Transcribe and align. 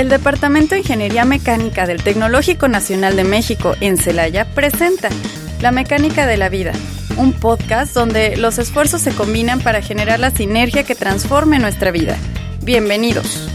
El 0.00 0.08
Departamento 0.08 0.74
de 0.74 0.80
Ingeniería 0.80 1.26
Mecánica 1.26 1.86
del 1.86 2.02
Tecnológico 2.02 2.68
Nacional 2.68 3.16
de 3.16 3.24
México 3.24 3.74
en 3.82 3.98
Celaya 3.98 4.46
presenta 4.54 5.10
La 5.60 5.72
Mecánica 5.72 6.26
de 6.26 6.38
la 6.38 6.48
Vida, 6.48 6.72
un 7.18 7.34
podcast 7.34 7.92
donde 7.92 8.38
los 8.38 8.58
esfuerzos 8.58 9.02
se 9.02 9.14
combinan 9.14 9.60
para 9.60 9.82
generar 9.82 10.18
la 10.18 10.30
sinergia 10.30 10.84
que 10.84 10.94
transforme 10.94 11.58
nuestra 11.58 11.90
vida. 11.90 12.16
Bienvenidos. 12.62 13.46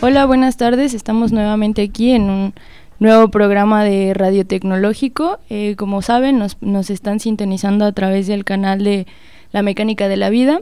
Hola, 0.00 0.26
buenas 0.26 0.56
tardes. 0.56 0.92
Estamos 0.92 1.30
nuevamente 1.30 1.82
aquí 1.82 2.10
en 2.10 2.22
un 2.22 2.54
nuevo 2.98 3.28
programa 3.28 3.84
de 3.84 4.12
Radio 4.12 4.44
Tecnológico. 4.44 5.38
Eh, 5.50 5.76
como 5.76 6.02
saben, 6.02 6.40
nos, 6.40 6.60
nos 6.60 6.90
están 6.90 7.20
sintonizando 7.20 7.84
a 7.84 7.92
través 7.92 8.26
del 8.26 8.44
canal 8.44 8.82
de 8.82 9.06
la 9.52 9.62
Mecánica 9.62 10.08
de 10.08 10.16
la 10.16 10.30
Vida. 10.30 10.60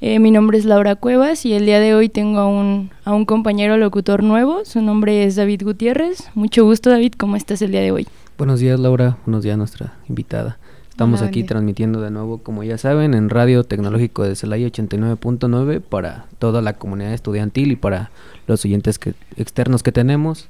Eh, 0.00 0.18
mi 0.18 0.30
nombre 0.30 0.58
es 0.58 0.64
Laura 0.64 0.96
Cuevas 0.96 1.46
y 1.46 1.54
el 1.54 1.66
día 1.66 1.80
de 1.80 1.94
hoy 1.94 2.08
tengo 2.08 2.38
a 2.38 2.46
un, 2.46 2.90
a 3.04 3.12
un 3.12 3.24
compañero 3.24 3.76
locutor 3.76 4.22
nuevo. 4.22 4.64
Su 4.64 4.82
nombre 4.82 5.24
es 5.24 5.36
David 5.36 5.62
Gutiérrez. 5.64 6.30
Mucho 6.34 6.64
gusto, 6.64 6.90
David. 6.90 7.14
¿Cómo 7.16 7.36
estás 7.36 7.62
el 7.62 7.70
día 7.70 7.80
de 7.80 7.92
hoy? 7.92 8.06
Buenos 8.36 8.60
días, 8.60 8.78
Laura. 8.78 9.16
Buenos 9.24 9.44
días, 9.44 9.56
nuestra 9.56 9.94
invitada. 10.08 10.58
Estamos 10.94 11.22
aquí 11.22 11.42
transmitiendo 11.42 12.00
de 12.00 12.12
nuevo, 12.12 12.38
como 12.38 12.62
ya 12.62 12.78
saben, 12.78 13.14
en 13.14 13.28
Radio 13.28 13.64
Tecnológico 13.64 14.22
de 14.22 14.36
Celaya 14.36 14.68
89.9 14.68 15.80
para 15.80 16.26
toda 16.38 16.62
la 16.62 16.74
comunidad 16.74 17.12
estudiantil 17.12 17.72
y 17.72 17.76
para 17.76 18.12
los 18.46 18.64
oyentes 18.64 19.00
que, 19.00 19.14
externos 19.36 19.82
que 19.82 19.90
tenemos. 19.90 20.48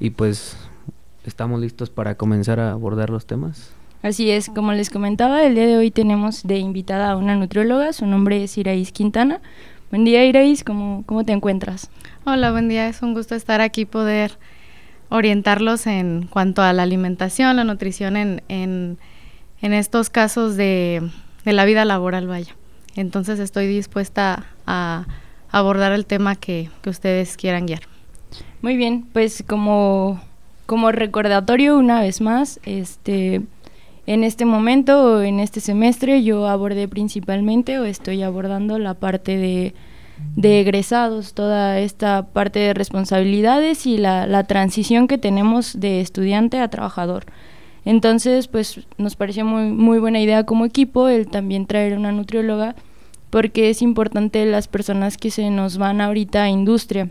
Y 0.00 0.10
pues 0.10 0.58
estamos 1.24 1.62
listos 1.62 1.88
para 1.88 2.16
comenzar 2.16 2.60
a 2.60 2.72
abordar 2.72 3.08
los 3.08 3.24
temas. 3.24 3.70
Así 4.04 4.30
es, 4.30 4.50
como 4.50 4.74
les 4.74 4.90
comentaba, 4.90 5.44
el 5.44 5.54
día 5.54 5.66
de 5.66 5.78
hoy 5.78 5.90
tenemos 5.90 6.42
de 6.42 6.58
invitada 6.58 7.10
a 7.10 7.16
una 7.16 7.36
nutrióloga, 7.36 7.94
su 7.94 8.04
nombre 8.04 8.44
es 8.44 8.58
Iraís 8.58 8.92
Quintana. 8.92 9.40
Buen 9.90 10.04
día 10.04 10.26
Iraís, 10.26 10.62
¿cómo, 10.62 11.04
cómo 11.06 11.24
te 11.24 11.32
encuentras? 11.32 11.88
Hola, 12.26 12.50
buen 12.50 12.68
día, 12.68 12.86
es 12.86 13.00
un 13.00 13.14
gusto 13.14 13.34
estar 13.34 13.62
aquí, 13.62 13.86
poder 13.86 14.32
orientarlos 15.08 15.86
en 15.86 16.26
cuanto 16.28 16.60
a 16.60 16.74
la 16.74 16.82
alimentación, 16.82 17.56
la 17.56 17.64
nutrición 17.64 18.18
en, 18.18 18.42
en, 18.48 18.98
en 19.62 19.72
estos 19.72 20.10
casos 20.10 20.54
de, 20.58 21.00
de, 21.46 21.52
la 21.54 21.64
vida 21.64 21.86
laboral, 21.86 22.26
vaya. 22.26 22.54
Entonces 22.96 23.38
estoy 23.38 23.68
dispuesta 23.68 24.44
a 24.66 25.06
abordar 25.50 25.92
el 25.92 26.04
tema 26.04 26.36
que, 26.36 26.68
que 26.82 26.90
ustedes 26.90 27.38
quieran 27.38 27.64
guiar. 27.64 27.84
Muy 28.60 28.76
bien, 28.76 29.06
pues 29.14 29.42
como, 29.46 30.20
como 30.66 30.92
recordatorio 30.92 31.78
una 31.78 32.02
vez 32.02 32.20
más, 32.20 32.60
este 32.64 33.40
en 34.06 34.24
este 34.24 34.44
momento, 34.44 35.22
en 35.22 35.40
este 35.40 35.60
semestre, 35.60 36.22
yo 36.22 36.46
abordé 36.46 36.88
principalmente 36.88 37.78
o 37.78 37.84
estoy 37.84 38.22
abordando 38.22 38.78
la 38.78 38.94
parte 38.94 39.38
de, 39.38 39.74
de 40.36 40.60
egresados, 40.60 41.32
toda 41.32 41.78
esta 41.78 42.26
parte 42.26 42.58
de 42.58 42.74
responsabilidades 42.74 43.86
y 43.86 43.96
la, 43.96 44.26
la, 44.26 44.44
transición 44.44 45.08
que 45.08 45.16
tenemos 45.16 45.80
de 45.80 46.00
estudiante 46.00 46.60
a 46.60 46.68
trabajador. 46.68 47.24
Entonces, 47.86 48.48
pues 48.48 48.80
nos 48.98 49.16
pareció 49.16 49.44
muy, 49.44 49.70
muy 49.70 49.98
buena 49.98 50.20
idea 50.20 50.44
como 50.44 50.64
equipo 50.64 51.08
el 51.08 51.26
también 51.26 51.66
traer 51.66 51.96
una 51.96 52.12
nutrióloga, 52.12 52.74
porque 53.30 53.70
es 53.70 53.82
importante 53.82 54.44
las 54.46 54.68
personas 54.68 55.16
que 55.16 55.30
se 55.30 55.50
nos 55.50 55.78
van 55.78 56.00
ahorita 56.00 56.44
a 56.44 56.50
industria. 56.50 57.10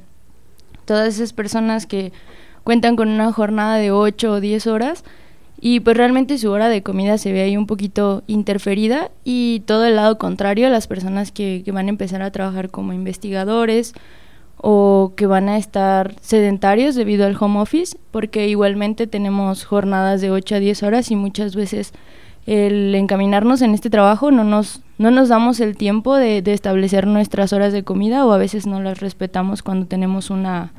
Todas 0.86 1.16
esas 1.16 1.34
personas 1.34 1.86
que 1.86 2.12
cuentan 2.64 2.96
con 2.96 3.10
una 3.10 3.32
jornada 3.32 3.78
de 3.78 3.92
8 3.92 4.32
o 4.32 4.40
10 4.40 4.68
horas, 4.68 5.04
y 5.66 5.80
pues 5.80 5.96
realmente 5.96 6.38
su 6.38 6.52
hora 6.52 6.68
de 6.68 6.84
comida 6.84 7.18
se 7.18 7.32
ve 7.32 7.42
ahí 7.42 7.56
un 7.56 7.68
poquito 7.68 8.22
interferida 8.28 9.12
y 9.24 9.62
todo 9.62 9.86
el 9.86 9.96
lado 9.96 10.18
contrario, 10.18 10.70
las 10.70 10.88
personas 10.88 11.32
que, 11.32 11.64
van 11.72 11.86
a 11.86 11.90
empezar 11.90 12.22
a 12.22 12.32
trabajar 12.32 12.70
como 12.70 12.92
investigadores 12.92 13.94
o 14.58 15.14
que 15.16 15.26
van 15.26 15.48
a 15.48 15.58
estar 15.58 16.16
sedentarios 16.20 16.96
debido 16.96 17.26
al 17.26 17.38
home 17.40 17.62
office, 17.62 17.98
porque 18.12 18.50
igualmente 18.50 19.08
tenemos 19.08 19.64
jornadas 19.64 20.20
de 20.20 20.32
8 20.32 20.56
a 20.56 20.60
10 20.60 20.84
horas 20.84 21.12
y 21.12 21.16
muchas 21.16 21.56
veces 21.56 21.94
el 22.46 22.94
encaminarnos 22.94 23.62
en 23.62 23.74
este 23.74 23.90
trabajo 23.90 24.32
no 24.32 24.44
nos, 24.44 24.82
no 24.98 25.12
nos 25.12 25.30
damos 25.30 25.62
el 25.62 25.78
tiempo 25.78 26.18
de, 26.18 26.42
de 26.42 26.52
establecer 26.52 27.08
nuestras 27.08 27.54
horas 27.54 27.72
de 27.72 27.86
comida 27.86 28.26
o 28.26 28.34
a 28.34 28.38
veces 28.38 28.68
no 28.68 28.82
las 28.82 29.00
respetamos 29.00 29.64
cuando 29.64 29.86
tenemos 29.86 30.30
una 30.30 30.74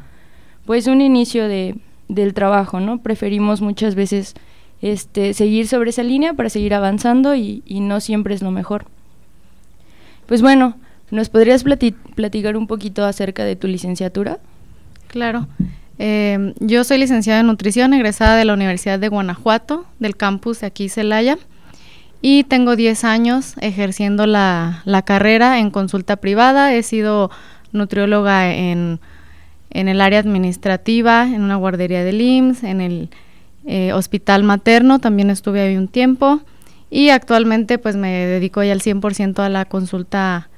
pues 0.67 0.89
un 0.89 1.01
inicio 1.01 1.49
de, 1.49 1.75
del 2.09 2.35
trabajo, 2.35 2.81
¿no? 2.81 2.99
Preferimos 2.99 3.63
muchas 3.63 3.95
veces 3.95 4.35
este, 4.85 5.33
seguir 5.33 5.67
sobre 5.67 5.89
esa 5.89 6.03
línea 6.03 6.35
para 6.35 6.51
seguir 6.51 6.75
avanzando 6.75 7.35
y, 7.35 7.63
no 7.67 8.01
siempre 8.01 8.35
es 8.35 8.43
lo 8.43 8.51
mejor. 8.51 8.85
Pues 10.27 10.43
bueno, 10.43 10.77
¿nos 11.11 11.31
podrías 11.31 11.65
plati 11.65 11.93
platicar 11.93 12.55
un 12.55 12.67
poquito 12.67 13.03
acerca 13.03 13.45
de 13.45 13.57
tu 13.57 13.67
licenciatura? 13.67 14.41
Claro. 15.07 15.49
Eh, 15.99 16.53
yo 16.61 16.85
soy 16.85 16.99
licenciada 16.99 17.41
en 17.41 17.47
nutrición, 17.47 17.95
egresada 17.95 18.37
de 18.37 18.45
la 18.45 18.53
Universidad 18.53 18.99
de 18.99 19.09
Guanajuato, 19.09 19.87
del 20.01 20.19
campus 20.19 20.61
de 20.61 20.67
aquí 20.67 20.91
Celaya, 20.91 21.39
y 22.21 22.45
tengo 22.45 22.77
10 22.77 23.05
años 23.05 23.55
ejerciendo 23.63 24.27
la, 24.27 24.83
la, 24.85 25.01
carrera 25.01 25.61
en 25.61 25.71
consulta 25.71 26.17
privada. 26.17 26.75
He 26.75 26.83
sido 26.83 27.31
nutrióloga 27.73 28.53
en, 28.53 29.01
en 29.71 29.89
el 29.89 30.03
área 30.03 30.19
administrativa, 30.19 31.23
en 31.23 31.41
una 31.41 31.57
guardería 31.57 32.05
del 32.05 32.21
IMSS, 32.21 32.65
en 32.65 32.83
el 32.83 33.09
eh, 33.67 33.93
hospital 33.93 34.43
materno, 34.43 34.99
también 34.99 35.31
estuve 35.31 35.61
ahí 35.61 35.77
un 35.77 35.89
tiempo 35.89 36.41
y 36.91 37.09
actualmente 37.09 37.79
pues 37.79 37.97
me 37.97 38.27
dedico 38.27 38.63
ya 38.63 38.73
al 38.73 38.81
100% 38.81 39.39
a 39.41 39.49
la 39.49 39.65
consulta 39.65 40.49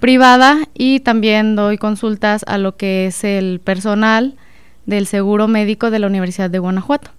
privada 0.00 0.68
y 0.74 1.00
también 1.00 1.56
doy 1.56 1.78
consultas 1.78 2.44
a 2.46 2.58
lo 2.58 2.76
que 2.76 3.06
es 3.06 3.24
el 3.24 3.60
personal 3.60 4.34
del 4.84 5.06
seguro 5.06 5.48
médico 5.48 5.90
de 5.90 5.98
la 5.98 6.06
Universidad 6.06 6.50
de 6.50 6.58
Guanajuato. 6.58 7.10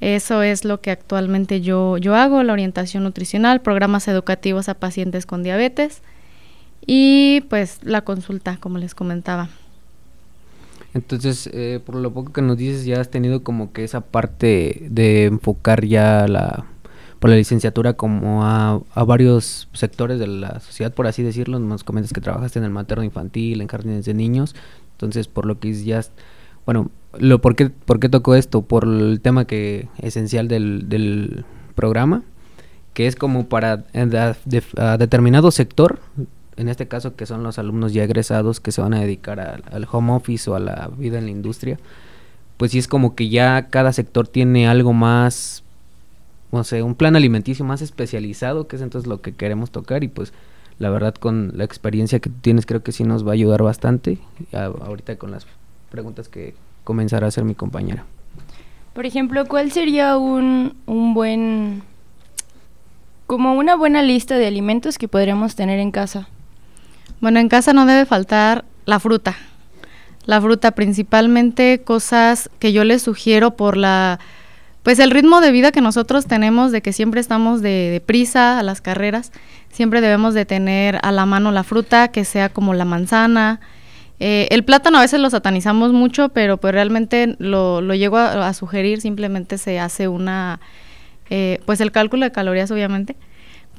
Eso 0.00 0.42
es 0.42 0.64
lo 0.64 0.80
que 0.80 0.90
actualmente 0.90 1.60
yo, 1.60 1.96
yo 1.98 2.14
hago, 2.14 2.42
la 2.42 2.52
orientación 2.52 3.04
nutricional, 3.04 3.60
programas 3.60 4.06
educativos 4.08 4.68
a 4.68 4.74
pacientes 4.74 5.24
con 5.24 5.42
diabetes 5.42 6.02
y 6.86 7.42
pues 7.48 7.78
la 7.82 8.02
consulta, 8.02 8.58
como 8.58 8.78
les 8.78 8.94
comentaba. 8.94 9.48
Entonces, 10.94 11.50
eh, 11.52 11.80
por 11.84 11.96
lo 11.96 12.12
poco 12.14 12.32
que 12.32 12.40
nos 12.40 12.56
dices, 12.56 12.84
ya 12.84 13.00
has 13.00 13.10
tenido 13.10 13.42
como 13.42 13.72
que 13.72 13.82
esa 13.82 14.00
parte 14.00 14.86
de 14.88 15.24
enfocar 15.24 15.84
ya 15.84 16.28
la, 16.28 16.66
por 17.18 17.30
la 17.30 17.36
licenciatura 17.36 17.94
como 17.94 18.44
a, 18.44 18.80
a, 18.94 19.04
varios 19.04 19.68
sectores 19.72 20.20
de 20.20 20.28
la 20.28 20.60
sociedad, 20.60 20.94
por 20.94 21.08
así 21.08 21.24
decirlo. 21.24 21.58
Nos 21.58 21.82
comentas 21.82 22.12
que 22.12 22.20
trabajaste 22.20 22.60
en 22.60 22.64
el 22.64 22.70
materno 22.70 23.02
infantil, 23.02 23.60
en 23.60 23.66
jardines 23.66 24.04
de 24.04 24.14
niños. 24.14 24.54
Entonces, 24.92 25.26
por 25.26 25.46
lo 25.46 25.58
que 25.58 25.74
ya, 25.74 26.00
bueno, 26.64 26.90
lo, 27.18 27.40
¿por, 27.40 27.56
qué, 27.56 27.70
¿por 27.70 27.98
qué 27.98 28.08
tocó 28.08 28.36
esto? 28.36 28.62
Por 28.62 28.84
el 28.84 29.20
tema 29.20 29.46
que 29.46 29.88
esencial 29.98 30.46
del, 30.46 30.88
del 30.88 31.44
programa, 31.74 32.22
que 32.92 33.08
es 33.08 33.16
como 33.16 33.48
para 33.48 33.84
a, 33.94 34.36
a 34.76 34.96
determinado 34.96 35.50
sector 35.50 35.98
en 36.56 36.68
este 36.68 36.88
caso 36.88 37.16
que 37.16 37.26
son 37.26 37.42
los 37.42 37.58
alumnos 37.58 37.92
ya 37.92 38.04
egresados 38.04 38.60
que 38.60 38.72
se 38.72 38.80
van 38.80 38.94
a 38.94 39.00
dedicar 39.00 39.40
al 39.40 39.88
home 39.90 40.12
office 40.12 40.48
o 40.50 40.54
a 40.54 40.60
la 40.60 40.90
vida 40.96 41.18
en 41.18 41.24
la 41.24 41.30
industria, 41.30 41.78
pues 42.56 42.72
sí 42.72 42.78
es 42.78 42.88
como 42.88 43.14
que 43.14 43.28
ya 43.28 43.68
cada 43.68 43.92
sector 43.92 44.28
tiene 44.28 44.68
algo 44.68 44.92
más, 44.92 45.64
no 46.52 46.64
sé, 46.64 46.82
un 46.82 46.94
plan 46.94 47.16
alimenticio 47.16 47.64
más 47.64 47.82
especializado, 47.82 48.68
que 48.68 48.76
es 48.76 48.82
entonces 48.82 49.08
lo 49.08 49.20
que 49.20 49.32
queremos 49.32 49.70
tocar 49.70 50.04
y 50.04 50.08
pues 50.08 50.32
la 50.78 50.90
verdad 50.90 51.14
con 51.14 51.52
la 51.54 51.64
experiencia 51.64 52.20
que 52.20 52.30
tienes 52.30 52.66
creo 52.66 52.82
que 52.82 52.92
sí 52.92 53.04
nos 53.04 53.26
va 53.26 53.30
a 53.30 53.34
ayudar 53.34 53.62
bastante 53.62 54.18
a, 54.52 54.64
ahorita 54.64 55.16
con 55.16 55.30
las 55.30 55.46
preguntas 55.90 56.28
que 56.28 56.54
comenzará 56.84 57.26
a 57.26 57.28
hacer 57.28 57.44
mi 57.44 57.54
compañera. 57.54 58.04
Por 58.92 59.06
ejemplo, 59.06 59.44
¿cuál 59.46 59.72
sería 59.72 60.16
un, 60.16 60.76
un 60.86 61.14
buen, 61.14 61.82
como 63.26 63.54
una 63.54 63.74
buena 63.74 64.02
lista 64.02 64.36
de 64.38 64.46
alimentos 64.46 64.98
que 64.98 65.08
podríamos 65.08 65.56
tener 65.56 65.80
en 65.80 65.90
casa? 65.90 66.28
Bueno, 67.24 67.40
en 67.40 67.48
casa 67.48 67.72
no 67.72 67.86
debe 67.86 68.04
faltar 68.04 68.66
la 68.84 69.00
fruta. 69.00 69.34
La 70.26 70.42
fruta, 70.42 70.72
principalmente 70.72 71.80
cosas 71.82 72.50
que 72.58 72.74
yo 72.74 72.84
les 72.84 73.00
sugiero 73.00 73.56
por 73.56 73.78
la 73.78 74.20
pues 74.82 74.98
el 74.98 75.10
ritmo 75.10 75.40
de 75.40 75.50
vida 75.50 75.72
que 75.72 75.80
nosotros 75.80 76.26
tenemos 76.26 76.70
de 76.70 76.82
que 76.82 76.92
siempre 76.92 77.22
estamos 77.22 77.62
de, 77.62 77.88
de, 77.92 78.02
prisa 78.02 78.58
a 78.58 78.62
las 78.62 78.82
carreras, 78.82 79.32
siempre 79.72 80.02
debemos 80.02 80.34
de 80.34 80.44
tener 80.44 80.98
a 81.00 81.12
la 81.12 81.24
mano 81.24 81.50
la 81.50 81.64
fruta, 81.64 82.08
que 82.08 82.26
sea 82.26 82.50
como 82.50 82.74
la 82.74 82.84
manzana. 82.84 83.58
Eh, 84.20 84.46
el 84.50 84.62
plátano 84.62 84.98
a 84.98 85.00
veces 85.00 85.18
lo 85.18 85.30
satanizamos 85.30 85.94
mucho, 85.94 86.28
pero 86.28 86.58
pues 86.58 86.74
realmente 86.74 87.36
lo, 87.38 87.80
lo 87.80 87.94
llego 87.94 88.18
a, 88.18 88.48
a, 88.48 88.52
sugerir, 88.52 89.00
simplemente 89.00 89.56
se 89.56 89.80
hace 89.80 90.08
una, 90.08 90.60
eh, 91.30 91.60
pues 91.64 91.80
el 91.80 91.90
cálculo 91.90 92.26
de 92.26 92.32
calorías 92.32 92.70
obviamente, 92.70 93.16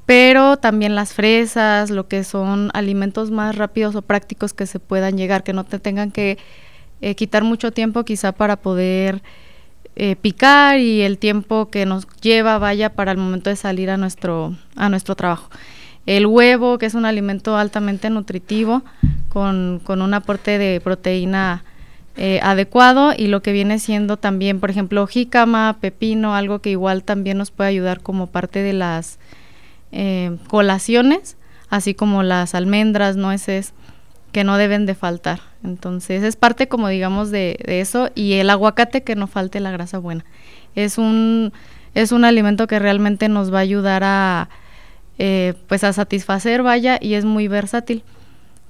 pero 0.06 0.58
también 0.58 0.96
las 0.96 1.14
fresas, 1.14 1.90
lo 1.90 2.08
que 2.08 2.24
son 2.24 2.70
alimentos 2.74 3.32
más 3.32 3.56
rápidos 3.56 3.96
o 3.96 4.02
prácticos 4.02 4.54
que 4.54 4.68
se 4.68 4.80
puedan 4.80 5.18
llegar, 5.18 5.44
que 5.44 5.54
no 5.54 5.64
te 5.64 5.80
tengan 5.80 6.12
que 6.12 6.38
eh, 7.02 7.16
quitar 7.16 7.44
mucho 7.44 7.72
tiempo 7.72 8.06
quizá 8.06 8.32
para 8.32 8.56
poder 8.58 9.22
eh, 9.96 10.16
picar 10.16 10.80
y 10.80 11.02
el 11.02 11.18
tiempo 11.18 11.70
que 11.70 11.86
nos 11.86 12.08
lleva 12.22 12.58
vaya 12.58 12.94
para 12.94 13.12
el 13.12 13.18
momento 13.18 13.50
de 13.50 13.56
salir 13.56 13.90
a 13.90 13.98
nuestro, 13.98 14.56
a 14.76 14.90
nuestro 14.90 15.16
trabajo. 15.16 15.50
el 16.06 16.28
huevo, 16.28 16.78
que 16.78 16.86
es 16.86 16.94
un 16.94 17.06
alimento 17.06 17.58
altamente 17.58 18.10
nutritivo, 18.10 18.84
con, 19.30 19.82
con 19.84 20.02
un 20.02 20.14
aporte 20.14 20.58
de 20.58 20.80
proteína 20.82 21.64
eh, 22.18 22.40
adecuado 22.44 23.12
y 23.18 23.28
lo 23.28 23.42
que 23.42 23.52
viene 23.52 23.78
siendo 23.80 24.16
también, 24.16 24.62
por 24.62 24.70
ejemplo, 24.70 25.06
jícama, 25.08 25.78
pepino, 25.82 26.34
algo 26.34 26.60
que 26.60 26.70
igual 26.70 27.04
también 27.04 27.38
nos 27.38 27.52
puede 27.52 27.72
ayudar 27.72 28.00
como 28.02 28.28
parte 28.28 28.62
de 28.62 28.72
las 28.72 29.20
eh, 29.92 30.38
colaciones, 30.48 31.38
así 31.70 31.94
como 31.94 32.24
las 32.24 32.56
almendras, 32.56 33.16
nueces, 33.16 33.74
que 34.32 34.44
no 34.44 34.58
deben 34.58 34.86
de 34.86 34.96
faltar. 34.96 35.40
Entonces 35.64 36.24
es 36.24 36.36
parte 36.36 36.68
como 36.68 36.90
digamos 36.90 37.32
de, 37.32 37.58
de 37.66 37.82
eso 37.82 38.10
y 38.16 38.34
el 38.34 38.50
aguacate 38.50 39.04
que 39.04 39.16
no 39.16 39.28
falte 39.28 39.60
la 39.60 39.72
grasa 39.72 39.98
buena. 39.98 40.26
Es 40.76 40.98
un, 40.98 41.54
es 41.94 42.12
un 42.12 42.26
alimento 42.26 42.68
que 42.68 42.78
realmente 42.78 43.30
nos 43.30 43.52
va 43.52 43.60
a 43.60 43.62
ayudar 43.62 44.04
a, 44.04 44.50
eh, 45.18 45.54
pues 45.68 45.86
a 45.86 45.94
satisfacer, 45.94 46.62
vaya, 46.62 46.98
y 47.02 47.14
es 47.14 47.24
muy 47.24 47.48
versátil. 47.48 48.04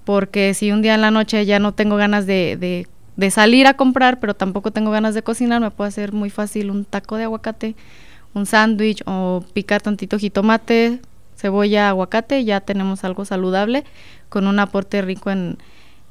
Porque 0.06 0.54
si 0.54 0.72
un 0.72 0.84
día 0.84 0.94
en 0.94 1.02
la 1.02 1.10
noche 1.10 1.44
ya 1.46 1.58
no 1.58 1.74
tengo 1.74 1.96
ganas 1.96 2.28
de, 2.28 2.86
de, 3.18 3.32
salir 3.32 3.66
a 3.66 3.74
comprar, 3.74 4.20
pero 4.20 4.36
tampoco 4.36 4.70
tengo 4.70 4.92
ganas 4.92 5.16
de 5.16 5.24
cocinar, 5.24 5.60
me 5.60 5.72
puedo 5.72 5.88
hacer 5.88 6.14
muy 6.14 6.30
fácil 6.30 6.70
un 6.70 6.86
taco 6.86 7.18
de 7.18 7.24
aguacate, 7.24 7.76
un 8.36 8.46
sándwich 8.46 9.02
o 9.08 9.44
picar 9.54 9.82
tantito 9.82 10.20
jitomate, 10.20 11.00
cebolla, 11.36 11.90
aguacate, 11.90 12.44
ya 12.46 12.62
tenemos 12.62 13.04
algo 13.04 13.26
saludable 13.26 13.84
con 14.30 14.46
un 14.46 14.60
aporte 14.60 15.02
rico 15.02 15.32
en, 15.32 15.58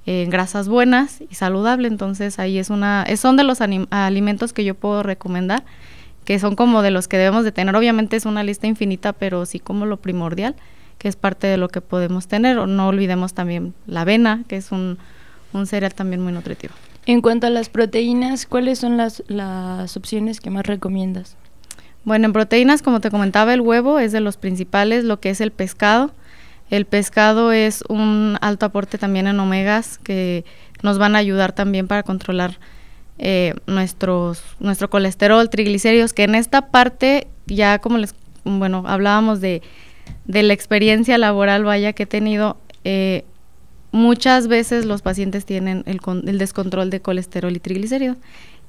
grasas 0.06 0.68
buenas 0.68 1.22
y 1.30 1.34
saludable. 1.34 1.88
Entonces 1.88 2.38
ahí 2.38 2.58
es 2.58 2.68
una, 2.68 3.06
son 3.16 3.36
de 3.36 3.44
los 3.44 3.60
alimentos 3.60 4.52
que 4.52 4.64
yo 4.64 4.74
puedo 4.74 5.02
recomendar 5.02 5.64
que 6.24 6.38
son 6.38 6.56
como 6.56 6.82
de 6.82 6.90
los 6.90 7.06
que 7.06 7.18
debemos 7.18 7.44
de 7.44 7.52
tener. 7.52 7.76
Obviamente 7.76 8.16
es 8.16 8.26
una 8.26 8.42
lista 8.42 8.66
infinita, 8.66 9.12
pero 9.12 9.46
sí 9.46 9.60
como 9.60 9.86
lo 9.86 9.98
primordial, 9.98 10.54
que 10.98 11.08
es 11.08 11.16
parte 11.16 11.46
de 11.46 11.56
lo 11.56 11.68
que 11.68 11.80
podemos 11.80 12.26
tener. 12.26 12.58
O 12.58 12.66
no 12.66 12.88
olvidemos 12.88 13.34
también 13.34 13.74
la 13.86 14.02
avena, 14.02 14.42
que 14.48 14.56
es 14.56 14.72
un, 14.72 14.98
cereal 15.66 15.94
también 15.94 16.22
muy 16.22 16.32
nutritivo. 16.32 16.74
En 17.06 17.20
cuanto 17.20 17.46
a 17.46 17.50
las 17.50 17.68
proteínas, 17.68 18.46
¿cuáles 18.46 18.78
son 18.78 18.96
las, 18.96 19.22
las 19.28 19.96
opciones 19.96 20.40
que 20.40 20.50
más 20.50 20.66
recomiendas? 20.66 21.36
Bueno, 22.04 22.26
en 22.26 22.32
proteínas, 22.32 22.82
como 22.82 23.00
te 23.00 23.10
comentaba, 23.10 23.54
el 23.54 23.60
huevo 23.60 23.98
es 23.98 24.12
de 24.12 24.20
los 24.20 24.36
principales, 24.36 25.04
lo 25.04 25.20
que 25.20 25.30
es 25.30 25.40
el 25.40 25.50
pescado. 25.50 26.12
El 26.70 26.86
pescado 26.86 27.52
es 27.52 27.82
un 27.88 28.36
alto 28.40 28.66
aporte 28.66 28.98
también 28.98 29.26
en 29.26 29.38
omegas 29.40 29.98
que 29.98 30.44
nos 30.82 30.98
van 30.98 31.16
a 31.16 31.18
ayudar 31.18 31.52
también 31.52 31.86
para 31.88 32.02
controlar 32.02 32.58
eh, 33.18 33.54
nuestro 33.66 34.34
colesterol, 34.90 35.48
triglicéridos, 35.48 36.12
que 36.12 36.24
en 36.24 36.34
esta 36.34 36.70
parte 36.70 37.28
ya 37.46 37.78
como 37.78 37.98
les, 37.98 38.14
bueno, 38.44 38.84
hablábamos 38.86 39.40
de, 39.40 39.62
de 40.24 40.42
la 40.42 40.52
experiencia 40.52 41.18
laboral, 41.18 41.64
vaya, 41.64 41.92
que 41.92 42.04
he 42.04 42.06
tenido, 42.06 42.56
eh, 42.84 43.24
muchas 43.92 44.48
veces 44.48 44.84
los 44.84 45.02
pacientes 45.02 45.44
tienen 45.44 45.84
el, 45.86 46.00
el, 46.26 46.38
descontrol 46.38 46.90
de 46.90 47.00
colesterol 47.00 47.54
y 47.54 47.60
triglicéridos. 47.60 48.16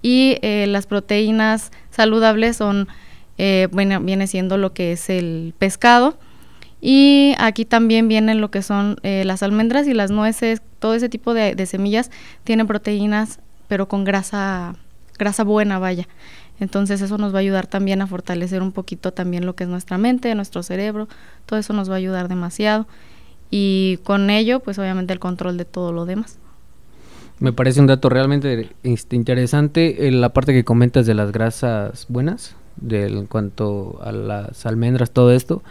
Y 0.02 0.38
eh, 0.42 0.68
las 0.68 0.86
proteínas 0.86 1.72
saludables 1.90 2.58
son, 2.58 2.88
bueno, 3.72 4.00
viene 4.02 4.28
siendo 4.28 4.58
lo 4.58 4.74
que 4.74 4.94
es 4.94 5.10
el 5.10 5.54
pescado. 5.58 6.18
Y 6.82 7.34
aquí 7.40 7.66
también 7.66 8.08
vienen 8.08 8.42
lo 8.42 8.52
que 8.52 8.62
son 8.62 8.98
las 9.04 9.42
almendras 9.44 9.88
y 9.88 9.94
las 9.94 10.12
nueces, 10.12 10.62
todo 10.80 10.94
ese 10.94 11.10
tipo 11.10 11.34
de, 11.34 11.56
de 11.56 11.66
semillas 11.66 12.12
tienen 12.44 12.68
proteínas 12.68 13.40
pero 13.68 13.88
con 13.88 14.04
grasa, 14.04 14.76
grasa 15.18 15.44
buena, 15.44 15.80
vaya. 15.80 16.08
Entonces 16.60 17.02
eso 17.02 17.18
nos 17.18 17.34
va 17.34 17.40
a 17.40 17.42
ayudar 17.42 17.68
también 17.68 18.02
a 18.02 18.08
fortalecer 18.08 18.62
un 18.62 18.72
poquito 18.72 19.12
también 19.12 19.46
lo 19.46 19.56
que 19.56 19.66
es 19.66 19.70
nuestra 19.70 19.98
mente, 19.98 20.34
nuestro 20.36 20.64
cerebro, 20.64 21.08
todo 21.46 21.60
eso 21.60 21.74
nos 21.74 21.90
va 21.90 21.96
a 21.96 21.98
ayudar 21.98 22.30
demasiado 22.30 22.88
y 23.52 24.00
con 24.04 24.30
ello 24.30 24.62
pues 24.62 24.80
obviamente 24.80 25.12
el 25.12 25.20
control 25.20 25.58
de 25.58 25.66
todo 25.66 25.92
lo 25.92 26.06
demás. 26.06 26.40
Me 27.40 27.52
parece 27.52 27.82
un 27.82 27.88
dato 27.88 28.08
realmente 28.08 28.70
este, 28.84 29.18
interesante 29.18 30.08
eh, 30.08 30.12
la 30.12 30.30
parte 30.30 30.54
que 30.54 30.64
comentas 30.64 31.06
de 31.06 31.14
las 31.14 31.34
grasas 31.34 32.06
buenas, 32.08 32.56
del, 32.78 33.18
en 33.18 33.26
cuanto 33.26 34.00
a 34.04 34.12
las 34.12 34.66
almendras, 34.66 35.12
todo 35.12 35.32
esto, 35.32 35.64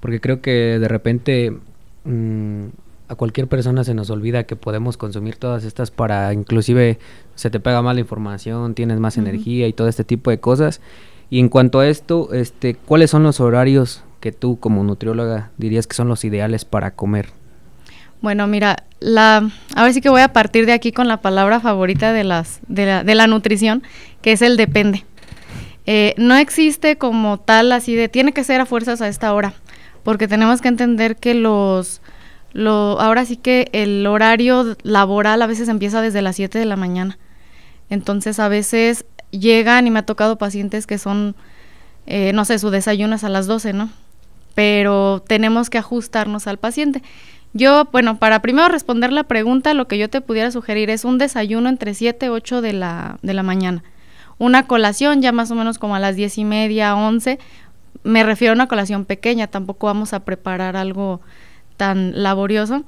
porque 0.00 0.20
creo 0.20 0.40
que 0.40 0.78
de 0.78 0.88
repente 0.88 1.56
mm, 2.04 2.64
a 3.08 3.14
cualquier 3.14 3.46
persona 3.46 3.84
se 3.84 3.94
nos 3.94 4.10
olvida 4.10 4.44
que 4.44 4.56
podemos 4.56 4.96
consumir 4.96 5.36
todas 5.36 5.64
estas 5.64 5.90
para 5.90 6.32
inclusive 6.32 6.98
se 7.34 7.50
te 7.50 7.60
pega 7.60 7.82
más 7.82 7.94
la 7.94 8.00
información, 8.00 8.74
tienes 8.74 8.98
más 8.98 9.18
energía 9.18 9.68
y 9.68 9.72
todo 9.72 9.88
este 9.88 10.04
tipo 10.04 10.30
de 10.30 10.40
cosas. 10.40 10.80
Y 11.30 11.38
en 11.38 11.48
cuanto 11.48 11.80
a 11.80 11.88
esto, 11.88 12.32
este, 12.32 12.74
¿cuáles 12.74 13.10
son 13.10 13.22
los 13.22 13.40
horarios 13.40 14.02
que 14.20 14.32
tú 14.32 14.58
como 14.58 14.84
nutrióloga 14.84 15.50
dirías 15.56 15.86
que 15.86 15.94
son 15.94 16.08
los 16.08 16.24
ideales 16.24 16.64
para 16.64 16.92
comer? 16.92 17.30
Bueno, 18.20 18.46
mira, 18.46 18.84
la, 19.00 19.50
a 19.74 19.82
ver 19.82 19.92
sí 19.92 20.00
que 20.00 20.08
voy 20.08 20.20
a 20.20 20.32
partir 20.32 20.64
de 20.64 20.72
aquí 20.72 20.92
con 20.92 21.08
la 21.08 21.20
palabra 21.20 21.58
favorita 21.58 22.12
de, 22.12 22.22
las, 22.22 22.60
de, 22.68 22.86
la, 22.86 23.04
de 23.04 23.14
la 23.14 23.26
nutrición, 23.26 23.82
que 24.22 24.32
es 24.32 24.42
el 24.42 24.56
depende. 24.56 25.04
Eh, 25.86 26.14
no 26.16 26.36
existe 26.36 26.96
como 26.96 27.38
tal 27.38 27.72
así 27.72 27.94
de 27.94 28.08
tiene 28.08 28.32
que 28.32 28.44
ser 28.44 28.60
a 28.60 28.66
fuerzas 28.66 29.02
a 29.02 29.08
esta 29.08 29.34
hora, 29.34 29.54
porque 30.04 30.28
tenemos 30.28 30.60
que 30.60 30.68
entender 30.68 31.16
que 31.16 31.34
los 31.34 32.00
lo, 32.52 33.00
ahora 33.00 33.24
sí 33.24 33.36
que 33.36 33.68
el 33.72 34.06
horario 34.06 34.76
laboral 34.82 35.40
a 35.40 35.46
veces 35.46 35.68
empieza 35.68 36.02
desde 36.02 36.22
las 36.22 36.36
7 36.36 36.58
de 36.58 36.66
la 36.66 36.76
mañana. 36.76 37.18
Entonces 37.88 38.38
a 38.38 38.48
veces 38.48 39.06
llegan 39.30 39.86
y 39.86 39.90
me 39.90 40.00
ha 40.00 40.06
tocado 40.06 40.36
pacientes 40.36 40.86
que 40.86 40.98
son, 40.98 41.34
eh, 42.06 42.32
no 42.32 42.44
sé, 42.44 42.58
su 42.58 42.70
desayuno 42.70 43.16
es 43.16 43.24
a 43.24 43.28
las 43.28 43.46
12, 43.46 43.72
¿no? 43.72 43.90
Pero 44.54 45.22
tenemos 45.26 45.70
que 45.70 45.78
ajustarnos 45.78 46.46
al 46.46 46.58
paciente. 46.58 47.02
Yo, 47.54 47.88
bueno, 47.90 48.18
para 48.18 48.40
primero 48.40 48.68
responder 48.68 49.12
la 49.12 49.24
pregunta, 49.24 49.74
lo 49.74 49.88
que 49.88 49.98
yo 49.98 50.08
te 50.08 50.20
pudiera 50.20 50.50
sugerir 50.50 50.90
es 50.90 51.04
un 51.04 51.18
desayuno 51.18 51.68
entre 51.68 51.94
7 51.94 52.26
y 52.26 52.28
8 52.28 52.60
de 52.60 52.72
la, 52.72 53.18
de 53.22 53.34
la 53.34 53.42
mañana. 53.42 53.82
Una 54.42 54.66
colación 54.66 55.22
ya 55.22 55.30
más 55.30 55.52
o 55.52 55.54
menos 55.54 55.78
como 55.78 55.94
a 55.94 56.00
las 56.00 56.16
10 56.16 56.38
y 56.38 56.44
media, 56.44 56.96
11. 56.96 57.38
Me 58.02 58.24
refiero 58.24 58.50
a 58.50 58.56
una 58.56 58.66
colación 58.66 59.04
pequeña, 59.04 59.46
tampoco 59.46 59.86
vamos 59.86 60.12
a 60.14 60.24
preparar 60.24 60.76
algo 60.76 61.20
tan 61.76 62.24
laborioso. 62.24 62.82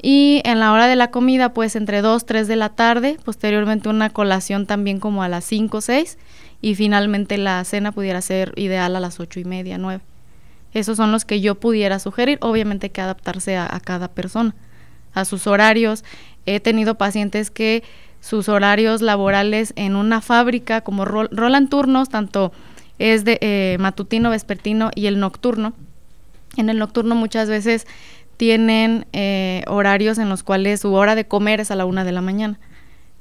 Y 0.00 0.40
en 0.44 0.60
la 0.60 0.70
hora 0.70 0.86
de 0.86 0.94
la 0.94 1.10
comida, 1.10 1.52
pues 1.52 1.74
entre 1.74 2.00
2, 2.00 2.26
3 2.26 2.46
de 2.46 2.54
la 2.54 2.68
tarde, 2.68 3.18
posteriormente 3.24 3.88
una 3.88 4.08
colación 4.10 4.66
también 4.66 5.00
como 5.00 5.24
a 5.24 5.28
las 5.28 5.44
5, 5.46 5.80
6 5.80 6.16
y 6.60 6.76
finalmente 6.76 7.38
la 7.38 7.64
cena 7.64 7.90
pudiera 7.90 8.20
ser 8.20 8.52
ideal 8.54 8.94
a 8.94 9.00
las 9.00 9.18
8 9.18 9.40
y 9.40 9.44
media, 9.44 9.78
9. 9.78 10.00
Esos 10.74 10.96
son 10.96 11.10
los 11.10 11.24
que 11.24 11.40
yo 11.40 11.56
pudiera 11.56 11.98
sugerir, 11.98 12.38
obviamente 12.40 12.86
hay 12.86 12.90
que 12.90 13.00
adaptarse 13.00 13.56
a, 13.56 13.80
cada 13.84 14.06
persona, 14.06 14.54
a 15.12 15.24
sus 15.24 15.48
horarios. 15.48 16.04
He 16.46 16.60
tenido 16.60 16.94
pacientes 16.94 17.50
que 17.50 17.82
sus 18.24 18.48
horarios 18.48 19.02
laborales 19.02 19.74
en 19.76 19.96
una 19.96 20.22
fábrica, 20.22 20.80
como 20.80 21.04
rolan 21.04 21.68
turnos, 21.68 22.08
tanto 22.08 22.52
es 22.98 23.26
de 23.26 23.36
eh, 23.42 23.76
matutino, 23.78 24.30
vespertino 24.30 24.90
y 24.94 25.08
el 25.08 25.20
nocturno. 25.20 25.74
En 26.56 26.70
el 26.70 26.78
nocturno 26.78 27.16
muchas 27.16 27.50
veces 27.50 27.86
tienen 28.38 29.06
eh, 29.12 29.62
horarios 29.66 30.16
en 30.16 30.30
los 30.30 30.42
cuales 30.42 30.80
su 30.80 30.94
hora 30.94 31.16
de 31.16 31.26
comer 31.26 31.60
es 31.60 31.70
a 31.70 31.76
la 31.76 31.84
una 31.84 32.02
de 32.02 32.12
la 32.12 32.22
mañana. 32.22 32.58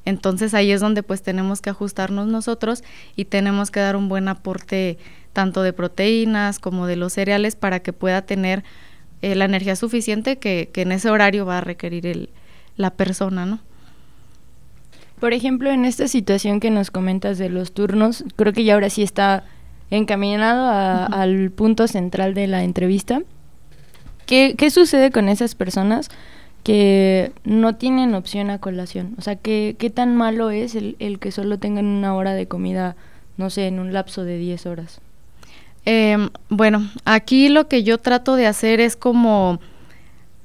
Entonces 0.06 0.54
ahí 0.54 0.72
es 0.72 0.80
donde 0.80 1.04
pues 1.04 1.22
tenemos 1.22 1.60
que 1.60 1.70
ajustarnos 1.70 2.28
nosotros 2.28 2.82
y 3.18 3.26
tenemos 3.26 3.72
que 3.72 3.82
dar 3.82 3.98
un 3.98 4.08
buen 4.08 4.30
aporte 4.30 4.98
tanto 5.34 5.64
de 5.64 5.74
proteínas 5.74 6.60
como 6.60 6.88
de 6.88 6.96
los 6.96 7.12
cereales 7.12 7.58
para 7.58 7.82
que 7.82 7.92
pueda 7.92 8.22
tener 8.22 8.64
eh, 9.22 9.36
la 9.36 9.44
energía 9.44 9.76
suficiente 9.76 10.38
que, 10.38 10.72
en 10.74 10.94
ese 10.94 11.10
horario 11.10 11.46
va 11.46 11.58
a 11.58 11.62
requerir 11.62 12.08
el, 12.08 12.30
la 12.78 12.92
persona, 12.92 13.46
¿no? 13.46 13.60
Por 15.24 15.32
ejemplo, 15.32 15.72
en 15.72 15.86
esta 15.86 16.10
situación 16.10 16.60
que 16.60 16.70
nos 16.70 16.92
comentas 16.92 17.38
de 17.38 17.48
los 17.48 17.74
turnos, 17.74 18.26
creo 18.36 18.52
que 18.52 18.66
ya 18.66 18.74
ahora 18.74 18.90
sí 18.90 19.04
está 19.04 19.46
encaminado 19.90 20.68
al 20.70 21.50
punto 21.50 21.88
central 21.88 22.34
de 22.34 22.48
la 22.48 22.66
entrevista, 22.66 23.22
¿Qué, 24.26 24.70
sucede 24.70 25.12
con 25.12 25.30
esas 25.30 25.56
personas 25.56 26.10
que 26.66 27.32
no 27.46 27.78
tienen 27.78 28.16
opción 28.16 28.50
a 28.50 28.60
colación? 28.60 29.16
O 29.18 29.22
sea, 29.22 29.38
¿qué, 29.38 29.78
qué 29.80 29.90
tan 29.90 30.14
malo 30.18 30.50
es 30.50 30.76
el, 30.76 30.98
el, 31.00 31.20
que 31.20 31.32
solo 31.32 31.58
tengan 31.58 31.86
una 31.86 32.16
hora 32.16 32.34
de 32.34 32.50
comida, 32.50 32.98
no 33.38 33.50
sé, 33.50 33.68
en 33.68 33.80
un 33.80 33.94
lapso 33.94 34.26
de 34.26 34.38
10 34.38 34.66
horas? 34.66 35.00
Em, 35.86 36.32
bueno, 36.50 36.92
aquí 37.06 37.48
lo 37.48 37.70
que 37.70 37.84
yo 37.84 37.98
trato 37.98 38.36
de 38.36 38.46
hacer 38.46 38.82
es 38.82 38.98
como, 38.98 39.62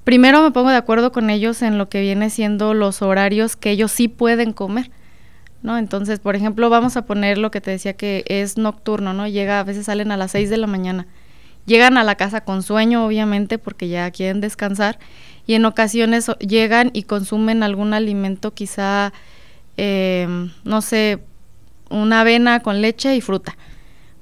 primero 0.09 0.43
me 0.43 0.53
pongo 0.53 0.71
de 0.71 0.77
acuerdo 0.77 1.13
con 1.13 1.29
ellos 1.29 1.61
en 1.61 1.77
lo 1.77 1.91
que 1.91 2.01
viene 2.01 2.31
siendo 2.31 2.73
los 2.73 3.03
horarios 3.03 3.57
que 3.57 3.73
ellos 3.73 3.93
sí 3.93 4.09
pueden 4.09 4.55
comer. 4.55 4.91
¿No? 5.61 5.77
Entonces, 5.77 6.19
por 6.19 6.35
ejemplo, 6.35 6.71
vamos 6.71 6.97
a 6.97 7.05
poner 7.05 7.37
lo 7.37 7.51
que 7.51 7.61
te 7.61 7.71
decía 7.71 7.93
que 7.93 8.25
es 8.27 8.57
nocturno, 8.57 9.13
¿no? 9.13 9.29
Llega, 9.29 9.61
a 9.61 9.65
veces 9.65 9.85
salen 9.85 10.11
a 10.11 10.17
las 10.17 10.31
6 10.31 10.49
de 10.49 10.57
la 10.57 10.67
mañana 10.67 11.07
Llegan 11.69 11.99
a 11.99 12.05
la 12.05 12.15
casa 12.15 12.41
con 12.41 12.63
sueño, 12.63 13.05
obviamente, 13.05 13.59
porque 13.59 13.89
ya 13.89 14.11
quieren 14.11 14.41
descansar, 14.41 14.99
y 15.47 15.53
en 15.53 15.67
ocasiones 15.67 16.31
llegan 16.39 16.91
y 16.95 17.03
consumen 17.03 17.63
algún 17.63 17.93
alimento, 17.93 18.55
quizá, 18.55 19.13
em, 19.77 20.51
no 20.65 20.81
sé, 20.81 21.19
una 21.91 22.23
avena 22.23 22.61
con 22.61 22.81
leche 22.81 23.15
y 23.15 23.21
fruta, 23.21 23.59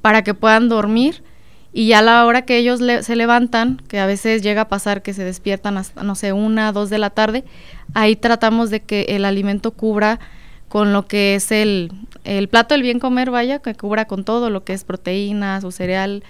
para 0.02 0.24
que 0.24 0.34
puedan 0.34 0.68
dormir 0.68 1.22
y 1.76 1.88
ya 1.88 1.98
a 1.98 2.02
la 2.02 2.24
hora 2.24 2.46
que 2.46 2.56
ellos 2.56 2.80
se 3.02 3.16
levantan, 3.16 3.82
que 3.86 4.00
a 4.00 4.06
veces 4.06 4.40
llega 4.40 4.62
a 4.62 4.68
pasar 4.68 5.02
que 5.02 5.12
se 5.12 5.24
despiertan 5.24 5.76
hasta, 5.76 6.02
no 6.04 6.14
sé, 6.14 6.32
una, 6.32 6.72
dos 6.72 6.88
de 6.88 6.96
la 6.96 7.10
tarde, 7.10 7.44
ahí 7.92 8.16
tratamos 8.16 8.70
de 8.70 8.80
que 8.80 9.02
el 9.10 9.26
alimento 9.26 9.72
cubra 9.72 10.18
con 10.70 10.94
lo 10.94 11.06
que 11.06 11.34
es 11.34 11.52
el, 11.52 11.92
el 12.24 12.48
plato 12.48 12.72
del 12.74 12.80
bien 12.80 12.98
comer, 12.98 13.30
vaya, 13.30 13.58
que 13.58 13.74
cubra 13.74 14.06
con 14.06 14.24
todo 14.24 14.48
lo 14.48 14.64
que 14.64 14.72
es 14.72 14.84
proteínas, 14.84 15.60
su 15.60 15.70
cereal, 15.70 16.24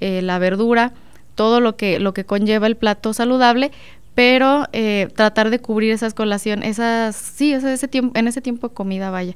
eh, 0.00 0.20
la 0.20 0.38
verdura, 0.38 0.92
todo 1.34 1.62
lo 1.62 1.78
que, 1.78 1.98
lo 1.98 2.12
que 2.12 2.26
conlleva 2.26 2.66
el 2.66 2.76
plato 2.76 3.14
saludable, 3.14 3.70
pero 4.14 4.66
eh, 4.74 5.08
tratar 5.16 5.48
de 5.48 5.60
cubrir 5.60 5.92
esas 5.92 6.12
colaciones, 6.12 6.72
esas, 6.72 7.16
sí, 7.16 7.54
ese 7.54 7.88
tiempo, 7.88 8.18
en 8.18 8.28
ese 8.28 8.42
tiempo 8.42 8.68
de 8.68 8.74
comida, 8.74 9.08
vaya, 9.08 9.34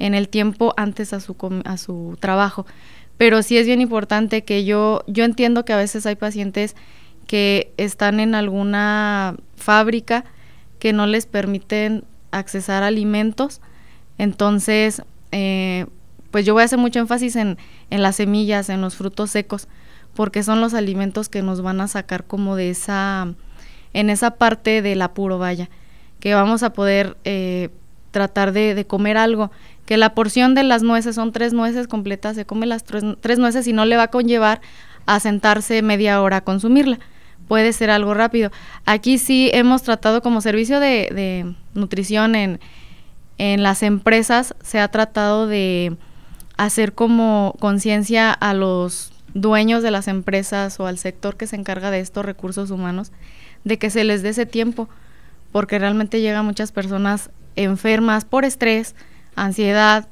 en 0.00 0.14
el 0.14 0.28
tiempo 0.28 0.74
antes 0.76 1.12
a 1.12 1.20
su, 1.20 1.36
a 1.64 1.76
su 1.76 2.16
trabajo 2.18 2.66
pero 3.18 3.42
sí 3.42 3.56
es 3.58 3.66
bien 3.66 3.80
importante 3.80 4.44
que 4.44 4.64
yo, 4.64 5.02
yo 5.06 5.24
entiendo 5.24 5.64
que 5.64 5.72
a 5.72 5.76
veces 5.76 6.06
hay 6.06 6.16
pacientes 6.16 6.74
que 7.26 7.72
están 7.76 8.20
en 8.20 8.34
alguna 8.34 9.36
fábrica 9.56 10.24
que 10.78 10.92
no 10.92 11.06
les 11.06 11.26
permiten 11.26 12.04
accesar 12.30 12.82
alimentos, 12.82 13.60
entonces, 14.18 15.02
eh, 15.32 15.86
pues 16.30 16.44
yo 16.44 16.54
voy 16.54 16.62
a 16.62 16.64
hacer 16.66 16.78
mucho 16.78 17.00
énfasis 17.00 17.36
en, 17.36 17.58
en 17.90 18.02
las 18.02 18.16
semillas, 18.16 18.68
en 18.68 18.80
los 18.80 18.96
frutos 18.96 19.30
secos, 19.30 19.68
porque 20.14 20.42
son 20.42 20.60
los 20.60 20.74
alimentos 20.74 21.28
que 21.28 21.42
nos 21.42 21.60
van 21.60 21.80
a 21.80 21.88
sacar 21.88 22.24
como 22.24 22.56
de 22.56 22.70
esa, 22.70 23.34
en 23.92 24.10
esa 24.10 24.32
parte 24.32 24.82
del 24.82 25.02
apuro, 25.02 25.38
vaya, 25.38 25.68
que 26.20 26.34
vamos 26.34 26.62
a 26.62 26.72
poder 26.72 27.16
eh, 27.24 27.70
tratar 28.10 28.52
de, 28.52 28.74
de, 28.74 28.86
comer 28.86 29.16
algo 29.16 29.50
que 29.86 29.96
la 29.96 30.14
porción 30.14 30.54
de 30.54 30.62
las 30.62 30.82
nueces 30.82 31.14
son 31.14 31.32
tres 31.32 31.52
nueces 31.52 31.88
completas, 31.88 32.36
se 32.36 32.46
come 32.46 32.66
las 32.66 32.84
tres, 32.84 33.38
nueces 33.38 33.66
y 33.66 33.72
no 33.72 33.84
le 33.84 33.96
va 33.96 34.04
a 34.04 34.10
conllevar 34.10 34.60
a 35.06 35.20
sentarse 35.20 35.82
media 35.82 36.22
hora 36.22 36.38
a 36.38 36.44
consumirla. 36.44 36.98
Puede 37.48 37.74
ser 37.74 37.90
algo 37.90 38.14
rápido. 38.14 38.50
Aquí 38.86 39.18
sí 39.18 39.50
hemos 39.52 39.82
tratado 39.82 40.22
como 40.22 40.40
servicio 40.40 40.80
de, 40.80 41.54
nutrición 41.74 42.34
en, 42.34 42.60
en 43.36 43.62
las 43.62 43.82
empresas, 43.82 44.54
se 44.62 44.80
ha 44.80 44.88
tratado 44.88 45.46
de 45.46 45.96
hacer 46.56 46.94
como 46.94 47.54
conciencia 47.58 48.32
a 48.32 48.54
los 48.54 49.12
dueños 49.34 49.82
de 49.82 49.90
las 49.90 50.08
empresas 50.08 50.78
o 50.80 50.86
al 50.86 50.96
sector 50.96 51.36
que 51.36 51.46
se 51.46 51.56
encarga 51.56 51.90
de 51.90 52.00
estos 52.00 52.24
recursos 52.24 52.70
humanos, 52.70 53.12
de 53.64 53.78
que 53.78 53.90
se 53.90 54.04
les 54.04 54.22
dé 54.22 54.30
ese 54.30 54.46
tiempo, 54.46 54.88
porque 55.52 55.78
realmente 55.78 56.20
llegan 56.20 56.46
muchas 56.46 56.72
personas 56.72 57.30
enfermas 57.56 58.24
por 58.24 58.44
estrés, 58.44 58.94
ansiedad 59.36 60.08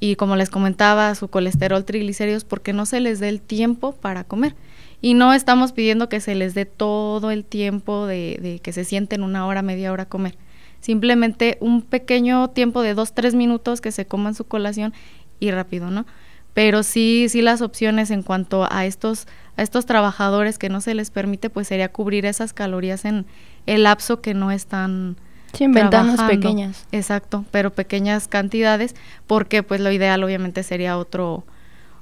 y 0.00 0.16
como 0.16 0.36
les 0.36 0.48
comentaba, 0.48 1.14
su 1.14 1.28
colesterol, 1.28 1.84
triglicéridos, 1.84 2.44
porque 2.44 2.72
no 2.72 2.86
se 2.86 3.00
les 3.00 3.20
dé 3.20 3.28
el 3.28 3.40
tiempo 3.40 3.92
para 3.92 4.24
comer. 4.24 4.56
Y 5.02 5.14
no 5.14 5.32
estamos 5.32 5.72
pidiendo 5.72 6.08
que 6.08 6.20
se 6.20 6.34
les 6.34 6.54
dé 6.54 6.64
todo 6.64 7.30
el 7.30 7.44
tiempo 7.44 8.06
de, 8.06 8.38
de 8.40 8.58
que 8.60 8.72
se 8.72 8.84
sienten 8.84 9.22
una 9.22 9.46
hora, 9.46 9.62
media 9.62 9.92
hora 9.92 10.04
a 10.04 10.08
comer. 10.08 10.36
Simplemente 10.80 11.58
un 11.60 11.82
pequeño 11.82 12.48
tiempo 12.48 12.80
de 12.82 12.94
dos, 12.94 13.12
tres 13.12 13.34
minutos 13.34 13.82
que 13.82 13.92
se 13.92 14.06
coman 14.06 14.34
su 14.34 14.44
colación 14.44 14.94
y 15.38 15.50
rápido, 15.50 15.90
¿no? 15.90 16.06
Pero 16.54 16.82
sí, 16.82 17.26
sí 17.28 17.42
las 17.42 17.60
opciones 17.62 18.10
en 18.10 18.22
cuanto 18.22 18.66
a 18.70 18.86
estos, 18.86 19.26
a 19.56 19.62
estos 19.62 19.86
trabajadores 19.86 20.58
que 20.58 20.68
no 20.68 20.80
se 20.80 20.94
les 20.94 21.10
permite, 21.10 21.50
pues 21.50 21.68
sería 21.68 21.92
cubrir 21.92 22.26
esas 22.26 22.52
calorías 22.52 23.04
en 23.04 23.26
el 23.66 23.84
lapso 23.84 24.20
que 24.20 24.34
no 24.34 24.50
están 24.50 25.16
Sí, 25.52 25.64
en 25.64 25.72
ventanas 25.72 26.20
pequeñas. 26.22 26.86
Exacto, 26.92 27.44
pero 27.50 27.72
pequeñas 27.72 28.28
cantidades, 28.28 28.94
porque 29.26 29.62
pues 29.62 29.80
lo 29.80 29.90
ideal 29.90 30.22
obviamente 30.22 30.62
sería 30.62 30.96
otro, 30.96 31.44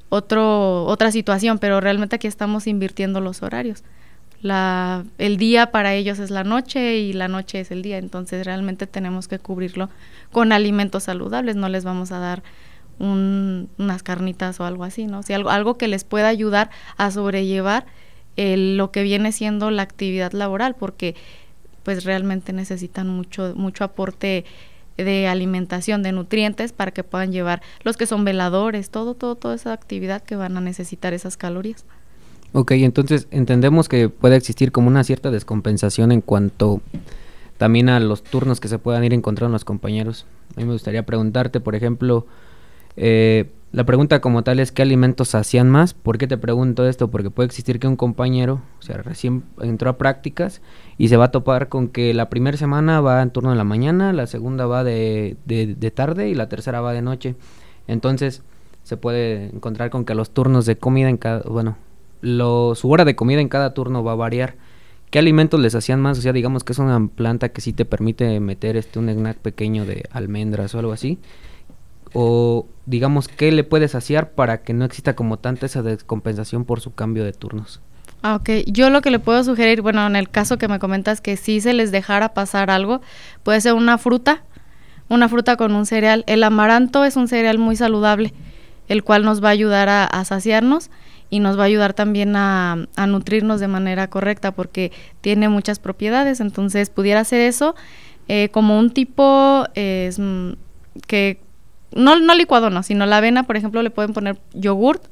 otro, 0.08 0.84
otra 0.84 1.10
situación, 1.10 1.58
pero 1.58 1.80
realmente 1.80 2.16
aquí 2.16 2.26
estamos 2.26 2.66
invirtiendo 2.66 3.20
los 3.20 3.42
horarios. 3.42 3.84
La, 4.40 5.04
el 5.18 5.36
día 5.36 5.72
para 5.72 5.94
ellos 5.94 6.20
es 6.20 6.30
la 6.30 6.44
noche 6.44 6.98
y 6.98 7.12
la 7.12 7.26
noche 7.26 7.60
es 7.60 7.70
el 7.70 7.82
día, 7.82 7.98
entonces 7.98 8.46
realmente 8.46 8.86
tenemos 8.86 9.26
que 9.26 9.38
cubrirlo 9.40 9.90
con 10.30 10.52
alimentos 10.52 11.04
saludables, 11.04 11.56
no 11.56 11.68
les 11.68 11.84
vamos 11.84 12.12
a 12.12 12.18
dar 12.20 12.42
un, 13.00 13.68
unas 13.78 14.02
carnitas 14.02 14.60
o 14.60 14.64
algo 14.64 14.84
así, 14.84 15.06
¿no? 15.06 15.22
Si 15.22 15.32
algo, 15.32 15.50
algo 15.50 15.76
que 15.76 15.88
les 15.88 16.04
pueda 16.04 16.28
ayudar 16.28 16.70
a 16.96 17.10
sobrellevar 17.10 17.86
lo 18.36 18.92
que 18.92 19.02
viene 19.02 19.32
siendo 19.32 19.70
la 19.70 19.82
actividad 19.82 20.32
laboral, 20.32 20.76
porque 20.76 21.16
pues 21.88 22.04
realmente 22.04 22.52
necesitan 22.52 23.08
mucho, 23.08 23.54
mucho 23.56 23.82
aporte 23.82 24.44
de 24.98 25.26
alimentación, 25.26 26.02
de 26.02 26.12
nutrientes 26.12 26.72
para 26.72 26.90
que 26.90 27.02
puedan 27.02 27.32
llevar 27.32 27.62
los 27.82 27.96
que 27.96 28.04
son 28.04 28.26
veladores, 28.26 28.90
todo, 28.90 29.14
todo, 29.14 29.36
toda 29.36 29.54
esa 29.54 29.72
actividad 29.72 30.22
que 30.22 30.36
van 30.36 30.54
a 30.58 30.60
necesitar 30.60 31.14
esas 31.14 31.38
calorías. 31.38 31.86
Ok, 32.52 32.72
entonces 32.72 33.26
entendemos 33.30 33.88
que 33.88 34.10
puede 34.10 34.36
existir 34.36 34.70
como 34.70 34.88
una 34.88 35.02
cierta 35.02 35.30
descompensación 35.30 36.12
en 36.12 36.20
cuanto 36.20 36.82
también 37.56 37.88
a 37.88 38.00
los 38.00 38.22
turnos 38.22 38.60
que 38.60 38.68
se 38.68 38.78
puedan 38.78 39.02
ir 39.02 39.14
encontrando 39.14 39.54
los 39.54 39.64
compañeros. 39.64 40.26
A 40.56 40.60
mí 40.60 40.66
me 40.66 40.74
gustaría 40.74 41.06
preguntarte, 41.06 41.58
por 41.58 41.74
ejemplo, 41.74 42.26
eh, 42.98 43.50
la 43.70 43.84
pregunta 43.84 44.20
como 44.20 44.42
tal 44.42 44.60
es 44.60 44.72
¿qué 44.72 44.82
alimentos 44.82 45.34
hacían 45.34 45.68
más? 45.68 45.94
¿Por 45.94 46.18
qué 46.18 46.26
te 46.26 46.38
pregunto 46.38 46.88
esto? 46.88 47.08
Porque 47.08 47.30
puede 47.30 47.46
existir 47.46 47.78
que 47.78 47.86
un 47.86 47.96
compañero, 47.96 48.62
o 48.78 48.82
sea, 48.82 48.96
recién 48.98 49.44
entró 49.60 49.90
a 49.90 49.98
prácticas 49.98 50.62
y 50.96 51.08
se 51.08 51.16
va 51.16 51.26
a 51.26 51.30
topar 51.30 51.68
con 51.68 51.88
que 51.88 52.14
la 52.14 52.30
primera 52.30 52.56
semana 52.56 53.00
va 53.00 53.22
en 53.22 53.30
turno 53.30 53.50
de 53.50 53.56
la 53.56 53.64
mañana, 53.64 54.12
la 54.12 54.26
segunda 54.26 54.66
va 54.66 54.84
de, 54.84 55.36
de, 55.44 55.90
tarde 55.90 56.28
y 56.28 56.34
la 56.34 56.48
tercera 56.48 56.80
va 56.80 56.92
de 56.92 57.02
noche. 57.02 57.36
Entonces 57.86 58.42
se 58.84 58.96
puede 58.96 59.50
encontrar 59.54 59.90
con 59.90 60.04
que 60.04 60.14
los 60.14 60.30
turnos 60.30 60.64
de 60.64 60.78
comida 60.78 61.10
en 61.10 61.18
cada, 61.18 61.42
bueno, 61.42 61.76
lo, 62.22 62.74
su 62.74 62.90
hora 62.90 63.04
de 63.04 63.16
comida 63.16 63.40
en 63.40 63.48
cada 63.48 63.74
turno 63.74 64.02
va 64.02 64.12
a 64.12 64.16
variar. 64.16 64.56
¿Qué 65.10 65.18
alimentos 65.18 65.60
les 65.60 65.74
hacían 65.74 66.00
más? 66.00 66.18
O 66.18 66.22
sea, 66.22 66.32
digamos 66.32 66.64
que 66.64 66.72
es 66.72 66.78
una 66.78 67.06
planta 67.06 67.50
que 67.50 67.60
sí 67.60 67.72
te 67.74 67.84
permite 67.84 68.40
meter 68.40 68.76
este 68.76 68.98
un 68.98 69.08
snack 69.08 69.38
pequeño 69.38 69.84
de 69.84 70.04
almendras 70.10 70.74
o 70.74 70.78
algo 70.78 70.92
así 70.92 71.18
o 72.14 72.66
digamos 72.86 73.28
qué 73.28 73.52
le 73.52 73.64
puedes 73.64 73.92
saciar 73.92 74.32
para 74.32 74.62
que 74.62 74.72
no 74.72 74.84
exista 74.84 75.14
como 75.14 75.38
tanta 75.38 75.66
esa 75.66 75.82
descompensación 75.82 76.64
por 76.64 76.80
su 76.80 76.94
cambio 76.94 77.24
de 77.24 77.32
turnos. 77.32 77.80
Ah, 78.22 78.34
ok, 78.34 78.50
yo 78.66 78.90
lo 78.90 79.00
que 79.00 79.10
le 79.10 79.20
puedo 79.20 79.44
sugerir, 79.44 79.80
bueno, 79.80 80.04
en 80.06 80.16
el 80.16 80.28
caso 80.28 80.58
que 80.58 80.66
me 80.66 80.80
comentas 80.80 81.20
que 81.20 81.36
si 81.36 81.60
se 81.60 81.72
les 81.72 81.92
dejara 81.92 82.34
pasar 82.34 82.70
algo, 82.70 83.00
puede 83.44 83.60
ser 83.60 83.74
una 83.74 83.96
fruta, 83.96 84.42
una 85.08 85.28
fruta 85.28 85.56
con 85.56 85.74
un 85.74 85.86
cereal. 85.86 86.24
El 86.26 86.42
amaranto 86.42 87.04
es 87.04 87.16
un 87.16 87.28
cereal 87.28 87.58
muy 87.58 87.76
saludable, 87.76 88.34
el 88.88 89.04
cual 89.04 89.24
nos 89.24 89.42
va 89.42 89.48
a 89.48 89.52
ayudar 89.52 89.88
a, 89.88 90.24
saciarnos 90.24 90.90
y 91.30 91.38
nos 91.38 91.56
va 91.56 91.62
a 91.62 91.66
ayudar 91.66 91.94
también 91.94 92.34
a, 92.34 92.86
nutrirnos 93.06 93.60
de 93.60 93.68
manera 93.68 94.10
correcta 94.10 94.50
porque 94.50 94.90
tiene 95.20 95.48
muchas 95.48 95.78
propiedades. 95.78 96.40
Entonces, 96.40 96.90
pudiera 96.90 97.22
ser 97.22 97.42
eso 97.42 97.76
eh, 98.26 98.48
como 98.50 98.80
un 98.80 98.90
tipo 98.90 99.64
eh, 99.76 100.10
que 101.06 101.40
no, 101.92 102.18
no 102.18 102.34
licuado 102.34 102.70
no, 102.70 102.82
sino 102.82 103.06
la 103.06 103.18
avena, 103.18 103.44
por 103.44 103.56
ejemplo, 103.56 103.82
le 103.82 103.90
pueden 103.90 104.12
poner 104.12 104.38
yogurt, 104.52 105.02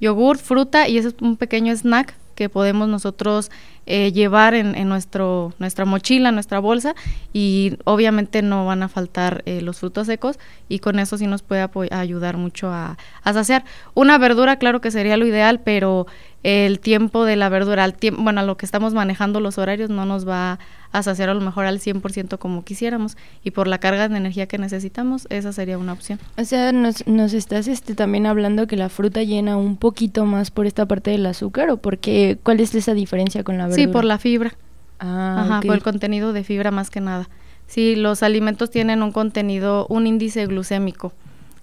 yogurt, 0.00 0.40
fruta 0.40 0.88
y 0.88 0.98
ese 0.98 1.08
es 1.08 1.14
un 1.20 1.36
pequeño 1.36 1.74
snack 1.74 2.14
que 2.34 2.48
podemos 2.48 2.88
nosotros 2.88 3.50
eh, 3.86 4.12
llevar 4.12 4.54
en, 4.54 4.74
en, 4.74 4.88
nuestro, 4.88 5.52
nuestra 5.58 5.84
mochila, 5.84 6.32
nuestra 6.32 6.58
bolsa 6.58 6.94
y 7.32 7.76
obviamente 7.84 8.42
no 8.42 8.66
van 8.66 8.82
a 8.82 8.88
faltar 8.88 9.42
eh, 9.46 9.60
los 9.60 9.78
frutos 9.78 10.06
secos 10.06 10.38
y 10.68 10.80
con 10.80 10.98
eso 10.98 11.16
sí 11.16 11.26
nos 11.26 11.42
puede 11.42 11.68
ayudar 11.92 12.36
mucho 12.36 12.70
a, 12.70 12.98
a, 13.22 13.32
saciar. 13.32 13.64
Una 13.94 14.18
verdura, 14.18 14.56
claro 14.56 14.80
que 14.80 14.90
sería 14.90 15.16
lo 15.16 15.26
ideal, 15.26 15.60
pero 15.60 16.06
el 16.44 16.78
tiempo 16.78 17.24
de 17.24 17.36
la 17.36 17.48
verdura, 17.48 17.84
al 17.84 17.94
tiempo, 17.94 18.22
bueno, 18.22 18.40
a 18.40 18.44
lo 18.44 18.58
que 18.58 18.66
estamos 18.66 18.92
manejando 18.92 19.40
los 19.40 19.56
horarios 19.56 19.88
no 19.88 20.04
nos 20.04 20.28
va 20.28 20.58
a 20.92 21.02
saciar 21.02 21.30
a 21.30 21.34
lo 21.34 21.40
mejor 21.40 21.64
al 21.64 21.80
100% 21.80 22.38
como 22.38 22.64
quisiéramos 22.64 23.16
y 23.42 23.50
por 23.50 23.66
la 23.66 23.78
carga 23.78 24.10
de 24.10 24.16
energía 24.16 24.46
que 24.46 24.58
necesitamos, 24.58 25.26
esa 25.30 25.54
sería 25.54 25.78
una 25.78 25.94
opción. 25.94 26.20
O 26.36 26.44
sea, 26.44 26.70
nos, 26.72 27.06
nos 27.06 27.32
estás 27.32 27.66
este, 27.66 27.94
también 27.94 28.26
hablando 28.26 28.66
que 28.66 28.76
la 28.76 28.90
fruta 28.90 29.22
llena 29.22 29.56
un 29.56 29.78
poquito 29.78 30.26
más 30.26 30.50
por 30.50 30.66
esta 30.66 30.86
parte 30.86 31.12
del 31.12 31.24
azúcar 31.24 31.70
o 31.70 31.78
porque, 31.78 32.38
¿cuál 32.42 32.60
es 32.60 32.74
esa 32.74 32.92
diferencia 32.92 33.42
con 33.42 33.56
la 33.56 33.64
verdura? 33.64 33.82
Sí, 33.82 33.88
por 33.90 34.04
la 34.04 34.18
fibra. 34.18 34.54
Ah, 35.00 35.46
Ajá, 35.46 35.60
por 35.62 35.74
el 35.74 35.82
contenido 35.82 36.34
de 36.34 36.44
fibra 36.44 36.70
más 36.70 36.90
que 36.90 37.00
nada. 37.00 37.28
Sí, 37.66 37.96
los 37.96 38.22
alimentos 38.22 38.70
tienen 38.70 39.02
un 39.02 39.12
contenido, 39.12 39.86
un 39.88 40.06
índice 40.06 40.44
glucémico. 40.46 41.14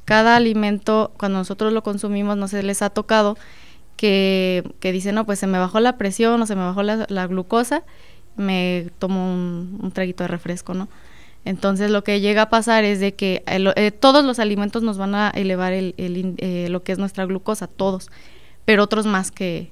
Cada 0.06 0.36
alimento, 0.36 1.12
cuando 1.18 1.38
nosotros 1.38 1.72
lo 1.72 1.84
consumimos, 1.84 2.36
no 2.36 2.48
se 2.48 2.64
les 2.64 2.82
ha 2.82 2.90
tocado 2.90 3.38
que, 4.02 4.64
que 4.80 4.92
dice, 4.92 5.12
no, 5.12 5.28
pues 5.28 5.38
se 5.38 5.46
me 5.46 5.60
bajó 5.60 5.80
la 5.80 5.96
presión 5.96 6.42
o 6.42 6.48
se 6.48 6.56
me 6.56 6.64
bajó 6.64 6.82
la, 6.82 7.28
glucosa, 7.28 7.84
me 8.36 8.88
tomo 8.98 9.32
un, 9.32 9.92
traguito 9.94 10.24
de 10.24 10.28
refresco, 10.28 10.74
¿no? 10.74 10.90
Entonces 11.46 11.92
lo 11.92 12.04
que 12.04 12.20
llega 12.20 12.42
a 12.42 12.50
pasar 12.50 12.84
es 12.84 13.00
de 13.00 13.14
que 13.14 13.44
eh, 13.46 13.92
todos 13.92 14.26
los 14.26 14.40
alimentos 14.40 14.82
nos 14.82 14.98
van 14.98 15.14
a 15.14 15.30
elevar 15.30 15.74
el, 15.74 15.94
eh, 15.98 16.66
lo 16.72 16.82
que 16.82 16.94
es 16.94 16.98
nuestra 16.98 17.28
glucosa, 17.28 17.68
todos, 17.68 18.10
pero 18.66 18.82
otros 18.82 19.06
más 19.06 19.30
que, 19.30 19.72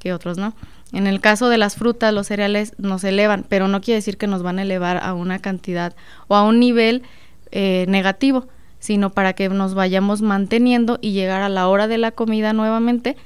que 0.00 0.12
otros, 0.12 0.36
¿no? 0.36 0.52
En 0.92 1.06
el 1.06 1.20
caso 1.20 1.48
de 1.48 1.56
las 1.56 1.76
frutas, 1.76 2.12
los 2.12 2.26
cereales 2.26 2.74
nos 2.76 3.04
elevan, 3.04 3.46
pero 3.48 3.68
no 3.68 3.80
quiere 3.80 3.98
decir 3.98 4.16
que 4.16 4.26
nos 4.26 4.42
van 4.42 4.58
a 4.58 4.62
elevar 4.62 4.98
a 5.00 5.14
una 5.14 5.38
cantidad 5.38 5.94
o 6.26 6.34
a 6.34 6.42
un 6.42 6.58
nivel 6.58 7.04
eh, 7.52 7.84
negativo, 7.86 8.48
sino 8.80 9.10
para 9.10 9.34
que 9.34 9.48
nos 9.48 9.74
vayamos 9.74 10.22
manteniendo 10.22 10.98
y 11.00 11.12
llegar 11.12 11.42
a 11.42 11.48
la 11.48 11.68
hora 11.68 11.86
de 11.86 11.98
la 11.98 12.10
comida 12.10 12.52
nuevamente 12.52 13.16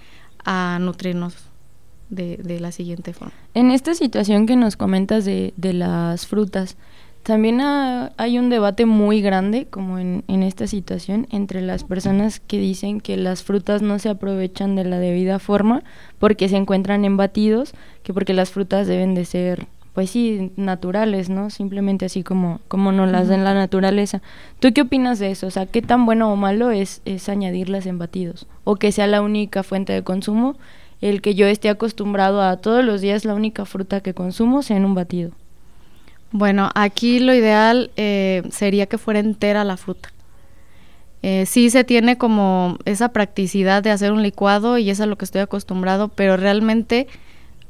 a 0.44 0.78
nutrirnos 0.80 1.36
de, 2.10 2.36
de 2.38 2.60
la 2.60 2.72
siguiente 2.72 3.12
forma. 3.12 3.34
En 3.54 3.70
esta 3.70 3.94
situación 3.94 4.46
que 4.46 4.56
nos 4.56 4.76
comentas 4.76 5.24
de, 5.24 5.54
de 5.56 5.72
las 5.72 6.26
frutas, 6.26 6.76
también 7.24 7.60
hay 7.62 8.38
un 8.38 8.50
debate 8.50 8.84
muy 8.84 9.22
grande, 9.22 9.66
como 9.70 9.98
en, 9.98 10.24
en, 10.28 10.42
esta 10.42 10.66
situación, 10.66 11.26
entre 11.30 11.62
las 11.62 11.82
personas 11.82 12.38
que 12.38 12.58
dicen 12.58 13.00
que 13.00 13.16
las 13.16 13.42
frutas 13.42 13.80
no 13.80 13.98
se 13.98 14.10
aprovechan 14.10 14.76
de 14.76 14.84
la 14.84 14.98
debida 14.98 15.38
forma 15.38 15.82
porque 16.18 16.50
se 16.50 16.56
encuentran 16.56 17.06
en 17.06 17.16
batidos, 17.16 17.72
que 18.02 18.12
porque 18.12 18.34
las 18.34 18.50
frutas 18.50 18.86
deben 18.86 19.14
de 19.14 19.24
ser, 19.24 19.66
pues 19.94 20.10
sí, 20.10 20.50
naturales, 20.56 21.30
¿no? 21.30 21.50
Simplemente 21.50 22.04
así 22.04 22.24
como, 22.24 22.60
como 22.66 22.90
nos 22.90 23.10
las 23.10 23.28
da 23.28 23.36
en 23.36 23.44
la 23.44 23.54
naturaleza. 23.54 24.22
¿Tú 24.58 24.72
qué 24.72 24.82
opinas 24.82 25.20
de 25.20 25.30
eso? 25.30 25.46
O 25.46 25.50
sea, 25.50 25.66
¿qué 25.66 25.82
tan 25.82 26.04
bueno 26.04 26.32
o 26.32 26.36
malo 26.36 26.72
es, 26.72 27.00
es 27.04 27.28
añadirlas 27.28 27.86
en 27.86 27.98
batidos? 27.98 28.48
O 28.64 28.74
que 28.74 28.90
sea 28.90 29.06
la 29.06 29.22
única 29.22 29.62
fuente 29.62 29.92
de 29.92 30.02
consumo, 30.02 30.56
el 31.00 31.22
que 31.22 31.36
yo 31.36 31.46
esté 31.46 31.68
acostumbrado 31.68 32.42
a 32.42 32.56
todos 32.56 32.84
los 32.84 33.00
días 33.02 33.24
la 33.24 33.34
única 33.34 33.64
fruta 33.66 34.00
que 34.00 34.14
consumo 34.14 34.62
sea 34.62 34.76
en 34.76 34.84
un 34.84 34.94
batido. 34.94 35.30
Bueno, 36.32 36.70
aquí 36.74 37.20
lo 37.20 37.32
ideal 37.32 37.92
eh, 37.96 38.42
sería 38.50 38.86
que 38.86 38.98
fuera 38.98 39.20
entera 39.20 39.62
la 39.62 39.76
fruta. 39.76 40.12
Eh, 41.22 41.46
sí 41.46 41.70
se 41.70 41.84
tiene 41.84 42.18
como 42.18 42.78
esa 42.84 43.10
practicidad 43.10 43.82
de 43.84 43.92
hacer 43.92 44.10
un 44.10 44.24
licuado 44.24 44.76
y 44.76 44.90
es 44.90 45.00
a 45.00 45.06
lo 45.06 45.16
que 45.16 45.24
estoy 45.24 45.40
acostumbrado, 45.40 46.08
pero 46.08 46.36
realmente 46.36 47.06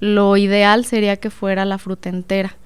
lo 0.00 0.36
ideal 0.36 0.84
sería 0.84 1.16
que 1.16 1.30
fuera 1.30 1.64
la 1.64 1.78
fruta 1.78 2.08
entera, 2.08 2.56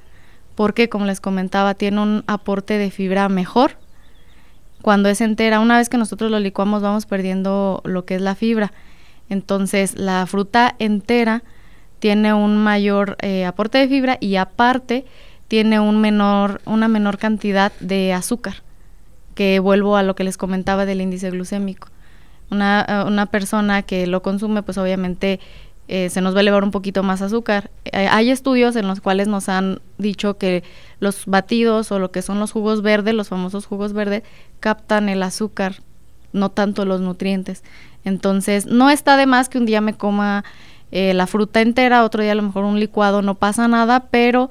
porque 0.55 0.89
como 0.89 1.07
les 1.07 1.21
comentaba, 1.21 1.75
tiene 1.75 2.01
un 2.01 2.25
aporte 2.27 2.79
de 2.79 2.91
fibra 2.91 3.29
mejor. 3.29 3.77
Cuando 4.83 5.09
es 5.09 5.21
entera, 5.21 5.61
una 5.61 5.77
vez 5.77 5.89
que 5.89 5.99
nosotros 5.99 6.31
lo 6.31 6.41
licuamos 6.41 6.83
vamos 6.83 7.07
perdiendo 7.07 7.83
lo 7.85 8.05
que 8.05 8.17
es 8.17 8.23
la 8.23 8.35
fibra. 8.35 8.73
Entonces 9.29 9.97
la 9.99 10.27
fruta 10.27 10.75
entera 10.79 11.43
tiene 11.99 12.33
un 12.33 12.57
mayor 12.57 13.17
eh, 13.21 13.45
aporte 13.45 13.79
de 13.79 13.89
fibra 13.89 14.19
y 14.21 14.37
aparte 14.37 15.05
tiene 15.49 15.81
un 15.81 16.01
menor, 16.01 16.61
una 16.65 16.89
menor 16.89 17.19
cantidad 17.19 17.73
de 17.81 18.13
azúcar, 18.13 18.63
que 19.35 19.59
vuelvo 19.59 19.97
a 19.97 20.03
lo 20.03 20.15
que 20.15 20.25
les 20.25 20.37
comentaba 20.37 20.87
del 20.87 21.01
índice 21.01 21.31
glucémico. 21.31 21.89
Una, 22.51 22.87
eh, 22.89 23.05
una 23.07 23.27
persona 23.27 23.83
que 23.83 24.07
lo 24.07 24.23
consume, 24.23 24.63
pues 24.63 24.79
obviamente 24.79 25.41
eh, 25.89 26.11
se 26.11 26.21
nos 26.21 26.35
va 26.35 26.39
a 26.39 26.41
elevar 26.43 26.65
un 26.65 26.71
poquito 26.71 27.03
más 27.03 27.23
azúcar. 27.23 27.71
Eh, 27.87 28.09
hay 28.11 28.31
estudios 28.31 28.77
en 28.77 28.87
los 28.87 29.01
cuales 29.01 29.27
nos 29.27 29.49
han 29.49 29.81
dicho 29.97 30.37
que 30.37 30.63
los 31.01 31.27
batidos 31.27 31.91
o 31.91 31.99
lo 31.99 32.11
que 32.11 32.23
son 32.23 32.39
los 32.39 32.53
jugos 32.53 32.83
verdes, 32.83 33.15
los 33.15 33.29
famosos 33.29 33.67
jugos 33.67 33.93
verdes, 33.95 34.23
captan 34.61 35.09
el 35.09 35.23
azúcar, 35.23 35.77
no 36.33 36.51
tanto 36.51 36.85
los 36.85 37.01
nutrientes. 37.01 37.65
Entonces, 38.05 38.67
no 38.67 38.91
está 38.91 39.17
de 39.17 39.27
más 39.27 39.49
que 39.49 39.59
un 39.59 39.67
día 39.67 39.81
me 39.81 39.95
coma 39.95 40.45
la 40.91 41.27
fruta 41.27 41.61
entera, 41.61 42.03
otro 42.03 42.23
día 42.23 42.33
a 42.33 42.35
lo 42.35 42.43
mejor 42.43 42.65
un 42.65 42.81
licuado, 42.81 43.21
no 43.21 43.35
pasa 43.35 43.69
nada, 43.69 44.07
pero 44.11 44.49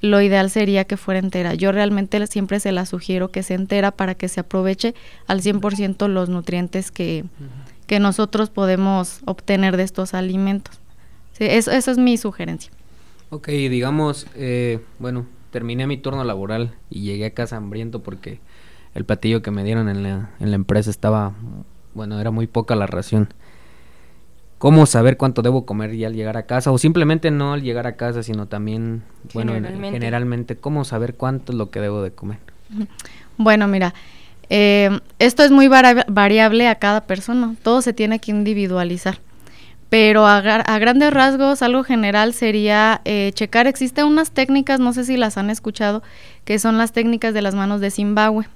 lo 0.00 0.20
ideal 0.20 0.50
sería 0.50 0.84
que 0.84 0.96
fuera 0.96 1.20
entera. 1.20 1.54
Yo 1.54 1.72
realmente 1.72 2.24
siempre 2.26 2.60
se 2.60 2.72
la 2.72 2.86
sugiero 2.86 3.30
que 3.30 3.42
sea 3.42 3.56
entera 3.56 3.90
para 3.90 4.14
que 4.14 4.28
se 4.28 4.40
aproveche 4.40 4.94
al 5.26 5.42
100% 5.42 6.08
los 6.08 6.28
nutrientes 6.28 6.90
que, 6.90 7.24
que, 7.86 8.00
nosotros 8.00 8.50
podemos 8.50 9.20
obtener 9.24 9.76
de 9.76 9.82
estos 9.82 10.14
alimentos. 10.14 10.80
eso, 11.38 11.70
esa 11.70 11.90
es 11.90 11.98
mi 11.98 12.16
sugerencia. 12.16 12.72
Ok, 13.30 13.48
digamos, 13.48 14.26
eh, 14.34 14.80
bueno, 14.98 15.26
terminé 15.50 15.86
mi 15.86 15.96
turno 15.96 16.24
laboral 16.24 16.74
y 16.90 17.02
llegué 17.02 17.26
a 17.26 17.34
casa 17.34 17.56
hambriento 17.56 18.02
porque 18.02 18.40
el 18.94 19.04
platillo 19.04 19.42
que 19.42 19.50
me 19.50 19.64
dieron 19.64 19.88
en 19.88 20.02
la, 20.02 20.30
en 20.40 20.50
la 20.50 20.56
empresa 20.56 20.90
estaba, 20.90 21.34
bueno, 21.94 22.20
era 22.20 22.30
muy 22.30 22.46
poca 22.46 22.76
la 22.76 22.86
ración 22.86 23.28
cómo 24.58 24.86
saber 24.86 25.16
cuánto 25.16 25.42
debo 25.42 25.66
comer 25.66 25.94
ya 25.94 26.06
al 26.06 26.14
llegar 26.14 26.36
a 26.36 26.44
casa 26.46 26.72
o 26.72 26.78
simplemente 26.78 27.30
no 27.30 27.52
al 27.52 27.62
llegar 27.62 27.86
a 27.86 27.96
casa 27.96 28.22
sino 28.22 28.46
también 28.46 29.02
bueno 29.34 29.52
generalmente, 29.52 30.56
cómo 30.56 30.84
saber 30.84 31.14
cuánto 31.14 31.52
es 31.52 31.58
lo 31.58 31.70
que 31.70 31.80
debo 31.80 32.02
de 32.02 32.12
comer 32.12 32.38
bueno 33.36 33.68
mira 33.68 33.94
eh, 34.50 35.00
esto 35.18 35.42
es 35.42 35.50
muy 35.50 35.68
variable 35.68 36.68
a 36.68 36.74
cada 36.76 37.02
persona 37.02 37.54
todo 37.62 37.82
se 37.82 37.92
tiene 37.92 38.18
que 38.18 38.30
individualizar 38.30 39.18
pero 39.88 40.26
a, 40.26 40.40
grandes 40.78 41.12
rasgos 41.12 41.62
algo 41.62 41.84
general 41.84 42.32
sería 42.32 43.00
eh, 43.04 43.30
checar 43.34 43.66
existen 43.66 44.06
unas 44.06 44.30
técnicas 44.30 44.80
no 44.80 44.92
sé 44.92 45.04
si 45.04 45.16
las 45.16 45.36
han 45.36 45.50
escuchado 45.50 46.02
que 46.44 46.58
son 46.58 46.78
las 46.78 46.92
técnicas 46.92 47.34
de 47.34 47.42
las 47.42 47.54
manos 47.54 47.80
de 47.80 47.90
Zimbabue 47.90 48.46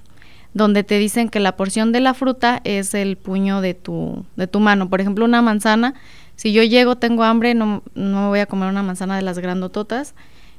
donde 0.53 0.83
te 0.83 0.97
dicen 0.97 1.29
que 1.29 1.39
la 1.39 1.55
porción 1.55 1.91
de 1.91 2.01
la 2.01 2.13
fruta 2.13 2.61
es 2.63 2.93
el 2.93 3.17
puño 3.17 3.61
de 3.61 3.73
tu, 3.73 4.25
de 4.35 4.47
tu 4.47 4.59
mano. 4.59 4.89
Por 4.89 4.99
ejemplo, 4.99 5.25
una 5.25 5.41
manzana, 5.41 5.93
si 6.35 6.51
yo 6.51 6.63
llego, 6.63 6.97
tengo 6.97 7.23
hambre, 7.23 7.53
no, 7.53 7.83
me 7.95 8.27
voy 8.27 8.39
a 8.39 8.45
comer 8.45 8.69
una 8.69 8.83
manzana 8.83 9.15
de 9.15 9.21
las 9.21 9.39
grandototas, 9.39 10.13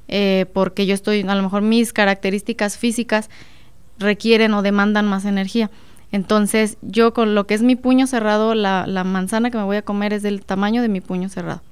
eh, 0.08 0.46
porque 0.52 0.86
yo 0.86 0.94
estoy, 0.94 1.22
a 1.22 1.34
lo 1.34 1.42
mejor 1.42 1.62
mis 1.62 1.92
características 1.92 2.78
físicas 2.78 3.28
requieren 4.02 4.54
o 4.54 4.62
demandan 4.62 5.06
más 5.06 5.24
energía. 5.24 5.70
Entonces, 6.12 6.76
yo 6.82 7.14
con 7.14 7.34
lo 7.34 7.46
que 7.46 7.54
es 7.54 7.62
mi 7.62 7.74
puño 7.74 8.06
cerrado, 8.06 8.54
la, 8.54 8.86
la 8.86 9.02
manzana 9.02 9.50
que 9.50 9.56
me 9.56 9.64
voy 9.64 9.78
a 9.78 9.82
comer 9.82 10.12
es 10.12 10.22
del 10.22 10.44
tamaño 10.44 10.82
de 10.82 10.88
mi 10.88 11.00
puño 11.00 11.30
cerrado. 11.30 11.62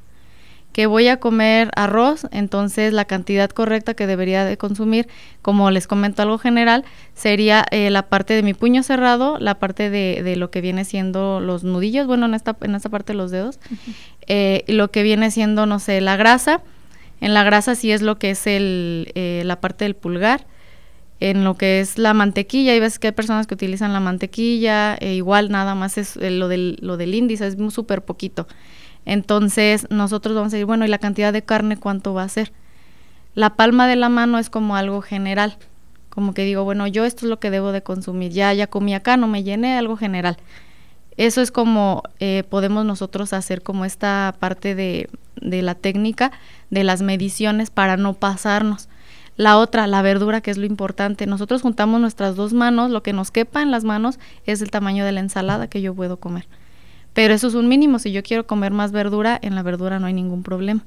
Que 0.73 0.87
voy 0.87 1.09
a 1.09 1.19
comer 1.19 1.71
arroz, 1.75 2.27
entonces 2.31 2.93
la 2.93 3.05
cantidad 3.05 3.51
correcta 3.51 3.95
que 3.95 4.07
debería 4.07 4.45
de 4.45 4.57
consumir, 4.57 5.09
como 5.43 5.71
les 5.71 5.87
comento 5.87 6.23
algo 6.23 6.39
general, 6.39 6.85
sería 7.13 7.67
eh, 7.71 7.91
la 7.91 8.09
parte 8.09 8.35
de 8.35 8.43
mi 8.43 8.55
puño 8.55 8.83
cerrado, 8.83 9.39
la 9.41 9.59
parte 9.59 9.91
de, 9.91 10.23
de, 10.23 10.37
lo 10.37 10.51
que 10.51 10.61
viene 10.61 10.85
siendo 10.85 11.41
los 11.41 11.65
nudillos, 11.65 12.07
bueno, 12.07 12.27
en 12.27 12.35
esta, 12.35 12.57
en 12.63 12.77
esta 12.77 12.89
parte 12.89 13.13
de 13.13 13.19
los 13.19 13.33
dedos, 13.33 13.59
eh, 14.27 14.65
lo 14.69 14.91
que 14.93 15.03
viene 15.03 15.31
siendo, 15.33 15.67
no 15.67 15.81
sé, 15.81 16.01
la 16.01 16.17
grasa, 16.17 16.63
en 17.21 17.35
la 17.35 17.43
grasa 17.43 17.75
sí 17.75 17.93
es 17.93 18.01
lo 18.01 18.19
que 18.19 18.31
es 18.31 18.47
el, 18.47 19.13
eh, 19.15 19.43
la 19.45 19.61
parte 19.61 19.85
del 19.85 19.97
pulgar, 19.97 20.47
en 21.21 21.45
lo 21.45 21.55
que 21.57 21.81
es 21.81 21.99
la 21.99 22.15
mantequilla, 22.15 22.73
hay 22.73 22.81
veces 22.81 22.99
que 22.99 23.09
hay 23.09 23.13
personas 23.13 23.47
que 23.47 23.55
utilizan 23.55 23.93
la 23.93 24.01
mantequilla, 24.01 24.97
e 24.97 25.15
igual 25.15 25.51
nada 25.51 25.75
más 25.75 25.99
es 25.99 26.17
lo 26.17 26.49
del, 26.49 26.79
lo 26.81 26.97
del 26.97 27.15
índice, 27.15 27.47
es 27.47 27.57
súper 27.73 28.03
poquito. 28.03 28.49
Entonces 29.05 29.87
nosotros 29.91 30.35
vamos 30.35 30.53
a 30.53 30.57
decir, 30.57 30.67
bueno, 30.67 30.85
¿y 30.85 30.89
la 30.89 30.99
cantidad 30.99 31.33
de 31.33 31.43
carne 31.43 31.77
cuánto 31.77 32.15
va 32.15 32.23
a 32.23 32.29
ser? 32.29 32.53
La 33.35 33.55
palma 33.55 33.87
de 33.87 33.97
la 33.97 34.09
mano 34.09 34.39
es 34.39 34.51
como 34.51 34.77
algo 34.77 35.03
general, 35.03 35.57
como 36.09 36.35
que 36.35 36.45
digo, 36.45 36.65
bueno, 36.65 36.87
yo 36.87 37.05
esto 37.05 37.27
es 37.27 37.31
lo 37.31 37.39
que 37.39 37.51
debo 37.51 37.73
de 37.73 37.83
consumir, 37.83 38.33
ya, 38.33 38.53
ya 38.53 38.67
comí 38.67 38.95
acá, 38.95 39.17
no 39.17 39.29
me 39.29 39.43
llené, 39.43 39.79
algo 39.79 39.97
general. 39.97 40.37
Eso 41.17 41.43
es 41.43 41.51
como 41.51 42.03
eh, 42.19 42.45
podemos 42.49 42.85
nosotros 42.87 43.33
hacer 43.33 43.63
como 43.63 43.85
esta 43.85 44.35
parte 44.39 44.75
de, 44.75 45.11
de 45.37 45.63
la 45.63 45.75
técnica 45.75 46.33
de 46.71 46.85
las 46.85 47.03
mediciones 47.03 47.71
para 47.71 47.97
no 47.97 48.15
pasarnos. 48.15 48.89
La 49.37 49.59
otra, 49.59 49.87
la 49.87 50.03
verdura, 50.03 50.41
que 50.41 50.51
es 50.51 50.59
lo 50.59 50.67
importante. 50.67 51.27
Nosotros 51.27 51.63
juntamos 51.63 52.01
nuestras 52.01 52.37
dos 52.37 52.53
manos, 52.53 52.91
lo 52.91 53.03
que 53.03 53.13
nos 53.13 53.31
quepa 53.31 53.63
en 53.63 53.71
las 53.71 53.85
manos 53.85 54.19
es 54.45 54.61
el 54.61 54.71
tamaño 54.71 55.05
de 55.05 55.13
la 55.13 55.21
ensalada 55.21 55.69
que 55.69 55.81
yo 55.81 55.95
puedo 55.95 56.19
comer. 56.19 56.47
Pero 57.15 57.35
eso 57.35 57.49
es 57.49 57.55
un 57.55 57.69
mínimo. 57.69 57.99
Si 57.99 58.13
yo 58.13 58.23
quiero 58.23 58.47
comer 58.47 58.73
más 58.73 58.93
verdura, 58.93 59.39
en 59.41 59.55
la 59.55 59.63
verdura 59.63 59.99
no 59.99 60.07
hay 60.07 60.13
ningún 60.13 60.43
problema. 60.43 60.85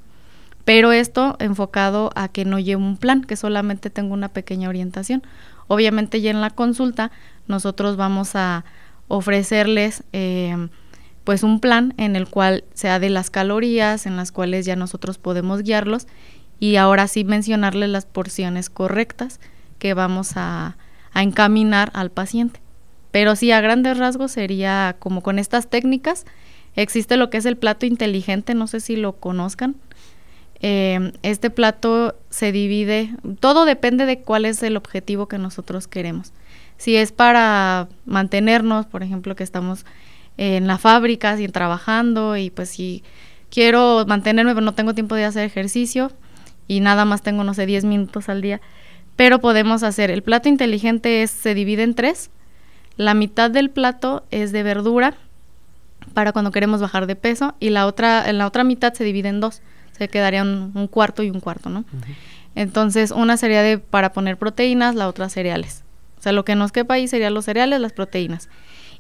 Pero 0.66 0.92
esto 0.92 1.36
enfocado 1.40 2.12
a 2.16 2.30
que 2.30 2.46
no 2.46 2.60
lleve 2.60 2.82
un 2.82 2.98
plan, 2.98 3.24
que 3.24 3.36
solamente 3.36 3.90
tengo 3.90 4.14
una 4.14 4.30
pequeña 4.30 4.70
orientación. 4.70 5.24
Obviamente 5.68 6.22
ya 6.22 6.32
en 6.32 6.42
la 6.42 6.50
consulta 6.50 7.12
nosotros 7.48 7.98
vamos 7.98 8.36
a 8.36 8.64
ofrecerles 9.08 10.04
eh, 10.14 10.70
pues 11.24 11.44
un 11.44 11.60
plan 11.60 11.94
en 11.98 12.16
el 12.16 12.28
cual 12.28 12.64
sea 12.74 13.00
de 13.00 13.10
las 13.10 13.30
calorías, 13.30 14.06
en 14.06 14.18
las 14.18 14.32
cuales 14.32 14.66
ya 14.66 14.76
nosotros 14.76 15.18
podemos 15.18 15.64
guiarlos 15.64 16.08
y 16.64 16.78
ahora 16.78 17.10
sí 17.10 17.26
mencionarles 17.26 17.90
las 17.90 18.06
porciones 18.06 18.70
correctas 18.70 19.42
que 19.80 19.94
vamos 19.94 20.38
a 20.38 20.78
encaminar 21.14 21.92
al 21.94 22.10
paciente. 22.10 22.62
Pero 23.12 23.36
sí, 23.36 23.52
a 23.52 23.60
grandes 23.60 23.98
rasgos 23.98 24.32
sería 24.32 24.96
como 24.98 25.22
con 25.22 25.40
estas 25.40 25.70
técnicas. 25.70 26.24
Existe 26.78 27.18
lo 27.18 27.30
que 27.30 27.36
es 27.36 27.46
el 27.46 27.58
plato 27.58 27.86
inteligente, 27.86 28.54
no 28.54 28.68
sé 28.68 28.80
si 28.80 28.96
lo 28.96 29.12
conozcan. 29.18 29.76
Eh, 30.62 31.12
este 31.22 31.50
plato 31.50 32.16
se 32.30 32.54
divide, 32.54 33.14
todo 33.42 33.66
depende 33.66 34.06
de 34.06 34.22
cuál 34.22 34.46
es 34.46 34.64
el 34.64 34.78
objetivo 34.78 35.28
que 35.28 35.40
nosotros 35.40 35.90
queremos. 35.90 36.32
Si 36.78 36.96
es 36.96 37.12
para 37.12 37.90
mantenernos, 38.06 38.86
por 38.86 39.04
ejemplo, 39.04 39.36
que 39.36 39.44
estamos 39.44 39.86
en 40.38 40.66
la 40.68 40.78
fábrica, 40.78 41.38
y 41.38 41.46
trabajando 41.50 42.38
y 42.38 42.52
pues 42.52 42.70
si 42.70 43.04
quiero 43.50 44.06
mantenerme, 44.08 44.54
pero 44.54 44.64
no 44.64 44.76
tengo 44.76 44.94
tiempo 44.94 45.16
de 45.16 45.26
hacer 45.26 45.44
ejercicio 45.44 46.10
y 46.74 46.80
nada 46.80 47.06
más 47.06 47.22
tengo, 47.22 47.44
no 47.44 47.54
sé, 47.54 47.66
10 47.66 47.86
minutos 47.86 48.30
al 48.30 48.42
día, 48.42 48.62
pero 49.16 49.40
podemos 49.40 49.84
hacer, 49.84 50.10
el 50.10 50.24
plato 50.24 50.50
inteligente 50.50 51.22
es, 51.22 51.32
se 51.32 51.54
divide 51.54 51.84
en 51.84 51.94
tres, 51.94 52.32
la 52.98 53.14
mitad 53.14 53.52
del 53.52 53.70
plato 53.70 54.24
es 54.32 54.52
de 54.52 54.64
verdura 54.64 55.16
para 56.14 56.32
cuando 56.32 56.52
queremos 56.52 56.82
bajar 56.82 57.08
de 57.08 57.16
peso 57.16 57.56
y 57.60 57.70
la 57.70 57.86
otra, 57.86 58.30
en 58.30 58.38
la 58.38 58.48
otra 58.48 58.64
mitad 58.64 58.94
se 58.94 59.04
divide 59.04 59.30
en 59.30 59.40
dos. 59.40 59.62
Se 59.98 60.08
quedaría 60.08 60.42
un, 60.42 60.88
cuarto 60.88 61.22
y 61.24 61.30
un 61.30 61.40
cuarto, 61.40 61.70
¿no? 61.70 61.86
Entonces, 62.56 63.12
una 63.12 63.38
sería 63.38 63.62
de 63.62 63.78
para 63.78 64.12
poner 64.12 64.38
proteínas, 64.38 64.96
la 64.96 65.08
otra 65.08 65.30
cereales. 65.30 65.84
O 66.20 66.22
sea, 66.24 66.32
lo 66.32 66.46
que 66.46 66.56
nos 66.56 66.72
quepa 66.72 66.96
ahí 66.96 67.08
serían 67.08 67.34
los 67.34 67.46
cereales, 67.46 67.80
las 67.80 67.94
proteínas. 67.94 68.50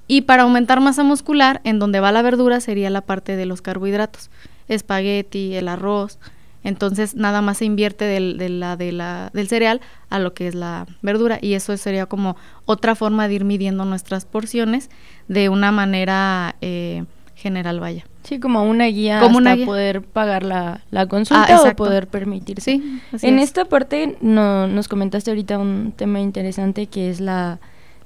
Y 0.07 0.21
para 0.21 0.43
aumentar 0.43 0.81
masa 0.81 1.03
muscular, 1.03 1.61
en 1.63 1.79
donde 1.79 1.99
va 1.99 2.11
la 2.11 2.21
verdura 2.21 2.59
sería 2.59 2.89
la 2.89 3.01
parte 3.01 3.35
de 3.35 3.45
los 3.45 3.61
carbohidratos. 3.61 4.29
espagueti, 4.67 5.55
el 5.55 5.67
arroz. 5.67 6.19
Entonces 6.63 7.15
nada 7.15 7.41
más 7.41 7.57
se 7.57 7.65
invierte 7.65 8.05
del, 8.05 8.37
de 8.37 8.49
la, 8.49 8.77
de 8.77 8.91
la, 8.91 9.29
del 9.33 9.47
cereal 9.47 9.81
a 10.09 10.19
lo 10.19 10.33
que 10.33 10.47
es 10.47 10.55
la 10.55 10.87
verdura 11.01 11.37
y 11.41 11.53
eso 11.53 11.75
sería 11.77 12.05
como 12.05 12.35
otra 12.65 12.95
forma 12.95 13.27
de 13.27 13.35
ir 13.35 13.45
midiendo 13.45 13.85
nuestras 13.85 14.25
porciones 14.25 14.89
de 15.27 15.49
una 15.49 15.71
manera 15.71 16.55
eh, 16.61 17.03
general, 17.35 17.79
vaya. 17.79 18.05
Sí, 18.23 18.39
como 18.39 18.63
una 18.63 18.85
guía 18.85 19.19
como 19.19 19.39
hasta 19.39 19.53
una 19.53 19.65
poder 19.65 20.01
pagar 20.01 20.43
la, 20.43 20.81
la 20.91 21.07
consulta 21.07 21.57
ah, 21.57 21.61
o 21.69 21.75
poder 21.75 22.07
permitirse. 22.07 22.79
Sí, 22.79 23.01
en 23.21 23.39
esta 23.39 23.65
parte 23.65 24.17
no, 24.21 24.67
nos 24.67 24.87
comentaste 24.87 25.31
ahorita 25.31 25.57
un 25.57 25.93
tema 25.93 26.21
interesante 26.21 26.87
que 26.87 27.09
es 27.09 27.19
la, 27.19 27.59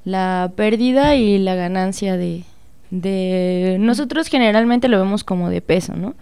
la 0.06 0.52
pérdida 0.56 1.15
y 1.15 1.38
la 1.38 1.54
ganancia 1.54 2.17
de, 2.17 2.46
de... 2.89 3.78
Nosotros 3.80 4.28
generalmente 4.28 4.88
lo 4.88 4.98
vemos 4.98 5.24
como 5.24 5.52
de 5.52 5.62
peso, 5.62 5.96
¿no? 5.96 6.15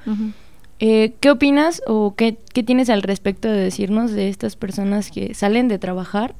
Eh, 0.80 1.14
¿Qué 1.22 1.30
opinas 1.30 1.82
o 1.88 2.16
qué, 2.16 2.38
qué, 2.54 2.62
tienes 2.62 2.90
al 2.90 3.02
respecto 3.02 3.48
de 3.48 3.58
decirnos 3.58 4.12
de 4.12 4.28
estas 4.28 4.58
personas 4.58 5.10
que 5.10 5.34
salen 5.34 5.70
de 5.70 5.80
trabajar 5.80 6.36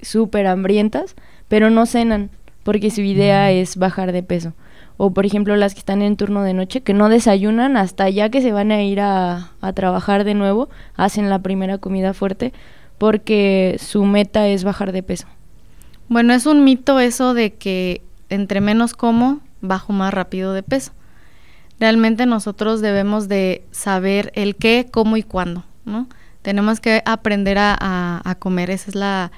súper 0.00 0.46
hambrientas, 0.46 1.16
pero 1.48 1.68
no 1.68 1.84
cenan 1.86 2.30
porque 2.62 2.90
su 2.90 3.00
idea 3.00 3.50
es 3.50 3.76
bajar 3.76 4.12
de 4.12 4.22
peso? 4.22 4.52
O 4.98 5.10
por 5.10 5.26
ejemplo 5.26 5.56
las 5.56 5.74
que 5.74 5.80
están 5.80 6.00
en 6.00 6.16
turno 6.16 6.42
de 6.42 6.54
noche, 6.54 6.80
que 6.80 6.94
no 6.94 7.08
desayunan 7.08 7.76
hasta 7.76 8.08
ya 8.08 8.30
que 8.30 8.40
se 8.40 8.52
van 8.52 8.70
a 8.70 8.82
ir 8.82 9.00
a, 9.00 9.50
a 9.60 9.72
trabajar 9.72 10.22
de 10.22 10.34
nuevo, 10.34 10.68
hacen 10.94 11.28
la 11.28 11.40
primera 11.40 11.78
comida 11.78 12.14
fuerte 12.14 12.52
porque 12.98 13.76
su 13.80 14.04
meta 14.04 14.46
es 14.46 14.62
bajar 14.62 14.92
de 14.92 15.02
peso. 15.02 15.26
Bueno, 16.08 16.32
es 16.34 16.46
un 16.46 16.62
mito 16.62 17.00
eso 17.00 17.34
de 17.34 17.54
que 17.54 18.00
entre 18.28 18.60
menos 18.60 18.94
como, 18.94 19.40
bajo 19.60 19.92
más 19.92 20.14
rápido 20.14 20.52
de 20.52 20.62
peso 20.62 20.92
realmente 21.78 22.26
nosotros 22.26 22.80
debemos 22.80 23.28
de 23.28 23.64
saber 23.70 24.32
el 24.34 24.56
qué, 24.56 24.88
cómo 24.90 25.16
y 25.16 25.22
cuándo, 25.22 25.64
¿no? 25.84 26.08
Tenemos 26.42 26.80
que 26.80 27.02
aprender 27.04 27.58
a, 27.58 28.36
comer, 28.38 28.70
esa 28.70 28.90
es 28.90 28.94
la, 28.94 29.32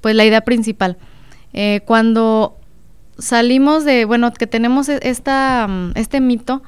pues 0.00 0.14
la 0.14 0.24
idea 0.24 0.42
principal. 0.42 0.98
Eh, 1.54 1.80
cuando 1.86 2.58
salimos 3.18 3.84
de, 3.84 4.04
bueno, 4.04 4.32
que 4.32 4.46
tenemos 4.46 4.88
e, 4.88 5.00
esta, 5.02 5.66
mm, 5.68 5.92
este 5.94 6.20
mito, 6.20 6.62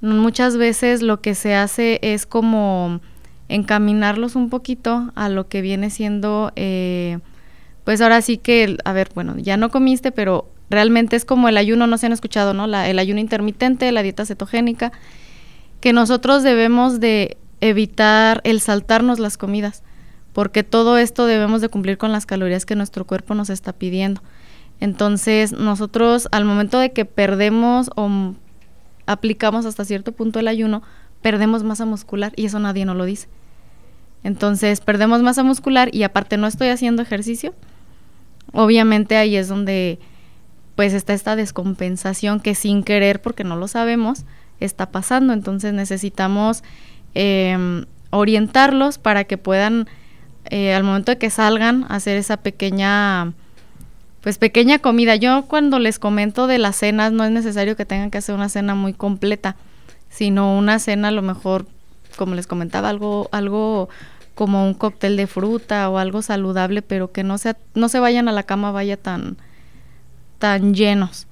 muchas 0.00 0.56
veces 0.56 1.02
lo 1.02 1.20
que 1.20 1.34
se 1.34 1.54
hace 1.54 1.98
es 2.02 2.26
como 2.26 3.00
encaminarlos 3.48 4.36
un 4.36 4.50
poquito 4.50 5.12
a 5.14 5.28
lo 5.28 5.48
que 5.48 5.62
viene 5.62 5.90
siendo, 5.90 6.52
eh, 6.56 7.18
pues 7.84 8.00
ahora 8.00 8.22
sí 8.22 8.38
que, 8.38 8.76
a 8.84 8.92
ver, 8.92 9.10
bueno, 9.14 9.36
ya 9.38 9.56
no 9.56 9.70
comiste, 9.70 10.12
pero 10.12 10.51
Realmente 10.72 11.16
es 11.16 11.26
como 11.26 11.50
el 11.50 11.58
ayuno, 11.58 11.86
no 11.86 11.98
se 11.98 12.06
han 12.06 12.12
escuchado, 12.12 12.54
¿no? 12.54 12.64
el 12.64 12.98
ayuno 12.98 13.20
intermitente, 13.20 13.92
la 13.92 14.02
dieta 14.02 14.24
cetogénica, 14.24 14.90
que 15.82 15.92
nosotros 15.92 16.42
debemos 16.42 16.98
de 16.98 17.36
evitar 17.60 18.40
el 18.44 18.58
saltarnos 18.58 19.18
las 19.18 19.36
comidas, 19.36 19.82
porque 20.32 20.62
todo 20.62 20.96
esto 20.96 21.26
debemos 21.26 21.60
de 21.60 21.68
cumplir 21.68 21.98
con 21.98 22.10
las 22.10 22.24
calorías 22.24 22.64
que 22.64 22.74
nuestro 22.74 23.06
cuerpo 23.06 23.34
nos 23.34 23.50
está 23.50 23.74
pidiendo. 23.74 24.22
Entonces, 24.80 25.52
nosotros 25.52 26.26
al 26.32 26.46
momento 26.46 26.78
de 26.78 26.90
que 26.92 27.04
perdemos 27.04 27.90
o 27.94 28.32
aplicamos 29.04 29.66
hasta 29.66 29.84
cierto 29.84 30.12
punto 30.12 30.40
el 30.40 30.48
ayuno, 30.48 30.82
perdemos 31.20 31.64
masa 31.64 31.84
muscular 31.84 32.32
y 32.34 32.46
eso 32.46 32.58
nadie 32.60 32.86
nos 32.86 32.96
lo 32.96 33.04
dice. 33.04 33.28
Entonces, 34.24 34.80
perdemos 34.80 35.20
masa 35.20 35.42
muscular 35.42 35.94
y 35.94 36.04
aparte 36.04 36.38
no 36.38 36.46
estoy 36.46 36.68
haciendo 36.68 37.02
ejercicio. 37.02 37.52
Obviamente 38.54 39.16
ahí 39.16 39.36
es 39.36 39.48
donde 39.48 39.98
pues 40.74 40.94
está 40.94 41.12
esta 41.12 41.36
descompensación 41.36 42.40
que 42.40 42.54
sin 42.54 42.82
querer, 42.82 43.20
porque 43.20 43.44
no 43.44 43.56
lo 43.56 43.68
sabemos, 43.68 44.24
está 44.60 44.90
pasando. 44.90 45.32
Entonces 45.32 45.72
necesitamos 45.72 46.62
em, 47.14 47.84
orientarlos 48.10 48.98
para 48.98 49.24
que 49.24 49.38
puedan, 49.38 49.88
eh, 50.46 50.74
al 50.74 50.84
momento 50.84 51.12
de 51.12 51.18
que 51.18 51.30
salgan, 51.30 51.86
hacer 51.88 52.16
esa 52.16 52.38
pequeña, 52.38 53.32
pues 54.22 54.38
pequeña 54.38 54.78
comida. 54.78 55.16
Yo 55.16 55.44
cuando 55.46 55.78
les 55.78 55.98
comento 55.98 56.46
de 56.46 56.58
las 56.58 56.76
cenas, 56.76 57.12
no 57.12 57.24
es 57.24 57.30
necesario 57.30 57.76
que 57.76 57.84
tengan 57.84 58.10
que 58.10 58.18
hacer 58.18 58.34
una 58.34 58.48
cena 58.48 58.74
muy 58.74 58.94
completa, 58.94 59.56
sino 60.08 60.56
una 60.56 60.78
cena 60.78 61.08
a 61.08 61.12
lo 61.12 61.22
mejor, 61.22 61.66
como 62.16 62.34
les 62.34 62.46
comentaba, 62.46 62.88
algo, 62.88 63.28
algo 63.32 63.88
como 64.34 64.66
un 64.66 64.72
cóctel 64.72 65.16
de 65.16 65.26
fruta 65.26 65.90
o 65.90 65.98
algo 65.98 66.22
saludable, 66.22 66.80
pero 66.80 67.12
que 67.12 67.24
no 67.24 67.36
sea, 67.36 67.56
no 67.74 67.90
se 67.90 67.98
vayan 67.98 68.28
a 68.28 68.32
la 68.32 68.44
cama, 68.44 68.72
vaya 68.72 68.96
tan 68.96 69.36
tan 70.42 70.74
llenos. 70.74 71.28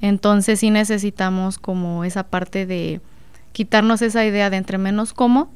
Entonces 0.00 0.60
sí 0.60 0.70
necesitamos 0.70 1.58
como 1.58 2.02
esa 2.02 2.22
parte 2.22 2.64
de 2.64 3.02
quitarnos 3.52 4.00
esa 4.00 4.24
idea 4.24 4.48
de 4.48 4.56
entre 4.56 4.78
menos 4.78 5.12
como, 5.12 5.52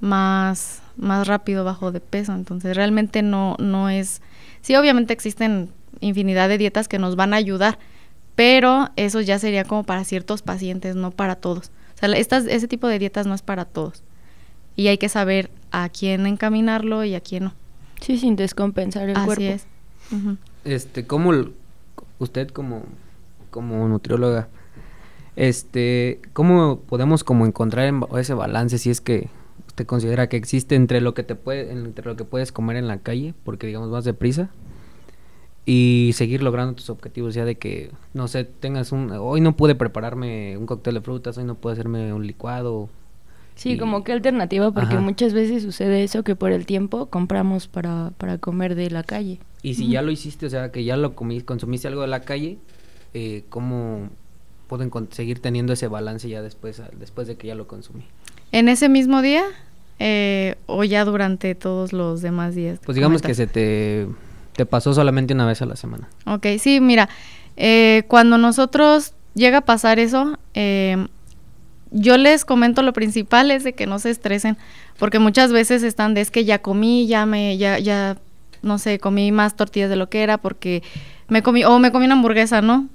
más, 0.00 0.80
más 0.96 1.28
rápido 1.28 1.64
bajo 1.64 1.92
de 1.92 2.00
peso. 2.00 2.32
Entonces 2.32 2.74
realmente 2.74 3.20
no, 3.20 3.56
no 3.58 3.90
es, 3.90 4.22
sí 4.62 4.74
obviamente 4.74 5.12
existen 5.12 5.68
infinidad 6.00 6.48
de 6.48 6.56
dietas 6.56 6.88
que 6.88 6.98
nos 6.98 7.14
van 7.14 7.34
a 7.34 7.36
ayudar, 7.36 7.78
pero 8.36 8.88
eso 8.96 9.20
ya 9.20 9.38
sería 9.38 9.64
como 9.64 9.84
para 9.84 10.04
ciertos 10.04 10.40
pacientes, 10.40 10.96
no 10.96 11.10
para 11.10 11.36
todos. 11.36 11.72
O 11.96 11.98
sea, 11.98 12.08
estas, 12.16 12.46
ese 12.46 12.68
tipo 12.68 12.88
de 12.88 12.98
dietas 12.98 13.26
no 13.26 13.34
es 13.34 13.42
para 13.42 13.66
todos. 13.66 14.02
Y 14.76 14.88
hay 14.88 14.96
que 14.96 15.10
saber 15.10 15.50
a 15.72 15.90
quién 15.90 16.26
encaminarlo 16.26 17.04
y 17.04 17.14
a 17.14 17.20
quién 17.20 17.44
no. 17.44 17.54
Sí, 18.00 18.16
sin 18.16 18.34
descompensar 18.36 19.10
el 19.10 19.16
Así 19.16 19.26
cuerpo. 19.26 19.42
es. 19.42 19.66
Este, 20.64 21.06
¿cómo, 21.06 21.34
usted 22.20 22.48
como, 22.48 22.84
como 23.50 23.88
nutrióloga, 23.88 24.48
este, 25.34 26.20
¿cómo 26.32 26.80
podemos 26.80 27.24
como 27.24 27.46
encontrar 27.46 27.92
ese 28.16 28.34
balance 28.34 28.78
si 28.78 28.90
es 28.90 29.00
que 29.00 29.28
usted 29.66 29.86
considera 29.86 30.28
que 30.28 30.36
existe 30.36 30.74
entre 30.74 31.00
lo 31.00 31.14
que 31.14 31.22
te 31.22 31.34
puede, 31.34 31.72
entre 31.72 32.04
lo 32.04 32.16
que 32.16 32.24
puedes 32.24 32.52
comer 32.52 32.76
en 32.76 32.86
la 32.86 32.98
calle, 32.98 33.34
porque 33.44 33.66
digamos 33.66 33.90
vas 33.90 34.04
deprisa, 34.04 34.50
y 35.66 36.10
seguir 36.14 36.42
logrando 36.42 36.74
tus 36.74 36.90
objetivos, 36.90 37.34
ya 37.34 37.44
de 37.44 37.56
que, 37.56 37.90
no 38.14 38.28
sé, 38.28 38.44
tengas 38.44 38.92
un, 38.92 39.10
hoy 39.12 39.40
no 39.40 39.56
pude 39.56 39.74
prepararme 39.74 40.56
un 40.56 40.66
cóctel 40.66 40.94
de 40.94 41.00
frutas, 41.00 41.38
hoy 41.38 41.44
no 41.44 41.54
puedo 41.54 41.72
hacerme 41.72 42.12
un 42.12 42.26
licuado. 42.26 42.88
Sí, 43.54 43.76
como 43.76 44.04
qué 44.04 44.12
alternativa, 44.12 44.70
porque 44.72 44.96
muchas 44.96 45.34
veces 45.34 45.62
sucede 45.62 46.02
eso 46.02 46.22
que 46.22 46.34
por 46.34 46.50
el 46.50 46.64
tiempo 46.66 47.06
compramos 47.06 47.68
para, 47.68 48.12
para 48.16 48.38
comer 48.38 48.74
de 48.74 48.90
la 48.90 49.02
calle. 49.02 49.38
Y 49.62 49.74
si 49.74 49.88
ya 49.88 50.02
lo 50.02 50.10
hiciste, 50.10 50.46
o 50.46 50.50
sea, 50.50 50.72
que 50.72 50.84
ya 50.84 50.96
lo 50.96 51.14
comí, 51.14 51.40
consumiste 51.42 51.88
algo 51.88 52.00
de 52.02 52.08
la 52.08 52.20
calle, 52.20 52.58
eh, 53.12 53.44
¿cómo 53.50 54.08
pueden 54.68 54.90
seguir 55.10 55.40
teniendo 55.40 55.72
ese 55.72 55.88
balance 55.88 56.28
ya 56.28 56.42
después, 56.42 56.80
después 56.98 57.26
de 57.26 57.36
que 57.36 57.48
ya 57.48 57.54
lo 57.54 57.66
consumí? 57.66 58.04
¿En 58.52 58.68
ese 58.68 58.88
mismo 58.88 59.20
día 59.20 59.44
eh, 59.98 60.54
o 60.66 60.84
ya 60.84 61.04
durante 61.04 61.54
todos 61.54 61.92
los 61.92 62.22
demás 62.22 62.54
días? 62.54 62.78
Pues 62.84 62.94
digamos 62.94 63.20
que 63.20 63.34
se 63.34 63.46
te, 63.46 64.06
te, 64.54 64.66
pasó 64.66 64.94
solamente 64.94 65.34
una 65.34 65.46
vez 65.46 65.60
a 65.60 65.66
la 65.66 65.76
semana. 65.76 66.08
Ok, 66.24 66.46
sí, 66.58 66.80
mira, 66.80 67.08
eh, 67.56 68.04
cuando 68.08 68.38
nosotros 68.38 69.12
llega 69.34 69.58
a 69.58 69.60
pasar 69.60 69.98
eso, 69.98 70.38
eh, 70.54 71.06
yo 71.90 72.16
les 72.16 72.44
comento 72.44 72.82
lo 72.82 72.92
principal 72.92 73.50
es 73.50 73.64
de 73.64 73.72
que 73.72 73.86
no 73.86 73.98
se 73.98 74.10
estresen, 74.10 74.56
porque 74.98 75.18
muchas 75.18 75.52
veces 75.52 75.82
están 75.82 76.14
de 76.14 76.20
es 76.20 76.30
que 76.30 76.44
ya 76.44 76.60
comí, 76.60 77.06
ya 77.06 77.26
me, 77.26 77.58
ya, 77.58 77.78
ya 77.78 78.16
no 78.62 78.78
sé, 78.78 78.98
comí 78.98 79.32
más 79.32 79.56
tortillas 79.56 79.90
de 79.90 79.96
lo 79.96 80.08
que 80.08 80.22
era 80.22 80.38
porque 80.38 80.82
me 81.28 81.42
comí, 81.42 81.64
o 81.64 81.78
me 81.78 81.92
comí 81.92 82.06
una 82.06 82.14
hamburguesa, 82.14 82.62
¿no? 82.62 82.88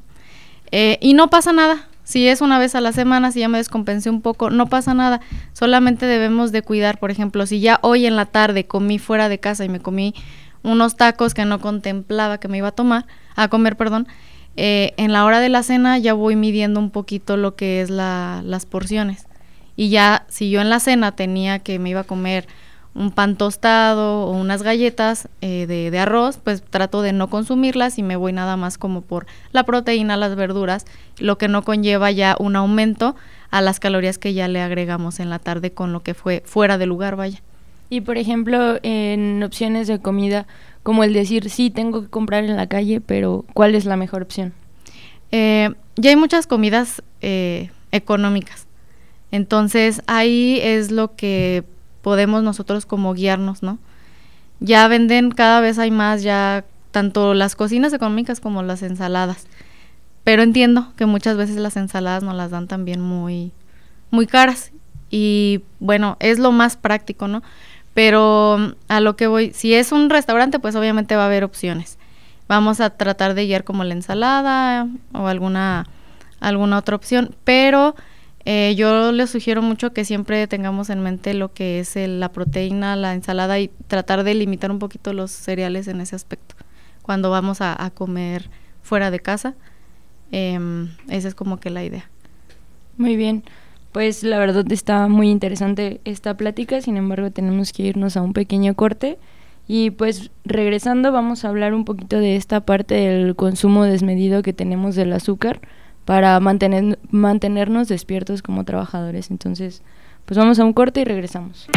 Eh, 0.72 0.98
y 1.02 1.14
no 1.14 1.30
pasa 1.30 1.54
nada. 1.54 1.88
Si 2.04 2.28
es 2.28 2.42
una 2.42 2.60
vez 2.60 2.76
a 2.76 2.82
la 2.82 2.92
semana, 2.92 3.32
si 3.32 3.40
ya 3.40 3.50
me 3.50 3.58
descompensé 3.58 4.12
un 4.12 4.22
poco, 4.22 4.52
no 4.52 4.68
pasa 4.68 4.94
nada. 4.94 5.22
Solamente 5.54 6.06
debemos 6.06 6.52
de 6.52 6.62
cuidar, 6.62 7.00
por 7.00 7.10
ejemplo, 7.10 7.48
si 7.48 7.60
ya 7.60 7.80
hoy 7.82 8.06
en 8.06 8.16
la 8.16 8.26
tarde 8.26 8.66
comí 8.66 9.00
fuera 9.00 9.28
de 9.28 9.40
casa 9.40 9.66
y 9.66 9.70
me 9.70 9.80
comí 9.80 10.14
unos 10.62 10.96
tacos 10.98 11.34
que 11.34 11.46
no 11.46 11.60
contemplaba 11.60 12.40
que 12.40 12.48
me 12.48 12.60
iba 12.60 12.70
a 12.70 12.72
tomar, 12.72 13.06
a 13.36 13.48
comer, 13.48 13.76
perdón, 13.76 14.08
eh, 14.58 14.94
en 14.98 15.14
la 15.14 15.26
hora 15.26 15.40
de 15.40 15.50
la 15.50 15.64
cena 15.64 15.98
ya 15.98 16.14
voy 16.14 16.36
midiendo 16.36 16.80
un 16.80 16.92
poquito 16.92 17.38
lo 17.38 17.56
que 17.56 17.82
es 17.82 17.90
la, 17.90 18.42
las 18.44 18.66
porciones. 18.66 19.28
Y 19.76 19.90
ya, 19.90 20.26
si 20.30 20.50
yo 20.50 20.62
en 20.62 20.70
la 20.70 20.80
cena 20.80 21.14
tenía 21.14 21.60
que 21.60 21.80
me 21.80 21.90
iba 21.90 22.02
a 22.02 22.06
comer 22.06 22.48
un 22.96 23.12
pan 23.12 23.36
tostado 23.36 24.26
o 24.26 24.32
unas 24.32 24.64
galletas 24.64 25.28
eh, 25.42 25.68
de, 25.68 26.00
arroz, 26.00 26.40
pues 26.42 26.64
trato 26.64 27.02
de 27.02 27.12
no 27.12 27.30
consumirlas 27.30 28.00
y 28.00 28.04
me 28.04 28.16
voy 28.16 28.32
nada 28.32 28.56
más 28.56 28.78
como 28.78 29.02
por 29.02 29.28
la 29.52 29.64
proteína, 29.64 30.16
las 30.16 30.36
verduras, 30.36 30.86
lo 31.20 31.38
que 31.38 31.50
no 31.50 31.64
conlleva 31.64 32.10
ya 32.12 32.38
un 32.40 32.56
aumento 32.56 33.16
a 33.52 33.62
las 33.62 33.82
calorías 33.82 34.18
que 34.18 34.34
ya 34.34 34.48
le 34.48 34.62
agregamos 34.62 35.20
en 35.20 35.30
la 35.30 35.40
tarde 35.40 35.72
con 35.72 35.92
lo 35.92 36.04
que 36.04 36.14
fue 36.14 36.42
fuera 36.46 36.78
de 36.78 36.86
lugar, 36.86 37.18
vaya. 37.18 37.42
Y 37.90 38.02
por 38.02 38.18
ejemplo, 38.18 38.80
en 38.82 39.44
opciones 39.44 39.88
de 39.88 40.00
comida, 40.00 40.48
como 40.82 41.04
el 41.04 41.14
decir, 41.14 41.50
sí, 41.50 41.70
tengo 41.70 42.02
que 42.02 42.10
comprar 42.10 42.46
en 42.46 42.56
la 42.56 42.68
calle, 42.68 43.02
pero 43.02 43.46
¿cuál 43.54 43.76
es 43.76 43.86
la 43.86 43.98
mejor 43.98 44.22
opción? 44.22 44.54
Eh, 45.32 45.70
ya 45.98 46.10
hay 46.12 46.16
muchas 46.16 46.48
comidas 46.48 47.04
eh, 47.22 47.72
económicas. 47.92 48.68
Entonces 49.32 50.02
ahí 50.08 50.60
es 50.62 50.92
lo 50.92 51.16
que 51.16 51.66
podemos 52.06 52.44
nosotros 52.44 52.86
como 52.86 53.16
guiarnos, 53.16 53.64
¿no? 53.64 53.80
Ya 54.60 54.88
venden, 54.88 55.32
cada 55.32 55.60
vez 55.60 55.80
hay 55.80 55.90
más 55.90 56.22
ya 56.22 56.64
tanto 56.92 57.34
las 57.34 57.56
cocinas 57.56 57.94
económicas 57.94 58.40
como 58.40 58.62
las 58.62 58.84
ensaladas. 58.84 59.48
Pero 60.24 60.44
entiendo 60.44 60.94
que 60.98 61.08
muchas 61.08 61.36
veces 61.36 61.56
las 61.56 61.78
ensaladas 61.78 62.22
nos 62.22 62.36
las 62.36 62.52
dan 62.52 62.68
también 62.68 63.02
muy 63.02 63.54
muy 64.12 64.28
caras. 64.28 64.72
Y 65.10 65.64
bueno, 65.80 66.16
es 66.20 66.38
lo 66.38 66.52
más 66.52 66.78
práctico, 66.78 67.28
¿no? 67.28 67.42
Pero 67.96 68.76
a 68.88 69.00
lo 69.00 69.16
que 69.16 69.26
voy, 69.26 69.52
si 69.52 69.74
es 69.74 69.92
un 69.92 70.12
restaurante, 70.12 70.60
pues 70.60 70.76
obviamente 70.76 71.16
va 71.16 71.24
a 71.24 71.26
haber 71.26 71.44
opciones. 71.44 71.98
Vamos 72.48 72.82
a 72.82 72.92
tratar 72.92 73.34
de 73.34 73.48
guiar 73.48 73.64
como 73.64 73.84
la 73.84 73.96
ensalada 73.96 74.88
o 75.12 75.26
alguna, 75.26 75.88
alguna 76.40 76.78
otra 76.78 76.98
opción, 76.98 77.36
pero 77.44 77.96
eh, 78.46 78.76
yo 78.78 79.12
les 79.12 79.32
sugiero 79.32 79.62
mucho 79.62 79.92
que 79.92 80.06
siempre 80.06 80.48
tengamos 80.48 80.90
en 80.90 81.02
mente 81.02 81.34
lo 81.34 81.54
que 81.54 81.80
es 81.80 81.96
la 81.96 82.32
proteína, 82.32 82.96
la 82.96 83.14
ensalada 83.14 83.60
y 83.60 83.70
tratar 83.88 84.24
de 84.24 84.36
limitar 84.36 84.72
un 84.72 84.80
poquito 84.80 85.14
los 85.14 85.32
cereales 85.32 85.88
en 85.88 86.00
ese 86.00 86.16
aspecto 86.16 86.56
cuando 87.02 87.30
vamos 87.30 87.60
a, 87.62 87.92
comer 87.94 88.50
fuera 88.82 89.12
de 89.12 89.20
casa. 89.20 89.54
Em, 90.32 90.90
esa 91.08 91.28
es 91.28 91.36
como 91.36 91.60
que 91.60 91.70
la 91.70 91.84
idea. 91.84 92.10
Muy 92.98 93.16
bien. 93.16 93.44
Pues 93.92 94.24
la 94.24 94.40
verdad 94.40 94.70
está 94.72 95.08
muy 95.08 95.30
interesante 95.30 96.02
esta 96.04 96.36
plática, 96.36 96.82
sin 96.82 96.98
embargo 96.98 97.32
tenemos 97.32 97.72
que 97.72 97.84
irnos 97.84 98.18
a 98.18 98.22
un 98.22 98.34
pequeño 98.34 98.74
corte 98.74 99.18
y 99.68 99.92
pues 99.92 100.32
regresando 100.44 101.12
vamos 101.12 101.46
a 101.46 101.50
hablar 101.50 101.74
un 101.74 101.86
poquito 101.86 102.18
de 102.18 102.36
esta 102.36 102.60
parte 102.62 102.96
del 102.96 103.36
consumo 103.36 103.86
desmedido 103.86 104.42
que 104.42 104.52
tenemos 104.52 104.96
del 104.96 105.14
azúcar 105.14 105.62
para 106.06 106.40
mantener, 106.40 107.00
mantenernos 107.10 107.88
despiertos 107.88 108.42
como 108.42 108.64
trabajadores. 108.64 109.32
Entonces, 109.32 109.82
pues 110.26 110.38
vamos 110.38 110.60
a 110.60 110.64
un 110.64 110.74
corte 110.74 111.02
y 111.02 111.04
regresamos. 111.04 111.68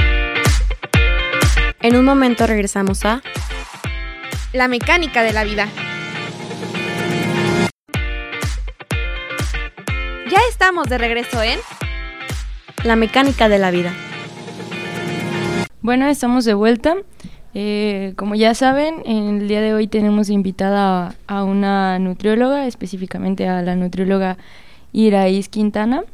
En 1.80 1.96
un 1.96 2.04
momento 2.04 2.46
regresamos 2.46 3.04
a 3.04 3.22
La 4.52 4.68
mecánica 4.68 5.22
de 5.22 5.32
la 5.32 5.44
vida. 5.44 5.68
Ya 10.30 10.38
estamos 10.50 10.88
de 10.88 10.98
regreso 10.98 11.42
en 11.42 11.58
La 12.84 12.96
mecánica 12.96 13.48
de 13.48 13.58
la 13.58 13.70
vida. 13.70 13.94
Bueno, 15.80 16.06
estamos 16.06 16.44
de 16.44 16.54
vuelta. 16.54 16.96
Eh, 17.54 18.12
como 18.16 18.34
ya 18.34 18.54
saben, 18.54 19.02
en 19.04 19.40
el 19.40 19.48
día 19.48 19.60
de 19.60 19.74
hoy 19.74 19.86
tenemos 19.86 20.30
invitada 20.30 21.14
a, 21.26 21.44
una 21.44 21.98
nutrióloga, 21.98 22.66
específicamente 22.66 23.48
a 23.48 23.62
la 23.62 23.74
nutrióloga 23.74 24.36
Iraís 24.92 25.48
Quintana. 25.48 26.04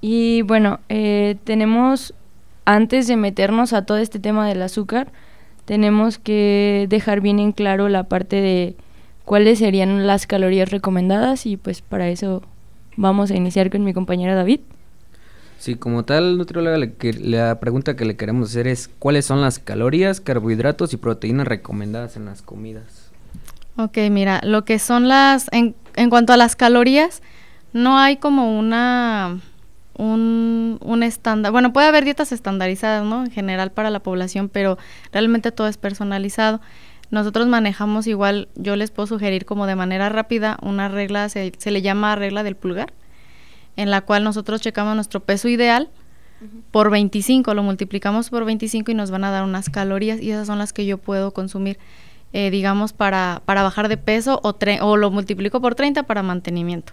Y 0.00 0.42
bueno, 0.42 0.80
eh, 0.88 1.36
tenemos, 1.44 2.14
antes 2.64 3.06
de 3.06 3.16
meternos 3.16 3.72
a 3.72 3.86
todo 3.86 3.98
este 3.98 4.18
tema 4.18 4.48
del 4.48 4.62
azúcar, 4.62 5.08
tenemos 5.64 6.18
que 6.18 6.86
dejar 6.88 7.20
bien 7.20 7.38
en 7.38 7.52
claro 7.52 7.88
la 7.88 8.04
parte 8.04 8.40
de 8.40 8.76
cuáles 9.24 9.58
serían 9.58 10.06
las 10.06 10.26
calorías 10.26 10.70
recomendadas 10.70 11.46
y 11.46 11.56
pues 11.56 11.80
para 11.80 12.08
eso 12.08 12.42
vamos 12.96 13.30
a 13.30 13.36
iniciar 13.36 13.70
con 13.70 13.84
mi 13.84 13.92
compañero 13.94 14.34
David. 14.34 14.60
Sí, 15.58 15.76
como 15.76 16.04
tal, 16.04 16.36
nutrióloga, 16.36 16.78
la 17.20 17.58
pregunta 17.60 17.96
que 17.96 18.04
le 18.04 18.16
queremos 18.16 18.50
hacer 18.50 18.66
es 18.66 18.90
cuáles 18.98 19.24
son 19.24 19.40
las 19.40 19.58
calorías, 19.58 20.20
carbohidratos 20.20 20.92
y 20.92 20.98
proteínas 20.98 21.46
recomendadas 21.48 22.16
en 22.16 22.26
las 22.26 22.42
comidas. 22.42 23.10
Ok, 23.76 23.98
mira, 24.10 24.40
lo 24.44 24.64
que 24.64 24.78
son 24.78 25.08
las, 25.08 25.48
en, 25.52 25.74
cuanto 26.10 26.32
a 26.32 26.36
las 26.36 26.54
calorías, 26.54 27.22
no 27.72 27.98
hay 27.98 28.18
como 28.18 28.58
una, 28.58 29.40
un, 29.96 30.78
un 30.82 31.02
estándar, 31.02 31.50
bueno, 31.50 31.72
puede 31.72 31.88
haber 31.88 32.04
dietas 32.04 32.30
estandarizadas, 32.30 33.04
¿no? 33.04 33.24
En 33.24 33.30
general 33.30 33.72
para 33.72 33.90
la 33.90 34.00
población, 34.00 34.48
pero 34.48 34.78
realmente 35.12 35.50
todo 35.50 35.66
es 35.66 35.76
personalizado. 35.76 36.60
Nosotros 37.10 37.46
manejamos 37.46 38.06
igual, 38.06 38.48
yo 38.54 38.76
les 38.76 38.90
puedo 38.90 39.06
sugerir 39.06 39.44
como 39.44 39.66
de 39.66 39.76
manera 39.76 40.08
rápida 40.08 40.58
una 40.62 40.88
regla, 40.88 41.28
se 41.28 41.70
le 41.70 41.82
llama 41.82 42.16
regla 42.16 42.42
del 42.42 42.56
pulgar 42.56 42.92
en 43.76 43.90
la 43.90 44.02
cual 44.02 44.24
nosotros 44.24 44.60
checamos 44.60 44.94
nuestro 44.94 45.20
peso 45.20 45.48
ideal 45.48 45.90
por 46.70 46.90
25, 46.90 47.54
lo 47.54 47.62
multiplicamos 47.62 48.30
por 48.30 48.44
25 48.44 48.90
y 48.90 48.94
nos 48.94 49.10
van 49.10 49.24
a 49.24 49.30
dar 49.30 49.44
unas 49.44 49.70
calorías 49.70 50.20
y 50.20 50.30
esas 50.30 50.46
son 50.46 50.58
las 50.58 50.72
que 50.72 50.84
yo 50.84 50.98
puedo 50.98 51.32
consumir, 51.32 51.78
eh, 52.32 52.50
digamos, 52.50 52.92
para, 52.92 53.42
para 53.44 53.62
bajar 53.62 53.88
de 53.88 53.96
peso 53.96 54.40
o, 54.42 54.56
o 54.82 54.96
lo 54.96 55.10
multiplico 55.10 55.60
por 55.60 55.74
30 55.74 56.02
para 56.04 56.22
mantenimiento. 56.22 56.92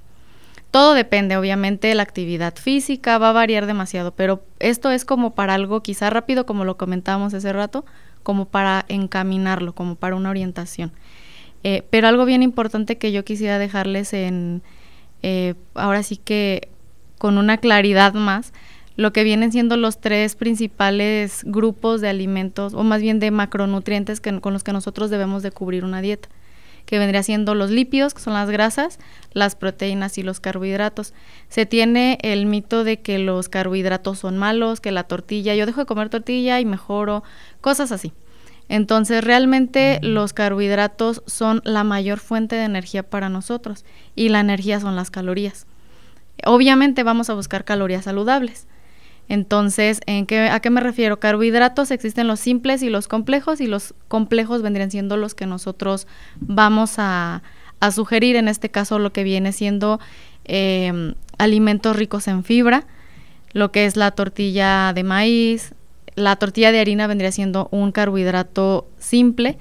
Todo 0.70 0.94
depende, 0.94 1.36
obviamente, 1.36 1.89
de 1.89 1.96
la 1.96 2.04
actividad 2.04 2.56
física, 2.56 3.17
va 3.17 3.30
a 3.30 3.34
variar 3.34 3.65
demasiado, 3.65 4.12
pero 4.12 4.41
esto 4.60 4.89
es 4.89 5.04
como 5.04 5.32
para 5.32 5.54
algo 5.54 5.84
quizá 5.84 6.10
rápido, 6.10 6.46
como 6.46 6.63
lo 6.63 6.78
comentábamos 6.78 7.34
hace 7.34 7.52
rato, 7.52 7.84
como 8.24 8.46
para 8.46 8.86
encaminarlo, 8.88 9.74
como 9.74 9.96
para 9.96 10.15
una 10.15 10.30
orientación. 10.30 10.94
Eh, 11.63 11.84
pero 11.89 12.08
algo 12.08 12.26
bien 12.26 12.41
importante 12.41 12.98
que 12.98 13.12
yo 13.12 13.26
quisiera 13.26 13.60
dejarles 13.60 14.13
en, 14.13 14.62
eh, 15.24 15.56
ahora 15.76 16.04
sí 16.04 16.18
que 16.18 16.70
con 17.18 17.38
una 17.38 17.58
claridad 17.58 18.14
más, 18.14 18.54
lo 18.96 19.14
que 19.14 19.24
vienen 19.24 19.52
siendo 19.52 19.78
los 19.78 20.02
tres 20.02 20.36
principales 20.36 21.42
grupos 21.46 22.02
de 22.02 22.10
alimentos, 22.10 22.74
o 22.74 22.84
más 22.84 23.02
bien 23.02 23.20
de 23.20 23.32
macronutrientes 23.32 24.20
que, 24.22 24.40
con 24.42 24.54
los 24.54 24.64
que 24.64 24.74
nosotros 24.74 25.10
debemos 25.10 25.44
de 25.44 25.52
cubrir 25.52 25.86
una 25.86 26.02
dieta, 26.02 26.30
que 26.86 27.00
vendría 27.00 27.24
siendo 27.24 27.56
los 27.56 27.70
lípidos, 27.70 28.14
que 28.14 28.22
son 28.22 28.34
las 28.34 28.50
grasas, 28.50 29.00
las 29.34 29.56
proteínas 29.56 30.18
y 30.18 30.24
los 30.24 30.40
carbohidratos. 30.40 31.14
Se 31.48 31.66
tiene 31.66 32.18
el 32.22 32.46
mito 32.48 32.84
de 32.84 33.02
que 33.02 33.20
los 33.20 33.50
carbohidratos 33.50 34.20
son 34.20 34.38
malos, 34.38 34.82
que 34.82 34.92
la 34.92 35.04
tortilla, 35.04 35.56
yo 35.56 35.66
dejo 35.66 35.82
de 35.82 35.86
comer 35.86 36.10
tortilla 36.10 36.60
y 36.60 36.66
mejoro, 36.66 37.24
cosas 37.62 37.92
así. 37.92 38.14
Entonces, 38.72 39.22
realmente 39.22 40.00
los 40.02 40.32
carbohidratos 40.32 41.24
son 41.26 41.62
la 41.66 41.84
mayor 41.84 42.20
fuente 42.20 42.56
de 42.56 42.64
energía 42.64 43.04
para 43.04 43.28
nosotros 43.28 43.84
y 44.16 44.30
la 44.30 44.40
energía 44.40 44.80
son 44.80 44.96
las 44.96 45.12
calorías. 45.12 45.68
Obviamente 46.46 47.04
vamos 47.04 47.30
a 47.30 47.34
buscar 47.34 47.66
calorías 47.66 48.06
saludables. 48.06 48.68
Entonces, 49.28 50.00
¿en 50.06 50.26
qué, 50.26 50.48
¿a 50.48 50.62
qué 50.62 50.70
me 50.70 50.80
refiero? 50.80 51.20
Carbohidratos 51.20 51.92
existen 51.92 52.28
los 52.28 52.40
simples 52.40 52.82
y 52.82 52.90
los 52.90 53.10
complejos 53.10 53.60
y 53.60 53.68
los 53.68 53.94
complejos 54.08 54.62
vendrían 54.62 54.90
siendo 54.90 55.18
los 55.18 55.36
que 55.36 55.46
nosotros 55.46 56.08
vamos 56.40 56.94
a, 56.98 57.44
sugerir, 57.92 58.38
en 58.38 58.48
este 58.48 58.70
caso 58.70 59.00
lo 59.00 59.12
que 59.12 59.26
viene 59.26 59.52
siendo 59.52 60.00
em, 60.46 61.16
alimentos 61.38 61.94
ricos 61.98 62.30
en 62.30 62.46
fibra, 62.46 62.86
lo 63.52 63.74
que 63.74 63.86
es 63.86 63.98
la 63.98 64.12
tortilla 64.12 64.94
de 64.94 65.04
maíz, 65.04 65.74
la 66.15 66.36
tortilla 66.36 66.71
de 66.71 66.80
harina 66.80 67.08
vendría 67.08 67.32
siendo 67.32 67.67
un 67.71 67.91
carbohidrato 67.91 68.88
simple. 68.97 69.58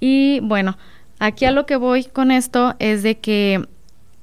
Y 0.00 0.40
bueno, 0.40 0.78
aquí 1.18 1.44
a 1.44 1.50
lo 1.50 1.66
que 1.66 1.76
voy 1.76 2.04
con 2.04 2.30
esto 2.30 2.74
es 2.78 3.02
de 3.02 3.18
que 3.18 3.66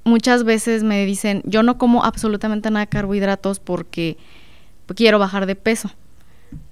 muchas 0.04 0.44
veces 0.44 0.84
me 0.84 1.06
dicen, 1.06 1.42
yo 1.46 1.64
no 1.64 1.78
como 1.78 2.04
absolutamente 2.04 2.70
nada 2.70 2.86
de 2.86 2.90
carbohidratos 2.90 3.60
porque 3.60 4.18
quiero 4.96 5.20
bajar 5.20 5.46
de 5.46 5.56
peso. 5.56 5.92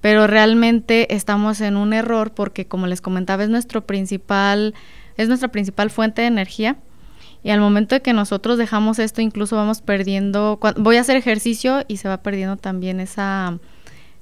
Pero 0.01 0.27
realmente 0.27 1.13
estamos 1.15 1.59
en 1.59 1.75
un 1.75 1.93
error 1.93 2.31
porque 2.33 2.67
como 2.67 2.87
les 2.87 3.01
comentaba 3.01 3.43
es 3.43 3.49
nuestro 3.49 3.85
principal 3.85 4.73
es 5.17 5.27
nuestra 5.27 5.49
principal 5.49 5.89
fuente 5.89 6.21
de 6.21 6.27
energía 6.27 6.77
y 7.43 7.49
al 7.49 7.59
momento 7.59 7.95
de 7.95 8.01
que 8.01 8.13
nosotros 8.13 8.57
dejamos 8.57 8.99
esto 8.99 9.21
incluso 9.21 9.55
vamos 9.55 9.81
perdiendo 9.81 10.59
voy 10.77 10.97
a 10.97 11.01
hacer 11.01 11.17
ejercicio 11.17 11.83
y 11.87 11.97
se 11.97 12.07
va 12.07 12.17
perdiendo 12.17 12.57
también 12.57 12.99
esa 12.99 13.59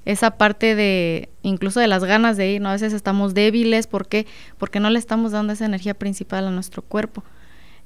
esa 0.04 0.32
parte 0.32 0.74
de 0.74 1.28
incluso 1.42 1.80
de 1.80 1.86
las 1.86 2.04
ganas 2.04 2.36
de 2.36 2.52
ir, 2.52 2.60
¿no? 2.60 2.70
A 2.70 2.72
veces 2.72 2.92
estamos 2.92 3.34
débiles, 3.34 3.86
¿por 3.86 4.08
qué? 4.08 4.26
Porque 4.58 4.80
no 4.80 4.90
le 4.90 4.98
estamos 4.98 5.32
dando 5.32 5.52
esa 5.52 5.66
energía 5.66 5.94
principal 5.94 6.46
a 6.46 6.50
nuestro 6.50 6.82
cuerpo. 6.82 7.24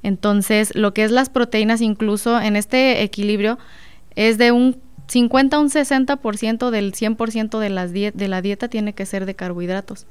Entonces, 0.02 0.74
lo 0.74 0.94
que 0.94 1.05
es 1.05 1.11
las 1.11 1.31
proteínas 1.31 1.81
incluso 1.81 2.40
en 2.40 2.57
este 2.57 3.02
equilibrio 3.02 3.59
es 4.14 4.38
de 4.38 4.52
un 4.52 4.81
50 5.09 5.57
a 5.57 5.61
un 5.61 5.68
60% 5.68 6.70
del 6.70 6.92
100% 6.92 7.59
de, 7.59 7.70
las 7.70 7.92
de 7.92 8.29
la 8.29 8.42
dieta 8.42 8.68
tiene 8.68 8.92
que 8.92 9.07
ser 9.07 9.26
de 9.26 9.35
carbohidratos. 9.35 10.07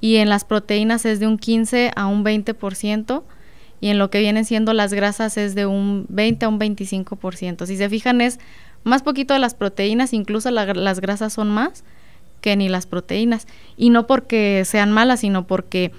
Y 0.00 0.16
en 0.16 0.28
las 0.28 0.44
proteínas 0.44 1.06
es 1.06 1.20
de 1.20 1.26
un 1.26 1.38
15 1.38 1.92
a 1.94 2.06
un 2.06 2.24
20% 2.24 3.22
y 3.80 3.88
en 3.88 3.98
lo 3.98 4.10
que 4.10 4.20
vienen 4.20 4.44
siendo 4.44 4.72
las 4.72 4.92
grasas 4.92 5.36
es 5.36 5.54
de 5.54 5.66
un 5.66 6.06
20 6.08 6.46
a 6.46 6.48
un 6.48 6.58
25%. 6.58 7.66
Si 7.66 7.76
se 7.76 7.88
fijan 7.88 8.20
es 8.20 8.38
más 8.84 9.02
poquito 9.02 9.34
de 9.34 9.40
las 9.40 9.54
proteínas, 9.54 10.12
incluso 10.12 10.50
las 10.50 11.00
grasas 11.00 11.32
son 11.32 11.50
más 11.50 11.84
que 12.40 12.56
ni 12.56 12.68
las 12.68 12.86
proteínas. 12.86 13.46
Y 13.76 13.90
no 13.90 14.06
porque 14.06 14.62
sean 14.64 14.92
malas, 14.92 15.20
sino 15.20 15.46
porque 15.46 15.92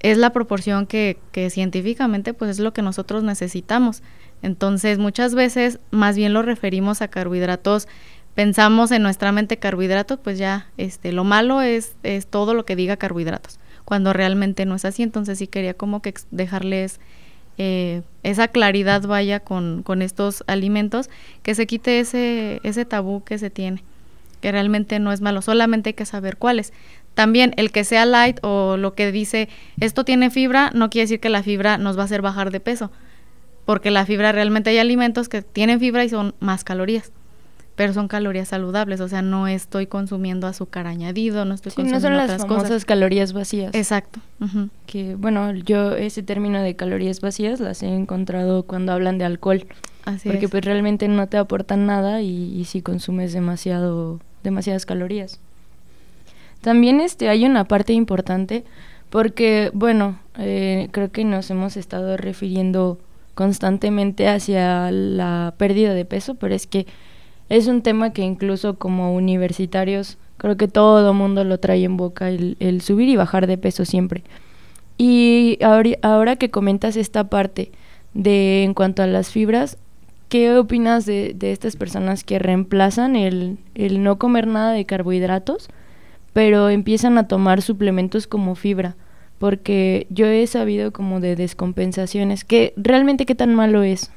es 0.00 0.18
la 0.18 0.30
proporción 0.30 0.86
que, 0.86 1.18
que 1.32 1.50
científicamente 1.50 2.34
pues 2.34 2.50
es 2.52 2.58
lo 2.58 2.72
que 2.72 2.82
nosotros 2.82 3.22
necesitamos. 3.22 4.02
Entonces 4.42 4.98
muchas 4.98 5.34
veces 5.34 5.78
más 5.90 6.16
bien 6.16 6.32
lo 6.32 6.42
referimos 6.42 7.02
a 7.02 7.08
carbohidratos 7.08 7.88
pensamos 8.36 8.92
en 8.92 9.02
nuestra 9.02 9.32
mente 9.32 9.56
carbohidratos, 9.56 10.20
pues 10.22 10.38
ya 10.38 10.68
este 10.76 11.10
lo 11.10 11.24
malo 11.24 11.62
es, 11.62 11.96
es 12.04 12.28
todo 12.28 12.54
lo 12.54 12.64
que 12.66 12.76
diga 12.76 12.98
carbohidratos, 12.98 13.58
cuando 13.84 14.12
realmente 14.12 14.66
no 14.66 14.76
es 14.76 14.84
así, 14.84 15.02
entonces 15.02 15.38
sí 15.38 15.48
quería 15.48 15.74
como 15.74 16.02
que 16.02 16.14
dejarles 16.30 17.00
eh, 17.58 18.02
esa 18.22 18.48
claridad 18.48 19.02
vaya 19.02 19.40
con, 19.40 19.82
con, 19.82 20.02
estos 20.02 20.44
alimentos, 20.46 21.08
que 21.42 21.54
se 21.54 21.66
quite 21.66 22.00
ese, 22.00 22.60
ese 22.64 22.84
tabú 22.84 23.24
que 23.24 23.38
se 23.38 23.50
tiene, 23.50 23.82
que 24.40 24.52
realmente 24.52 24.98
no 24.98 25.12
es 25.12 25.20
malo, 25.20 25.42
solamente 25.42 25.90
hay 25.90 25.94
que 25.94 26.06
saber 26.06 26.36
cuáles. 26.36 26.72
También 27.14 27.54
el 27.56 27.72
que 27.72 27.84
sea 27.84 28.04
light 28.04 28.38
o 28.42 28.76
lo 28.76 28.94
que 28.94 29.10
dice 29.10 29.48
esto 29.80 30.04
tiene 30.04 30.30
fibra, 30.30 30.70
no 30.74 30.90
quiere 30.90 31.04
decir 31.04 31.20
que 31.20 31.30
la 31.30 31.42
fibra 31.42 31.78
nos 31.78 31.96
va 31.96 32.02
a 32.02 32.04
hacer 32.04 32.20
bajar 32.20 32.50
de 32.50 32.60
peso, 32.60 32.90
porque 33.64 33.90
la 33.90 34.04
fibra 34.04 34.32
realmente 34.32 34.70
hay 34.70 34.78
alimentos 34.78 35.28
que 35.28 35.40
tienen 35.42 35.80
fibra 35.80 36.04
y 36.04 36.10
son 36.10 36.34
más 36.40 36.62
calorías. 36.62 37.12
Pero 37.76 37.92
son 37.92 38.08
calorías 38.08 38.48
saludables, 38.48 39.00
o 39.00 39.08
sea, 39.08 39.22
no 39.22 39.46
estoy 39.46 39.86
consumiendo 39.86 40.46
azúcar 40.48 40.86
añadido, 40.86 41.44
no 41.44 41.54
estoy 41.54 41.70
Sí, 41.70 41.76
consumiendo 41.76 42.08
no 42.08 42.14
son 42.14 42.16
las 42.16 42.24
otras 42.30 42.42
famosas 42.48 42.68
cosas. 42.68 42.84
calorías 42.84 43.32
vacías. 43.32 43.74
Exacto. 43.74 44.18
Que, 44.86 45.14
bueno, 45.14 45.52
yo 45.52 45.92
ese 45.94 46.22
término 46.22 46.60
de 46.62 46.74
calorías 46.74 47.20
vacías 47.20 47.60
las 47.60 47.82
he 47.82 47.88
encontrado 47.88 48.64
cuando 48.64 48.92
hablan 48.92 49.18
de 49.18 49.24
alcohol. 49.26 49.64
Así 50.04 50.28
porque 50.28 50.46
es. 50.46 50.50
pues 50.50 50.64
realmente 50.64 51.06
no 51.08 51.26
te 51.28 51.36
aportan 51.36 51.84
nada 51.86 52.22
y, 52.22 52.58
y 52.58 52.64
si 52.64 52.80
consumes 52.80 53.32
demasiado, 53.32 54.20
demasiadas 54.42 54.86
calorías. 54.86 55.38
También 56.60 57.00
este, 57.00 57.28
hay 57.28 57.44
una 57.44 57.64
parte 57.64 57.92
importante 57.92 58.64
porque, 59.10 59.70
bueno, 59.74 60.18
eh, 60.38 60.88
creo 60.92 61.10
que 61.12 61.24
nos 61.24 61.50
hemos 61.50 61.76
estado 61.76 62.16
refiriendo 62.16 62.98
constantemente 63.34 64.28
hacia 64.28 64.90
la 64.90 65.54
pérdida 65.58 65.92
de 65.94 66.04
peso, 66.04 66.34
pero 66.36 66.54
es 66.54 66.66
que 66.66 66.86
es 67.48 67.66
un 67.66 67.82
tema 67.82 68.12
que 68.12 68.22
incluso 68.22 68.78
como 68.78 69.14
universitarios 69.14 70.18
creo 70.36 70.56
que 70.56 70.68
todo 70.68 71.14
mundo 71.14 71.44
lo 71.44 71.58
trae 71.58 71.84
en 71.84 71.96
boca, 71.96 72.28
el, 72.28 72.56
el 72.60 72.80
subir 72.80 73.08
y 73.08 73.16
bajar 73.16 73.46
de 73.46 73.58
peso 73.58 73.84
siempre. 73.84 74.24
Y 74.98 75.58
ahora, 75.62 75.90
ahora 76.02 76.36
que 76.36 76.50
comentas 76.50 76.96
esta 76.96 77.24
parte 77.24 77.70
de 78.14 78.64
en 78.64 78.74
cuanto 78.74 79.02
a 79.02 79.06
las 79.06 79.30
fibras, 79.30 79.78
¿qué 80.28 80.56
opinas 80.56 81.06
de, 81.06 81.34
de 81.34 81.52
estas 81.52 81.76
personas 81.76 82.24
que 82.24 82.38
reemplazan 82.38 83.16
el, 83.16 83.58
el 83.74 84.02
no 84.02 84.18
comer 84.18 84.46
nada 84.46 84.72
de 84.72 84.86
carbohidratos, 84.86 85.68
pero 86.32 86.68
empiezan 86.68 87.18
a 87.18 87.28
tomar 87.28 87.62
suplementos 87.62 88.26
como 88.26 88.54
fibra? 88.54 88.96
Porque 89.38 90.06
yo 90.08 90.26
he 90.26 90.46
sabido 90.46 90.92
como 90.92 91.20
de 91.20 91.36
descompensaciones, 91.36 92.44
que 92.44 92.72
realmente 92.76 93.26
qué 93.26 93.34
tan 93.34 93.54
malo 93.54 93.82
es. 93.82 94.10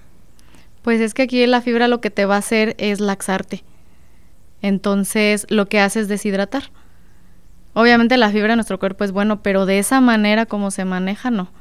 Pues 0.81 1.01
es 1.01 1.13
que 1.13 1.23
aquí 1.23 1.45
la 1.45 1.61
fibra 1.61 1.87
lo 1.87 2.01
que 2.01 2.09
te 2.09 2.25
va 2.25 2.35
a 2.35 2.39
hacer 2.39 2.75
es 2.77 2.99
laxarte. 2.99 3.63
Entonces, 4.61 5.45
lo 5.49 5.67
que 5.67 5.79
hace 5.79 6.01
es 6.01 6.07
deshidratar. 6.07 6.71
Obviamente 7.73 8.17
la 8.17 8.29
fibra 8.29 8.53
en 8.53 8.57
nuestro 8.57 8.79
cuerpo 8.79 9.03
es 9.03 9.11
bueno, 9.11 9.41
pero 9.41 9.65
de 9.65 9.79
esa 9.79 10.01
manera 10.01 10.45
como 10.45 10.71
se 10.71 10.85
maneja, 10.85 11.31
no. 11.31 11.51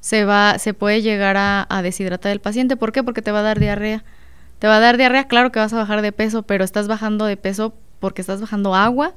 Se 0.00 0.24
va, 0.24 0.58
se 0.58 0.74
puede 0.74 1.02
llegar 1.02 1.36
a, 1.36 1.66
a 1.68 1.82
deshidratar 1.82 2.32
el 2.32 2.40
paciente. 2.40 2.76
¿Por 2.76 2.92
qué? 2.92 3.02
Porque 3.02 3.22
te 3.22 3.32
va 3.32 3.40
a 3.40 3.42
dar 3.42 3.58
diarrea. 3.58 4.04
Te 4.58 4.66
va 4.66 4.76
a 4.76 4.80
dar 4.80 4.96
diarrea, 4.96 5.28
claro 5.28 5.52
que 5.52 5.60
vas 5.60 5.72
a 5.72 5.76
bajar 5.76 6.02
de 6.02 6.12
peso, 6.12 6.42
pero 6.42 6.64
estás 6.64 6.88
bajando 6.88 7.26
de 7.26 7.36
peso 7.36 7.74
porque 8.00 8.20
estás 8.20 8.40
bajando 8.40 8.74
agua, 8.74 9.14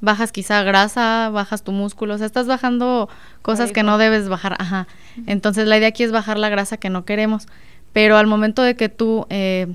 bajas 0.00 0.32
quizá 0.32 0.62
grasa, 0.62 1.30
bajas 1.30 1.62
tu 1.62 1.72
músculo, 1.72 2.14
o 2.14 2.18
sea, 2.18 2.26
estás 2.26 2.46
bajando 2.46 3.08
cosas 3.42 3.72
que 3.72 3.82
no 3.82 3.98
debes 3.98 4.28
bajar, 4.28 4.56
ajá. 4.58 4.88
Entonces 5.26 5.68
la 5.68 5.78
idea 5.78 5.88
aquí 5.88 6.02
es 6.02 6.10
bajar 6.10 6.38
la 6.38 6.48
grasa 6.48 6.76
que 6.76 6.90
no 6.90 7.04
queremos, 7.04 7.46
pero 7.92 8.16
al 8.16 8.26
momento 8.26 8.62
de 8.62 8.76
que 8.76 8.88
tú 8.88 9.26
eh, 9.30 9.66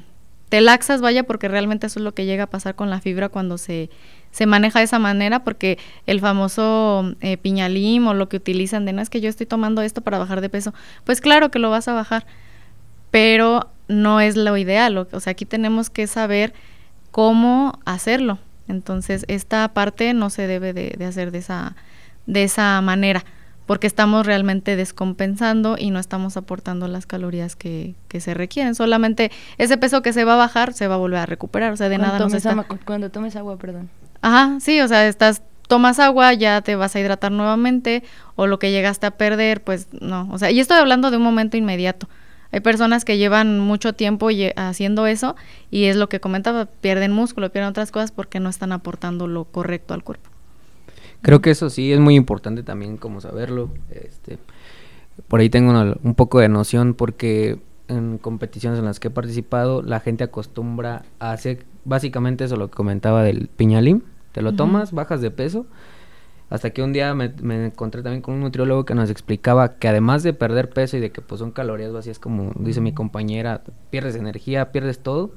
te 0.49 0.62
laxas, 0.62 1.01
vaya, 1.01 1.23
porque 1.23 1.47
realmente 1.47 1.88
eso 1.88 1.99
es 1.99 2.03
lo 2.03 2.13
que 2.13 2.25
llega 2.25 2.43
a 2.43 2.49
pasar 2.49 2.75
con 2.75 2.89
la 2.89 3.01
fibra 3.01 3.30
cuando 3.30 3.58
se, 3.58 3.89
se 4.32 4.45
maneja 4.45 4.80
de 4.80 4.86
esa 4.86 4.99
manera, 4.99 5.43
porque 5.43 5.77
el 6.06 6.19
famoso 6.19 7.15
eh, 7.21 7.38
piñalim 7.38 8.08
o 8.08 8.13
lo 8.13 8.30
que 8.30 8.38
utilizan 8.38 8.86
de 8.86 8.93
no 8.93 9.01
es 9.01 9.10
que 9.10 9.21
yo 9.21 9.30
estoy 9.30 9.45
tomando 9.45 9.82
esto 9.82 10.01
para 10.01 10.17
bajar 10.17 10.41
de 10.41 10.49
peso, 10.49 10.73
pues 11.03 11.21
claro 11.21 11.51
que 11.51 11.60
lo 11.60 11.69
vas 11.69 11.88
a 11.88 11.93
bajar, 11.93 12.25
pero 13.12 13.69
no 13.88 14.19
es 14.19 14.36
lo 14.36 14.58
ideal, 14.58 14.97
o, 14.97 15.08
o 15.12 15.19
sea, 15.19 15.32
aquí 15.32 15.45
tenemos 15.45 15.89
que 15.89 16.08
saber 16.08 16.53
cómo 17.12 17.80
hacerlo. 17.86 18.38
Entonces, 18.67 19.23
esta 19.30 19.67
parte 19.69 20.13
no 20.13 20.30
se 20.30 20.45
debe 20.45 20.73
de, 20.73 20.93
de 20.97 21.06
hacer 21.06 21.32
de 21.32 21.38
esa, 21.38 21.75
de 22.25 22.43
esa 22.43 22.82
manera, 22.82 23.23
porque 23.67 23.86
estamos 23.86 24.25
realmente 24.25 24.75
descompensando 24.75 25.75
y 25.77 25.91
no 25.91 25.99
estamos 25.99 26.38
aportando 26.38 26.88
las 26.88 27.06
calorías 27.06 27.56
que, 27.56 27.93
que 28.08 28.19
se 28.19 28.34
requieren. 28.34 28.73
Solamente 28.73 29.32
ese 29.60 29.77
peso 29.77 30.01
que 30.01 30.13
se 30.13 30.23
va 30.23 30.34
a 30.34 30.38
bajar 30.38 30.73
se 30.73 30.88
va 30.88 30.95
a 30.95 30.97
volver 30.97 31.19
a 31.19 31.25
recuperar, 31.27 31.73
o 31.73 31.77
sea, 31.77 31.89
de 31.89 31.97
Cuando 31.97 32.08
nada 32.13 32.19
nos 32.19 32.30
tomes, 32.30 32.38
está... 32.38 32.51
ama- 32.53 32.65
cuando 32.86 33.12
tomes 33.12 33.36
agua, 33.36 33.58
perdón. 33.58 33.89
Ajá, 34.21 34.58
sí, 34.60 34.82
o 34.82 34.88
sea, 34.88 35.08
estás 35.08 35.43
tomas 35.67 35.99
agua, 35.99 36.34
ya 36.34 36.62
te 36.62 36.75
vas 36.75 36.95
a 36.95 36.99
hidratar 36.99 37.32
nuevamente 37.32 38.01
o 38.36 38.47
lo 38.47 38.58
que 38.58 38.71
llegaste 38.71 39.06
a 39.06 39.12
perder, 39.12 39.62
pues 39.63 39.89
no, 39.91 40.27
o 40.32 40.38
sea, 40.39 40.49
y 40.49 40.60
estoy 40.60 40.77
hablando 40.77 41.12
de 41.12 41.17
un 41.17 41.23
momento 41.23 41.58
inmediato. 41.58 42.08
Hay 42.53 42.62
personas 42.62 43.03
que 43.03 43.17
llevan 43.17 43.60
mucho 43.60 43.91
tiempo 43.91 44.30
haciendo 44.56 45.06
eso 45.06 45.36
y 45.69 45.86
es 45.86 45.97
lo 45.97 46.08
que 46.08 46.21
comentaba, 46.21 46.65
pierden 46.65 47.12
músculo, 47.12 47.51
pierden 47.51 47.69
otras 47.71 47.91
cosas 47.91 48.12
porque 48.13 48.39
no 48.39 48.47
están 48.49 48.71
aportando 48.71 49.27
lo 49.27 49.43
correcto 49.43 49.93
al 49.93 50.06
cuerpo. 50.06 50.30
Creo 51.21 51.41
que 51.41 51.49
eso 51.51 51.69
sí 51.69 51.91
es 51.91 51.99
muy 51.99 52.15
importante 52.15 52.63
también 52.63 52.97
como 52.97 53.21
saberlo. 53.21 53.69
Este, 53.89 54.38
por 55.27 55.39
ahí 55.39 55.49
tengo 55.49 55.71
una- 55.71 55.97
un 56.03 56.15
poco 56.15 56.39
de 56.39 56.49
noción 56.49 56.93
porque 56.93 57.60
en 57.88 58.17
competiciones 58.17 58.80
en 58.80 58.86
las 58.86 58.99
que 58.99 59.08
he 59.08 59.12
participado 59.12 59.82
la 59.82 59.99
gente 59.99 60.23
acostumbra 60.23 61.03
a 61.19 61.32
hacer 61.32 61.65
básicamente 61.86 62.43
eso 62.43 62.56
lo 62.58 62.69
que 62.69 62.75
comentaba 62.75 63.23
del 63.23 63.47
piñalim. 63.47 64.01
Te 64.34 64.41
lo 64.41 64.53
tomas, 64.53 64.91
bajas 64.91 65.21
de 65.21 65.32
peso. 65.32 65.65
Hasta 66.49 66.69
que 66.69 66.82
un 66.82 66.93
día 66.93 67.13
me, 67.13 67.34
me 67.41 67.65
encontré 67.65 68.03
también 68.03 68.21
con 68.21 68.36
un 68.36 68.39
nutriólogo 68.41 68.86
que 68.86 68.93
nos 68.95 69.10
explicaba 69.10 69.75
que 69.80 69.88
además 69.89 70.23
de 70.23 70.32
perder 70.34 70.69
peso 70.69 70.95
y 70.95 71.01
de 71.01 71.12
que 71.12 71.21
pues 71.21 71.39
son 71.39 71.51
calorías 71.51 71.91
vacías 71.91 72.19
como 72.19 72.53
dice 72.58 72.80
mi 72.80 72.93
compañera, 72.93 73.63
pierdes 73.89 74.15
energía, 74.15 74.71
pierdes 74.71 74.99
todo. 74.99 75.32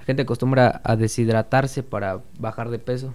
La 0.00 0.04
gente 0.04 0.22
acostumbra 0.22 0.80
a 0.84 0.96
deshidratarse 0.96 1.82
para 1.82 2.20
bajar 2.38 2.68
de 2.70 2.78
peso. 2.78 3.14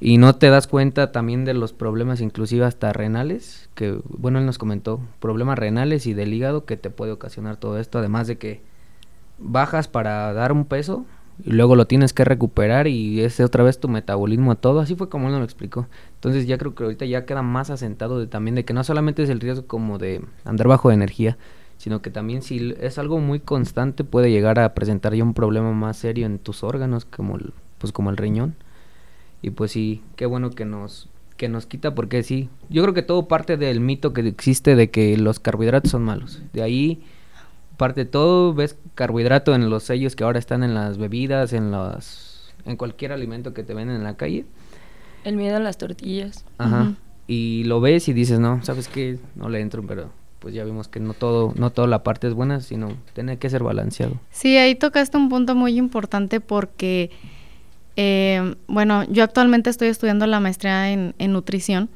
Y 0.00 0.18
no 0.18 0.36
te 0.36 0.48
das 0.48 0.68
cuenta 0.68 1.10
también 1.10 1.44
de 1.44 1.54
los 1.54 1.72
problemas, 1.72 2.20
inclusive 2.20 2.64
hasta 2.64 2.92
renales, 2.92 3.68
que, 3.74 3.98
bueno, 4.08 4.38
él 4.38 4.46
nos 4.46 4.58
comentó, 4.58 5.00
problemas 5.18 5.58
renales 5.58 6.06
y 6.06 6.14
del 6.14 6.32
hígado 6.32 6.64
que 6.64 6.76
te 6.76 6.90
puede 6.90 7.10
ocasionar 7.10 7.56
todo 7.56 7.78
esto, 7.80 7.98
además 7.98 8.28
de 8.28 8.38
que 8.38 8.62
bajas 9.38 9.88
para 9.88 10.32
dar 10.32 10.52
un 10.52 10.64
peso 10.64 11.04
y 11.44 11.52
luego 11.52 11.76
lo 11.76 11.86
tienes 11.86 12.12
que 12.12 12.24
recuperar 12.24 12.86
y 12.86 13.22
es 13.22 13.40
otra 13.40 13.64
vez 13.64 13.78
tu 13.78 13.88
metabolismo 13.88 14.52
a 14.52 14.54
todo, 14.56 14.80
así 14.80 14.94
fue 14.94 15.08
como 15.08 15.26
él 15.26 15.32
nos 15.32 15.40
lo 15.40 15.44
explicó. 15.44 15.88
Entonces 16.14 16.46
ya 16.46 16.58
creo 16.58 16.74
que 16.74 16.84
ahorita 16.84 17.04
ya 17.04 17.26
queda 17.26 17.42
más 17.42 17.70
asentado 17.70 18.20
de, 18.20 18.26
también 18.26 18.54
de 18.54 18.64
que 18.64 18.74
no 18.74 18.84
solamente 18.84 19.22
es 19.22 19.30
el 19.30 19.40
riesgo 19.40 19.66
como 19.66 19.98
de 19.98 20.24
andar 20.44 20.68
bajo 20.68 20.88
de 20.88 20.94
energía, 20.94 21.38
sino 21.76 22.02
que 22.02 22.10
también 22.10 22.42
si 22.42 22.74
es 22.80 22.98
algo 22.98 23.18
muy 23.18 23.40
constante 23.40 24.04
puede 24.04 24.30
llegar 24.30 24.58
a 24.58 24.74
presentar 24.74 25.14
ya 25.14 25.22
un 25.22 25.34
problema 25.34 25.72
más 25.72 25.96
serio 25.96 26.26
en 26.26 26.38
tus 26.38 26.64
órganos 26.64 27.04
como 27.04 27.36
el, 27.36 27.52
pues 27.78 27.92
como 27.92 28.10
el 28.10 28.16
riñón. 28.16 28.56
Y 29.42 29.50
pues 29.50 29.72
sí, 29.72 30.02
qué 30.16 30.26
bueno 30.26 30.50
que 30.50 30.64
nos 30.64 31.08
que 31.36 31.48
nos 31.48 31.66
quita 31.66 31.94
porque 31.94 32.24
sí, 32.24 32.48
yo 32.68 32.82
creo 32.82 32.94
que 32.94 33.02
todo 33.02 33.28
parte 33.28 33.56
del 33.56 33.78
mito 33.78 34.12
que 34.12 34.22
existe 34.26 34.74
de 34.74 34.90
que 34.90 35.16
los 35.16 35.38
carbohidratos 35.38 35.92
son 35.92 36.02
malos. 36.02 36.42
De 36.52 36.62
ahí 36.62 37.00
parte 37.76 38.04
todo, 38.04 38.52
ves 38.54 38.76
carbohidrato 38.96 39.54
en 39.54 39.70
los 39.70 39.84
sellos 39.84 40.16
que 40.16 40.24
ahora 40.24 40.40
están 40.40 40.64
en 40.64 40.74
las 40.74 40.98
bebidas, 40.98 41.52
en 41.52 41.70
las 41.70 42.52
en 42.64 42.76
cualquier 42.76 43.12
alimento 43.12 43.54
que 43.54 43.62
te 43.62 43.72
venden 43.72 43.96
en 43.96 44.04
la 44.04 44.16
calle. 44.16 44.46
El 45.24 45.36
miedo 45.36 45.56
a 45.56 45.60
las 45.60 45.78
tortillas. 45.78 46.44
Ajá. 46.58 46.94
Y 47.28 47.62
lo 47.64 47.80
ves 47.80 48.08
y 48.08 48.12
dices, 48.12 48.40
"No, 48.40 48.62
sabes 48.64 48.88
que 48.88 49.18
no 49.36 49.48
le 49.48 49.60
entro", 49.60 49.84
pero 49.86 50.10
pues 50.40 50.54
ya 50.54 50.64
vimos 50.64 50.88
que 50.88 50.98
no 50.98 51.14
todo 51.14 51.52
no 51.56 51.70
toda 51.70 51.86
la 51.86 52.02
parte 52.02 52.26
es 52.26 52.34
buena, 52.34 52.60
sino 52.60 52.94
tiene 53.14 53.38
que 53.38 53.48
ser 53.48 53.62
balanceado. 53.62 54.14
Sí, 54.30 54.56
ahí 54.56 54.74
tocaste 54.74 55.16
un 55.16 55.28
punto 55.28 55.54
muy 55.54 55.76
importante 55.78 56.40
porque, 56.40 57.10
eh, 58.00 58.54
bueno, 58.68 59.02
yo 59.10 59.24
actualmente 59.24 59.70
estoy 59.70 59.88
estudiando 59.88 60.24
la 60.28 60.38
maestría 60.38 60.92
en, 60.92 61.14
nutrición 61.18 61.90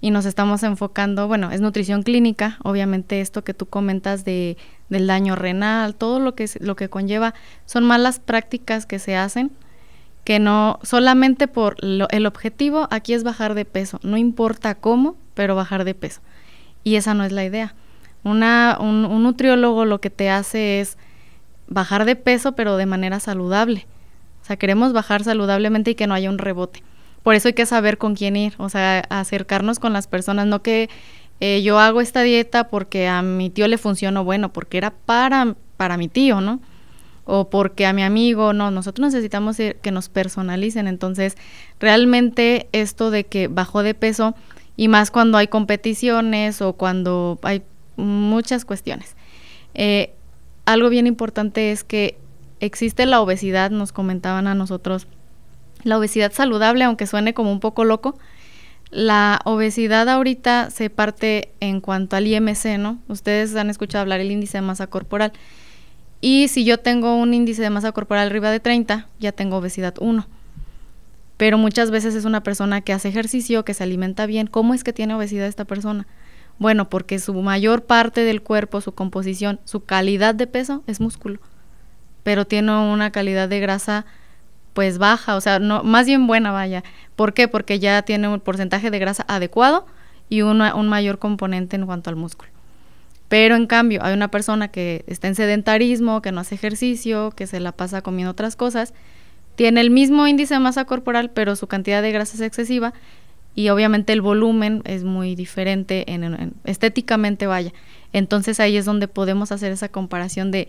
y 0.00 0.12
nos 0.12 0.24
estamos 0.24 0.62
enfocando, 0.62 1.26
bueno, 1.26 1.50
es 1.50 1.60
nutrición 1.60 2.04
clínica, 2.04 2.58
obviamente 2.62 3.20
esto 3.20 3.42
que 3.42 3.52
tú 3.52 3.66
comentas 3.66 4.24
de, 4.24 4.56
del 4.90 5.08
daño 5.08 5.34
renal, 5.34 5.96
todo 5.96 6.20
lo 6.20 6.36
que, 6.36 6.48
lo 6.60 6.76
que 6.76 6.88
conlleva, 6.88 7.34
son 7.66 7.84
malas 7.84 8.20
prácticas 8.20 8.86
que 8.86 9.00
se 9.00 9.16
hacen 9.16 9.50
que 10.22 10.38
no, 10.38 10.78
solamente 10.84 11.48
por 11.48 11.82
lo- 11.82 12.08
el 12.10 12.26
objetivo 12.26 12.86
aquí 12.92 13.12
es 13.14 13.24
bajar 13.24 13.54
de 13.54 13.64
peso, 13.64 13.98
no 14.04 14.16
importa 14.18 14.76
cómo, 14.76 15.16
pero 15.34 15.56
bajar 15.56 15.82
de 15.84 15.94
peso. 15.94 16.20
Y 16.84 16.94
esa 16.94 17.12
no 17.14 17.24
es 17.24 17.32
la 17.32 17.44
idea. 17.44 17.74
Una, 18.22 18.78
un, 18.78 19.04
un 19.04 19.24
nutriólogo 19.24 19.84
lo 19.84 20.00
que 20.00 20.10
te 20.10 20.30
hace 20.30 20.80
es 20.80 20.96
bajar 21.66 22.04
de 22.04 22.14
peso, 22.14 22.52
pero 22.52 22.76
de 22.76 22.86
manera 22.86 23.18
saludable. 23.18 23.88
Sea, 24.50 24.56
queremos 24.56 24.92
bajar 24.92 25.22
saludablemente 25.22 25.92
y 25.92 25.94
que 25.94 26.08
no 26.08 26.14
haya 26.14 26.28
un 26.28 26.38
rebote. 26.38 26.82
Por 27.22 27.36
eso 27.36 27.46
hay 27.46 27.54
que 27.54 27.66
saber 27.66 27.98
con 27.98 28.16
quién 28.16 28.34
ir, 28.34 28.54
o 28.58 28.68
sea, 28.68 29.04
acercarnos 29.08 29.78
con 29.78 29.92
las 29.92 30.08
personas, 30.08 30.48
no 30.48 30.60
que 30.60 30.88
eh, 31.38 31.62
yo 31.62 31.78
hago 31.78 32.00
esta 32.00 32.22
dieta 32.22 32.64
porque 32.66 33.06
a 33.06 33.22
mi 33.22 33.48
tío 33.48 33.68
le 33.68 33.78
funcionó, 33.78 34.24
bueno, 34.24 34.52
porque 34.52 34.78
era 34.78 34.90
para, 34.90 35.54
para 35.76 35.96
mi 35.96 36.08
tío, 36.08 36.40
¿no? 36.40 36.58
O 37.26 37.48
porque 37.48 37.86
a 37.86 37.92
mi 37.92 38.02
amigo, 38.02 38.52
no, 38.52 38.72
nosotros 38.72 39.12
necesitamos 39.12 39.60
ir- 39.60 39.76
que 39.76 39.92
nos 39.92 40.08
personalicen. 40.08 40.88
Entonces, 40.88 41.36
realmente 41.78 42.68
esto 42.72 43.12
de 43.12 43.26
que 43.26 43.46
bajó 43.46 43.84
de 43.84 43.94
peso, 43.94 44.34
y 44.76 44.88
más 44.88 45.12
cuando 45.12 45.38
hay 45.38 45.46
competiciones 45.46 46.60
o 46.60 46.72
cuando 46.72 47.38
hay 47.42 47.62
muchas 47.96 48.64
cuestiones. 48.64 49.14
Eh, 49.74 50.12
algo 50.64 50.88
bien 50.88 51.06
importante 51.06 51.70
es 51.70 51.84
que 51.84 52.18
existe 52.60 53.06
la 53.06 53.20
obesidad, 53.20 53.70
nos 53.70 53.92
comentaban 53.92 54.46
a 54.46 54.54
nosotros, 54.54 55.06
la 55.82 55.98
obesidad 55.98 56.32
saludable, 56.32 56.84
aunque 56.84 57.06
suene 57.06 57.34
como 57.34 57.52
un 57.52 57.60
poco 57.60 57.84
loco. 57.84 58.18
La 58.90 59.40
obesidad 59.44 60.08
ahorita 60.08 60.70
se 60.70 60.90
parte 60.90 61.52
en 61.60 61.80
cuanto 61.80 62.16
al 62.16 62.26
IMC, 62.26 62.78
¿no? 62.78 62.98
Ustedes 63.08 63.54
han 63.56 63.70
escuchado 63.70 64.02
hablar 64.02 64.18
del 64.18 64.32
índice 64.32 64.58
de 64.58 64.62
masa 64.62 64.88
corporal. 64.88 65.32
Y 66.20 66.48
si 66.48 66.64
yo 66.64 66.78
tengo 66.78 67.16
un 67.16 67.32
índice 67.32 67.62
de 67.62 67.70
masa 67.70 67.92
corporal 67.92 68.26
arriba 68.26 68.50
de 68.50 68.60
30, 68.60 69.08
ya 69.20 69.32
tengo 69.32 69.56
obesidad 69.56 69.94
1. 70.00 70.26
Pero 71.36 71.56
muchas 71.56 71.90
veces 71.90 72.14
es 72.14 72.26
una 72.26 72.42
persona 72.42 72.82
que 72.82 72.92
hace 72.92 73.08
ejercicio, 73.08 73.64
que 73.64 73.72
se 73.74 73.84
alimenta 73.84 74.26
bien. 74.26 74.46
¿Cómo 74.46 74.74
es 74.74 74.84
que 74.84 74.92
tiene 74.92 75.14
obesidad 75.14 75.46
esta 75.46 75.64
persona? 75.64 76.06
Bueno, 76.58 76.90
porque 76.90 77.18
su 77.18 77.32
mayor 77.32 77.84
parte 77.84 78.22
del 78.22 78.42
cuerpo, 78.42 78.82
su 78.82 78.92
composición, 78.92 79.60
su 79.64 79.84
calidad 79.84 80.34
de 80.34 80.46
peso 80.46 80.82
es 80.86 81.00
músculo, 81.00 81.40
pero 82.22 82.46
tiene 82.46 82.72
una 82.72 83.10
calidad 83.10 83.48
de 83.48 83.60
grasa 83.60 84.06
pues 84.72 84.98
baja, 84.98 85.36
o 85.36 85.40
sea, 85.40 85.58
no, 85.58 85.82
más 85.82 86.06
bien 86.06 86.26
buena, 86.26 86.52
vaya. 86.52 86.84
¿Por 87.16 87.34
qué? 87.34 87.48
Porque 87.48 87.78
ya 87.78 88.02
tiene 88.02 88.28
un 88.28 88.40
porcentaje 88.40 88.90
de 88.90 88.98
grasa 88.98 89.24
adecuado 89.28 89.86
y 90.28 90.42
un 90.42 90.88
mayor 90.88 91.18
componente 91.18 91.76
en 91.76 91.86
cuanto 91.86 92.08
al 92.08 92.16
músculo. 92.16 92.50
Pero 93.28 93.56
en 93.56 93.66
cambio, 93.66 94.02
hay 94.02 94.14
una 94.14 94.28
persona 94.28 94.68
que 94.68 95.04
está 95.06 95.28
en 95.28 95.34
sedentarismo, 95.34 96.22
que 96.22 96.32
no 96.32 96.40
hace 96.40 96.54
ejercicio, 96.54 97.32
que 97.32 97.46
se 97.46 97.60
la 97.60 97.72
pasa 97.72 98.02
comiendo 98.02 98.32
otras 98.32 98.56
cosas, 98.56 98.94
tiene 99.56 99.80
el 99.80 99.90
mismo 99.90 100.26
índice 100.26 100.54
de 100.54 100.60
masa 100.60 100.84
corporal, 100.84 101.30
pero 101.30 101.54
su 101.54 101.66
cantidad 101.66 102.02
de 102.02 102.12
grasa 102.12 102.34
es 102.36 102.40
excesiva 102.40 102.94
y 103.54 103.68
obviamente 103.68 104.12
el 104.12 104.20
volumen 104.20 104.82
es 104.84 105.04
muy 105.04 105.34
diferente 105.34 106.10
en, 106.12 106.54
estéticamente 106.64 107.46
vaya. 107.46 107.72
Entonces 108.12 108.58
ahí 108.58 108.76
es 108.76 108.84
donde 108.84 109.06
podemos 109.06 109.52
hacer 109.52 109.72
esa 109.72 109.88
comparación 109.88 110.50
de, 110.50 110.68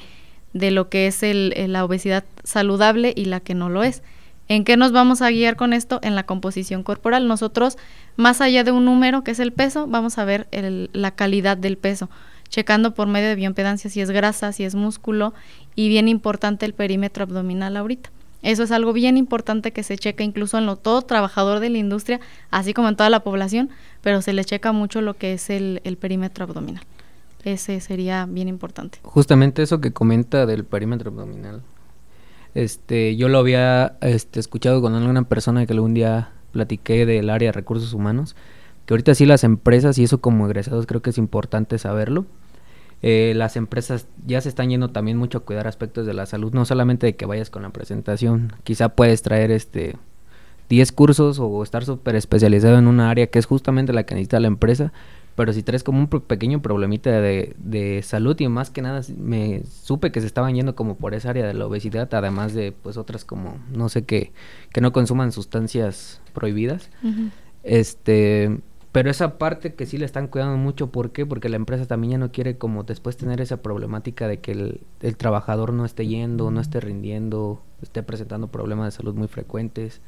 de 0.54 0.72
lo 0.72 0.90
que 0.90 1.08
es 1.08 1.24
el, 1.24 1.54
la 1.68 1.86
obesidad 1.86 2.24
saludable 2.44 3.14
y 3.16 3.26
la 3.26 3.40
que 3.40 3.56
no 3.56 3.70
lo 3.70 3.84
es. 3.84 4.04
¿En 4.48 4.66
qué 4.66 4.76
nos 4.76 4.92
vamos 4.92 5.22
a 5.22 5.30
guiar 5.30 5.56
con 5.56 5.72
esto? 5.72 6.00
En 6.04 6.16
la 6.16 6.24
composición 6.24 6.84
corporal. 6.84 7.28
Nosotros, 7.28 7.78
más 8.18 8.42
allá 8.42 8.64
de 8.64 8.72
un 8.72 8.84
número 8.84 9.24
que 9.24 9.32
es 9.32 9.40
el 9.40 9.54
peso, 9.54 9.88
vamos 9.88 10.18
a 10.18 10.26
ver 10.26 10.48
la 10.94 11.12
calidad 11.12 11.58
del 11.58 11.78
peso 11.78 12.10
checando 12.52 12.94
por 12.94 13.08
medio 13.08 13.30
de 13.30 13.36
bioimpedancia 13.36 13.90
si 13.90 14.02
es 14.02 14.12
grasa, 14.12 14.52
si 14.52 14.66
es 14.66 14.76
músculo 14.76 15.34
y 15.74 15.88
bien 15.88 16.08
importante 16.08 16.66
el 16.66 16.74
perímetro 16.74 17.24
abdominal 17.24 17.78
ahorita. 17.78 18.12
Eso 18.44 18.64
es 18.64 18.72
algo 18.72 18.92
bien 18.92 19.18
importante 19.18 19.72
que 19.72 19.84
se 19.84 19.98
checa 19.98 20.24
incluso 20.24 20.58
en 20.58 20.66
lo, 20.66 20.76
todo 20.76 21.02
trabajador 21.04 21.60
de 21.60 21.70
la 21.70 21.78
industria, 21.78 22.20
así 22.50 22.74
como 22.74 22.90
en 22.90 22.96
toda 22.96 23.10
la 23.10 23.22
población, 23.22 23.70
pero 24.02 24.22
se 24.22 24.34
le 24.34 24.44
checa 24.44 24.72
mucho 24.72 25.02
lo 25.02 25.14
que 25.14 25.34
es 25.34 25.50
el, 25.50 25.80
el 25.84 25.96
perímetro 25.96 26.44
abdominal. 26.44 26.84
Ese 27.44 27.80
sería 27.80 28.26
bien 28.26 28.48
importante. 28.48 29.00
Justamente 29.04 29.64
eso 29.64 29.82
que 29.82 29.92
comenta 29.92 30.46
del 30.46 30.64
perímetro 30.64 31.12
abdominal. 31.12 31.62
Este, 32.54 33.16
yo 33.16 33.30
lo 33.30 33.38
había 33.38 33.98
este, 34.02 34.40
escuchado 34.40 34.82
con 34.82 34.94
alguna 34.94 35.24
persona 35.24 35.66
que 35.66 35.74
algún 35.74 35.94
día 35.94 36.32
platiqué 36.52 37.06
del 37.06 37.30
área 37.30 37.50
de 37.50 37.54
recursos 37.54 37.94
humanos, 37.94 38.36
que 38.86 38.94
ahorita 38.94 39.16
sí 39.16 39.26
las 39.26 39.44
empresas 39.44 39.98
y 39.98 40.04
eso 40.04 40.20
como 40.20 40.46
egresados 40.46 40.86
creo 40.86 41.02
que 41.02 41.12
es 41.12 41.18
importante 41.18 41.78
saberlo, 41.78 42.26
eh, 43.04 43.34
las 43.36 43.56
empresas 43.56 44.06
ya 44.28 44.42
se 44.42 44.50
están 44.50 44.70
yendo 44.70 44.90
también 44.90 45.18
mucho 45.18 45.40
a 45.40 45.42
cuidar 45.42 45.66
aspectos 45.66 46.06
de 46.06 46.14
la 46.14 46.26
salud, 46.26 46.54
no 46.54 46.66
solamente 46.66 47.08
de 47.08 47.16
que 47.16 47.26
vayas 47.26 47.50
con 47.50 47.64
la 47.64 47.70
presentación, 47.70 48.54
quizá 48.64 48.90
puedes 48.90 49.24
traer 49.24 49.50
este 49.50 49.96
10 50.70 50.92
cursos 50.92 51.40
o 51.40 51.64
estar 51.64 51.84
súper 51.84 52.16
especializado 52.16 52.78
en 52.78 52.88
una 52.88 53.10
área 53.10 53.28
que 53.28 53.40
es 53.40 53.46
justamente 53.46 53.92
la 53.92 54.04
que 54.04 54.16
necesita 54.16 54.40
la 54.40 54.48
empresa, 54.48 54.94
pero 55.36 55.54
si 55.54 55.64
traes 55.64 55.84
como 55.84 56.00
un 56.00 56.08
pequeño 56.08 56.62
problemita 56.62 57.10
de, 57.10 57.56
de, 57.58 58.02
salud 58.04 58.40
y 58.40 58.48
más 58.48 58.70
que 58.70 58.82
nada 58.82 59.02
me 59.18 59.64
supe 59.66 60.12
que 60.12 60.22
se 60.22 60.28
estaban 60.28 60.56
yendo 60.56 60.76
como 60.76 60.98
por 60.98 61.14
esa 61.14 61.30
área 61.30 61.46
de 61.46 61.54
la 61.54 61.66
obesidad, 61.66 62.14
además 62.14 62.54
de 62.54 62.72
pues 62.72 62.98
otras 62.98 63.26
como 63.26 63.58
no 63.72 63.90
sé 63.90 64.04
qué, 64.04 64.32
que 64.74 64.82
no 64.82 64.92
consuman 64.92 65.32
sustancias 65.32 66.22
prohibidas. 66.34 66.90
Este 67.64 68.62
pero 68.92 69.10
esa 69.10 69.38
parte 69.38 69.74
que 69.74 69.86
sí 69.86 69.98
le 69.98 70.06
están 70.06 70.28
cuidando 70.28 70.58
mucho, 70.58 70.92
¿por 70.92 71.12
qué? 71.12 71.26
Porque 71.26 71.48
la 71.48 71.56
empresa 71.56 71.86
también 71.86 72.12
ya 72.12 72.18
no 72.18 72.32
quiere 72.32 72.58
como 72.58 72.84
después 72.84 73.16
tener 73.16 73.40
esa 73.40 73.62
problemática 73.62 74.28
de 74.28 74.40
que 74.42 74.52
el, 74.52 75.16
trabajador 75.18 75.72
no 75.72 75.86
esté 75.86 76.08
yendo, 76.08 76.52
no 76.52 76.60
esté 76.60 76.82
rindiendo, 76.82 77.62
esté 77.82 78.04
presentando 78.04 78.50
problemas 78.50 78.88
de 78.88 78.98
salud 78.98 79.16
muy 79.16 79.30
frecuentes. 79.30 80.02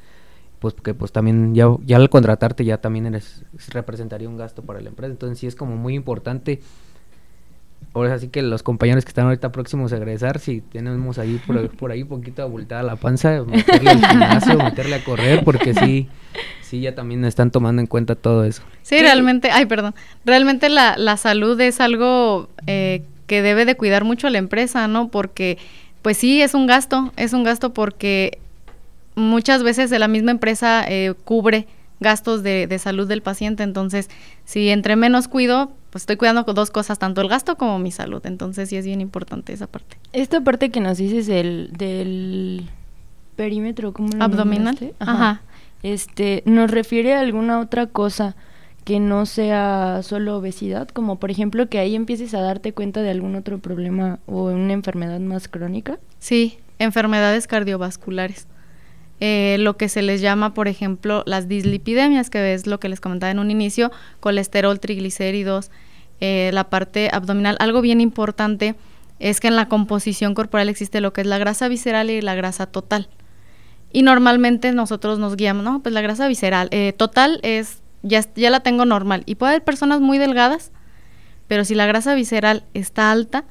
Pues 0.64 0.72
que 0.72 0.94
pues 0.94 1.12
también 1.12 1.54
ya, 1.54 1.66
ya 1.84 1.96
al 1.98 2.08
contratarte 2.08 2.64
ya 2.64 2.80
también 2.80 3.04
eres, 3.04 3.44
representaría 3.68 4.30
un 4.30 4.38
gasto 4.38 4.62
para 4.62 4.80
la 4.80 4.88
empresa. 4.88 5.12
Entonces 5.12 5.38
sí 5.38 5.46
es 5.46 5.56
como 5.56 5.76
muy 5.76 5.94
importante 5.94 6.62
Ahora 7.92 8.18
sí 8.18 8.28
que 8.28 8.40
los 8.40 8.62
compañeros 8.62 9.04
que 9.04 9.10
están 9.10 9.26
ahorita 9.26 9.52
próximos 9.52 9.92
a 9.92 9.98
egresar, 9.98 10.38
si 10.38 10.62
tenemos 10.62 11.18
ahí 11.18 11.38
por, 11.46 11.68
por 11.76 11.90
ahí 11.90 12.02
poquito 12.04 12.40
abultada 12.42 12.82
la 12.82 12.96
panza, 12.96 13.44
meterle 13.44 13.90
al 13.90 14.06
gimnasio, 14.06 14.56
meterle 14.56 14.94
a 14.94 15.04
correr, 15.04 15.44
porque 15.44 15.74
sí, 15.74 16.08
sí, 16.62 16.80
ya 16.80 16.94
también 16.94 17.26
están 17.26 17.50
tomando 17.50 17.82
en 17.82 17.86
cuenta 17.86 18.14
todo 18.14 18.44
eso. 18.44 18.62
Sí, 18.80 18.98
realmente, 19.00 19.50
ay, 19.50 19.66
perdón, 19.66 19.94
realmente 20.24 20.70
la, 20.70 20.96
la 20.96 21.18
salud 21.18 21.60
es 21.60 21.82
algo 21.82 22.48
eh, 22.66 23.02
que 23.26 23.42
debe 23.42 23.66
de 23.66 23.76
cuidar 23.76 24.04
mucho 24.04 24.30
la 24.30 24.38
empresa, 24.38 24.88
¿no? 24.88 25.08
Porque, 25.08 25.58
pues 26.00 26.16
sí, 26.16 26.40
es 26.40 26.54
un 26.54 26.66
gasto, 26.66 27.12
es 27.18 27.34
un 27.34 27.44
gasto 27.44 27.74
porque 27.74 28.38
muchas 29.14 29.62
veces 29.62 29.90
la 29.90 30.08
misma 30.08 30.30
empresa 30.30 30.84
eh, 30.88 31.14
cubre 31.24 31.66
gastos 32.00 32.42
de, 32.42 32.66
de 32.66 32.78
salud 32.78 33.08
del 33.08 33.22
paciente, 33.22 33.62
entonces, 33.62 34.10
si 34.44 34.68
entre 34.68 34.96
menos 34.96 35.28
cuido, 35.28 35.72
pues 35.94 36.02
estoy 36.02 36.16
cuidando 36.16 36.42
dos 36.42 36.72
cosas, 36.72 36.98
tanto 36.98 37.20
el 37.20 37.28
gasto 37.28 37.56
como 37.56 37.78
mi 37.78 37.92
salud. 37.92 38.20
Entonces 38.26 38.68
sí 38.68 38.76
es 38.76 38.84
bien 38.84 39.00
importante 39.00 39.52
esa 39.52 39.68
parte. 39.68 39.96
Esta 40.12 40.40
parte 40.40 40.70
que 40.70 40.80
nos 40.80 40.98
dices 40.98 41.28
del, 41.28 41.70
del 41.72 42.68
perímetro, 43.36 43.92
¿cómo 43.92 44.08
lo 44.08 44.24
Abdominal. 44.24 44.76
Ajá. 44.98 45.42
Este, 45.84 46.42
¿nos 46.46 46.72
refiere 46.72 47.14
a 47.14 47.20
alguna 47.20 47.60
otra 47.60 47.86
cosa 47.86 48.34
que 48.84 48.98
no 48.98 49.24
sea 49.24 50.00
solo 50.02 50.36
obesidad? 50.38 50.88
Como 50.88 51.20
por 51.20 51.30
ejemplo 51.30 51.68
que 51.68 51.78
ahí 51.78 51.94
empieces 51.94 52.34
a 52.34 52.40
darte 52.40 52.72
cuenta 52.72 53.02
de 53.02 53.10
algún 53.10 53.36
otro 53.36 53.58
problema 53.58 54.18
o 54.26 54.46
una 54.46 54.72
enfermedad 54.72 55.20
más 55.20 55.46
crónica. 55.46 56.00
Sí, 56.18 56.58
enfermedades 56.80 57.46
cardiovasculares. 57.46 58.48
Eh, 59.20 59.56
lo 59.60 59.76
que 59.76 59.88
se 59.88 60.02
les 60.02 60.20
llama, 60.20 60.54
por 60.54 60.68
ejemplo, 60.68 61.22
las 61.26 61.48
dislipidemias, 61.48 62.30
que 62.30 62.54
es 62.54 62.66
lo 62.66 62.80
que 62.80 62.88
les 62.88 63.00
comentaba 63.00 63.30
en 63.30 63.38
un 63.38 63.50
inicio, 63.50 63.92
colesterol, 64.20 64.80
triglicéridos, 64.80 65.70
eh, 66.20 66.50
la 66.52 66.64
parte 66.64 67.10
abdominal. 67.12 67.56
Algo 67.60 67.80
bien 67.80 68.00
importante 68.00 68.74
es 69.20 69.40
que 69.40 69.48
en 69.48 69.56
la 69.56 69.68
composición 69.68 70.34
corporal 70.34 70.68
existe 70.68 71.00
lo 71.00 71.12
que 71.12 71.20
es 71.20 71.26
la 71.26 71.38
grasa 71.38 71.68
visceral 71.68 72.10
y 72.10 72.20
la 72.20 72.34
grasa 72.34 72.66
total. 72.66 73.08
Y 73.92 74.02
normalmente 74.02 74.72
nosotros 74.72 75.18
nos 75.18 75.36
guiamos, 75.36 75.64
no, 75.64 75.80
pues 75.80 75.94
la 75.94 76.00
grasa 76.00 76.26
visceral 76.26 76.68
eh, 76.72 76.92
total 76.96 77.38
es, 77.42 77.78
ya, 78.02 78.24
ya 78.34 78.50
la 78.50 78.60
tengo 78.60 78.84
normal. 78.84 79.22
Y 79.26 79.36
puede 79.36 79.52
haber 79.52 79.64
personas 79.64 80.00
muy 80.00 80.18
delgadas, 80.18 80.72
pero 81.46 81.64
si 81.64 81.76
la 81.76 81.86
grasa 81.86 82.14
visceral 82.16 82.64
está 82.74 83.12
alta, 83.12 83.44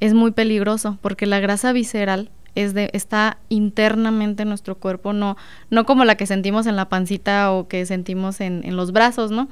es 0.00 0.12
muy 0.12 0.32
peligroso, 0.32 0.98
porque 1.00 1.26
la 1.26 1.38
grasa 1.38 1.72
visceral 1.72 2.30
es 2.54 2.74
de, 2.74 2.90
está 2.92 3.38
internamente 3.48 4.42
en 4.42 4.48
nuestro 4.48 4.76
cuerpo, 4.76 5.12
no, 5.12 5.36
no 5.70 5.84
como 5.84 6.04
la 6.04 6.16
que 6.16 6.26
sentimos 6.26 6.66
en 6.66 6.76
la 6.76 6.88
pancita 6.88 7.52
o 7.52 7.68
que 7.68 7.84
sentimos 7.86 8.40
en, 8.40 8.62
en 8.64 8.76
los 8.76 8.92
brazos, 8.92 9.30
¿no? 9.30 9.48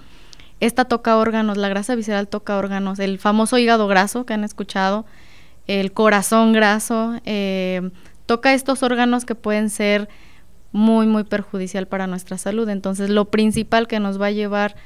Esta 0.60 0.84
toca 0.84 1.16
órganos, 1.16 1.56
la 1.56 1.68
grasa 1.68 1.96
visceral 1.96 2.28
toca 2.28 2.56
órganos, 2.56 3.00
el 3.00 3.18
famoso 3.18 3.58
hígado 3.58 3.88
graso 3.88 4.24
que 4.24 4.34
han 4.34 4.44
escuchado, 4.44 5.04
el 5.66 5.92
corazón 5.92 6.52
graso, 6.52 7.20
eh, 7.24 7.90
toca 8.26 8.54
estos 8.54 8.82
órganos 8.82 9.24
que 9.24 9.34
pueden 9.34 9.70
ser 9.70 10.08
muy, 10.70 11.06
muy 11.06 11.24
perjudicial 11.24 11.86
para 11.86 12.06
nuestra 12.06 12.38
salud. 12.38 12.68
Entonces, 12.68 13.10
lo 13.10 13.26
principal 13.26 13.88
que 13.88 14.00
nos 14.00 14.20
va 14.20 14.26
a 14.26 14.30
llevar 14.30 14.76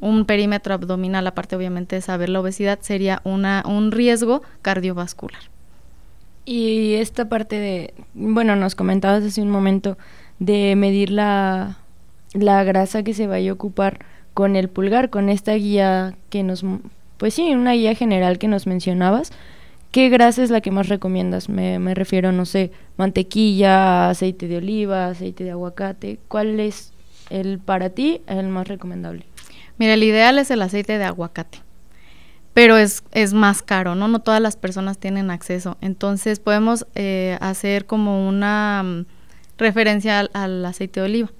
un 0.00 0.24
perímetro 0.24 0.74
abdominal, 0.74 1.26
aparte 1.26 1.56
obviamente 1.56 1.96
de 1.96 2.02
saber 2.02 2.28
la 2.28 2.40
obesidad, 2.40 2.78
sería 2.80 3.20
una, 3.24 3.62
un 3.66 3.90
riesgo 3.90 4.42
cardiovascular. 4.62 5.53
Y 6.44 6.94
esta 6.94 7.28
parte 7.28 7.58
de, 7.58 7.94
bueno, 8.14 8.54
nos 8.56 8.74
comentabas 8.74 9.24
hace 9.24 9.40
un 9.40 9.50
momento 9.50 9.96
de 10.38 10.76
medir 10.76 11.10
la, 11.10 11.78
la 12.34 12.64
grasa 12.64 13.02
que 13.02 13.14
se 13.14 13.26
vaya 13.26 13.50
a 13.50 13.54
ocupar 13.54 14.04
con 14.34 14.56
el 14.56 14.68
pulgar, 14.68 15.10
con 15.10 15.28
esta 15.28 15.54
guía 15.54 16.16
que 16.28 16.42
nos, 16.42 16.64
pues 17.16 17.34
sí, 17.34 17.54
una 17.54 17.72
guía 17.72 17.94
general 17.94 18.38
que 18.38 18.48
nos 18.48 18.66
mencionabas. 18.66 19.32
¿Qué 19.90 20.08
grasa 20.08 20.42
es 20.42 20.50
la 20.50 20.60
que 20.60 20.72
más 20.72 20.88
recomiendas? 20.88 21.48
Me, 21.48 21.78
me 21.78 21.94
refiero, 21.94 22.32
no 22.32 22.44
sé, 22.44 22.72
mantequilla, 22.96 24.10
aceite 24.10 24.48
de 24.48 24.56
oliva, 24.56 25.06
aceite 25.06 25.44
de 25.44 25.52
aguacate. 25.52 26.18
¿Cuál 26.28 26.58
es 26.58 26.92
el 27.30 27.58
para 27.60 27.90
ti 27.90 28.20
el 28.26 28.48
más 28.48 28.66
recomendable? 28.68 29.24
Mira, 29.78 29.94
el 29.94 30.02
ideal 30.02 30.38
es 30.38 30.50
el 30.50 30.62
aceite 30.62 30.98
de 30.98 31.04
aguacate 31.04 31.60
pero 32.54 32.76
es, 32.76 33.02
es 33.10 33.34
más 33.34 33.62
caro, 33.62 33.96
¿no? 33.96 34.06
No 34.06 34.20
todas 34.20 34.40
las 34.40 34.56
personas 34.56 34.98
tienen 34.98 35.30
acceso. 35.30 35.76
Entonces 35.80 36.38
podemos 36.38 36.86
eh, 36.94 37.36
hacer 37.40 37.84
como 37.84 38.28
una 38.28 38.82
mm, 38.84 39.06
referencia 39.58 40.20
al, 40.20 40.64
aceite 40.64 41.00
de 41.00 41.06
oliva. 41.06 41.32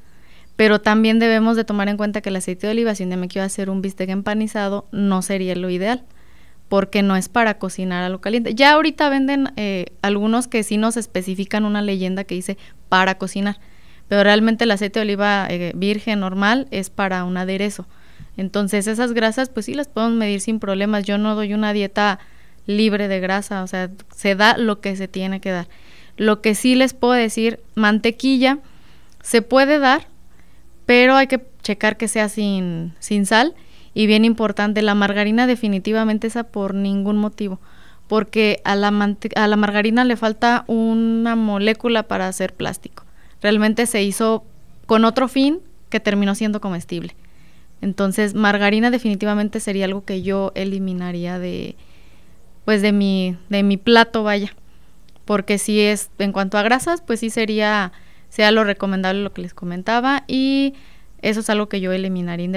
Pero 0.57 0.81
también 0.81 1.21
debemos 1.21 1.57
de 1.57 1.65
tomar 1.65 1.89
en 1.89 1.97
cuenta 1.97 2.21
que 2.21 2.31
el 2.31 2.37
aceite 2.37 2.67
de 2.67 2.73
oliva, 2.73 2.95
si 2.97 3.07
me 3.07 3.29
quiero 3.29 3.47
hacer 3.47 3.71
un 3.71 3.81
bistec 3.81 4.11
empanizado, 4.11 4.87
no 4.91 5.23
sería 5.23 5.55
lo 5.55 5.71
ideal, 5.71 6.05
porque 6.69 7.03
no 7.03 7.17
es 7.17 7.29
para 7.29 7.59
cocinar 7.59 8.03
a 8.03 8.09
lo 8.09 8.21
caliente. 8.21 8.55
Ya 8.55 8.73
ahorita 8.73 9.09
venden 9.09 9.53
eh, 9.57 9.87
algunos 10.03 10.49
que 10.49 10.63
sí 10.65 10.79
nos 10.79 10.97
especifican 10.97 11.65
una 11.65 11.83
leyenda 11.83 12.25
que 12.25 12.35
dice 12.37 12.57
para 12.89 13.19
cocinar, 13.19 13.59
pero 14.09 14.23
realmente 14.23 14.65
el 14.65 14.71
aceite 14.71 15.01
de 15.01 15.05
oliva 15.05 15.47
eh, 15.49 15.73
virgen 15.75 16.21
normal 16.21 16.67
es 16.71 16.91
para 16.91 17.25
un 17.25 17.37
aderezo. 17.37 17.87
Entonces 18.37 18.87
esas 18.87 19.13
grasas 19.13 19.49
pues 19.49 19.67
sí 19.67 19.75
las 19.75 19.89
podemos 19.89 20.17
medir 20.17 20.41
sin 20.41 20.59
problemas. 20.59 21.05
Yo 21.05 21.19
no 21.19 21.35
doy 21.35 21.55
una 21.55 21.73
dieta 21.73 22.19
libre 22.67 23.09
de 23.09 23.21
grasa, 23.21 23.63
o 23.63 23.67
sea, 23.67 23.91
se 24.15 24.35
da 24.35 24.57
lo 24.57 24.81
que 24.81 24.97
se 24.97 25.09
tiene 25.09 25.41
que 25.41 25.51
dar. 25.51 25.69
Lo 26.17 26.41
que 26.41 26.55
sí 26.55 26.75
les 26.75 26.95
puedo 26.95 27.15
decir, 27.15 27.61
mantequilla 27.75 28.59
se 29.23 29.43
puede 29.43 29.79
dar, 29.79 30.07
pero 30.87 31.17
hay 31.17 31.27
que 31.27 31.45
checar 31.63 31.97
que 31.97 32.09
sea 32.09 32.29
sin, 32.29 32.95
sin 33.01 33.27
sal. 33.27 33.55
Y 33.95 34.07
bien 34.07 34.25
importante, 34.25 34.83
la 34.83 34.95
margarina 34.95 35.47
definitivamente 35.47 36.27
esa 36.27 36.45
por 36.45 36.75
ningún 36.75 37.17
motivo, 37.17 37.61
porque 38.09 38.61
a 38.65 38.75
la, 38.75 38.89
a 39.37 39.49
la 39.49 39.57
margarina 39.57 40.05
le 40.05 40.17
falta 40.17 40.65
una 40.67 41.37
molécula 41.37 42.05
para 42.05 42.27
hacer 42.29 42.55
plástico. 42.55 43.05
Realmente 43.41 43.87
se 43.87 44.03
hizo 44.03 44.45
con 44.87 45.05
otro 45.05 45.29
fin 45.29 45.61
que 45.91 46.01
terminó 46.01 46.35
siendo 46.35 46.61
comestible. 46.61 47.15
Entonces, 47.85 48.35
margarina 48.35 48.91
definitivamente 48.91 49.61
sería 49.61 49.85
algo 49.85 50.07
que 50.07 50.23
yo 50.23 50.53
eliminaría 50.55 51.39
de 51.39 51.77
pues 52.65 52.81
de 52.81 52.93
mi 52.93 53.37
de 53.51 53.63
mi 53.63 53.77
plato, 53.77 54.23
vaya. 54.23 54.55
Porque 55.27 55.59
si 55.59 55.81
es 55.81 56.11
en 56.19 56.33
cuanto 56.33 56.57
a 56.57 56.63
grasas, 56.63 57.03
pues 57.03 57.21
sí 57.21 57.29
sería 57.29 57.93
sea 58.31 58.51
lo 58.53 58.65
recomendable 58.65 59.23
lo 59.23 59.35
que 59.35 59.43
les 59.43 59.53
comentaba 59.53 60.25
y 60.27 60.73
eso 61.21 61.41
es 61.41 61.51
algo 61.51 61.69
que 61.69 61.81
yo 61.81 61.93
eliminaría 61.93 62.49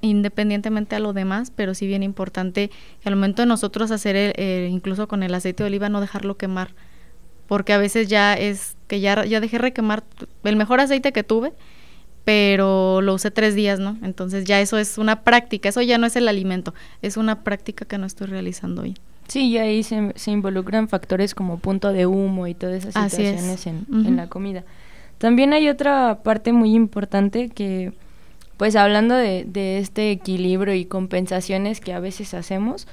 independientemente 0.00 0.96
a 0.96 0.98
lo 0.98 1.12
demás, 1.12 1.52
pero 1.54 1.74
sí 1.74 1.86
bien 1.86 2.02
importante 2.02 2.70
al 3.04 3.14
momento 3.14 3.42
de 3.42 3.46
nosotros 3.46 3.92
hacer 3.92 4.16
el, 4.16 4.68
incluso 4.68 5.06
con 5.06 5.22
el 5.22 5.32
aceite 5.32 5.62
de 5.62 5.68
oliva 5.68 5.88
no 5.88 6.00
dejarlo 6.00 6.36
quemar, 6.36 6.74
porque 7.46 7.72
a 7.72 7.78
veces 7.78 8.08
ya 8.08 8.34
es 8.34 8.76
que 8.88 9.00
ya, 9.00 9.24
ya 9.24 9.40
dejé 9.40 9.58
requemar 9.58 10.02
el 10.42 10.56
mejor 10.56 10.80
aceite 10.80 11.12
que 11.12 11.22
tuve, 11.22 11.52
pero 12.24 13.00
lo 13.00 13.14
usé 13.14 13.30
tres 13.30 13.54
días, 13.54 13.78
¿no? 13.78 13.98
Entonces 14.02 14.44
ya 14.44 14.60
eso 14.60 14.78
es 14.78 14.98
una 14.98 15.22
práctica, 15.22 15.68
eso 15.68 15.82
ya 15.82 15.98
no 15.98 16.06
es 16.06 16.16
el 16.16 16.28
alimento, 16.28 16.74
es 17.02 17.16
una 17.16 17.42
práctica 17.42 17.84
que 17.84 17.98
no 17.98 18.06
estoy 18.06 18.28
realizando 18.28 18.82
hoy. 18.82 18.94
Sí, 19.28 19.48
y 19.48 19.58
ahí 19.58 19.82
se, 19.82 20.12
se 20.14 20.30
involucran 20.30 20.88
factores 20.88 21.34
como 21.34 21.58
punto 21.58 21.92
de 21.92 22.06
humo 22.06 22.46
y 22.46 22.54
todas 22.54 22.84
esas 22.84 23.10
situaciones 23.10 23.66
en, 23.66 23.86
en 23.90 24.16
la 24.16 24.28
comida. 24.28 24.64
También 25.18 25.52
hay 25.52 25.68
otra 25.68 26.20
parte 26.22 26.52
muy 26.52 26.74
importante 26.74 27.48
que, 27.48 27.92
pues 28.56 28.76
hablando 28.76 29.14
de, 29.14 29.44
de 29.46 29.78
este 29.78 30.10
equilibrio 30.10 30.74
y 30.74 30.84
compensaciones 30.84 31.80
que 31.80 31.92
a 31.92 32.00
veces 32.00 32.34
hacemos, 32.34 32.88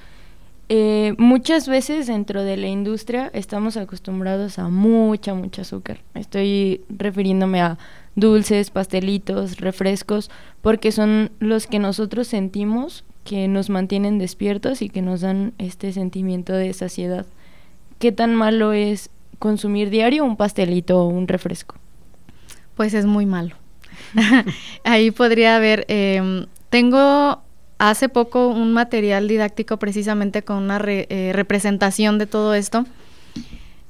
eh, 0.69 1.15
muchas 1.17 1.67
veces 1.67 2.05
dentro 2.05 2.43
de 2.43 2.55
la 2.55 2.67
industria 2.67 3.31
estamos 3.33 3.75
acostumbrados 3.75 4.59
a 4.59 4.69
mucha, 4.69 5.33
mucha 5.33 5.63
azúcar. 5.63 5.99
Estoy 6.13 6.81
refiriéndome 6.89 7.59
a 7.61 7.79
dulces, 8.19 8.71
pastelitos, 8.71 9.59
refrescos, 9.59 10.29
porque 10.61 10.91
son 10.91 11.31
los 11.39 11.67
que 11.67 11.79
nosotros 11.79 12.27
sentimos 12.27 13.03
que 13.23 13.47
nos 13.47 13.69
mantienen 13.69 14.17
despiertos 14.17 14.81
y 14.81 14.89
que 14.89 15.01
nos 15.01 15.21
dan 15.21 15.53
este 15.57 15.91
sentimiento 15.91 16.53
de 16.53 16.73
saciedad. 16.73 17.25
¿Qué 17.99 18.11
tan 18.11 18.33
malo 18.33 18.73
es 18.73 19.09
consumir 19.37 19.89
diario 19.89 20.25
un 20.25 20.37
pastelito 20.37 21.03
o 21.03 21.07
un 21.07 21.27
refresco? 21.27 21.75
Pues 22.75 22.93
es 22.93 23.05
muy 23.05 23.25
malo. 23.25 23.55
Ahí 24.83 25.11
podría 25.11 25.57
haber, 25.57 25.85
em, 25.89 26.47
tengo 26.69 27.41
hace 27.77 28.09
poco 28.09 28.47
un 28.47 28.73
material 28.73 29.27
didáctico 29.27 29.77
precisamente 29.77 30.43
con 30.43 30.57
una 30.57 30.81
eh, 30.85 31.31
representación 31.33 32.17
de 32.17 32.25
todo 32.25 32.53
esto. 32.53 32.85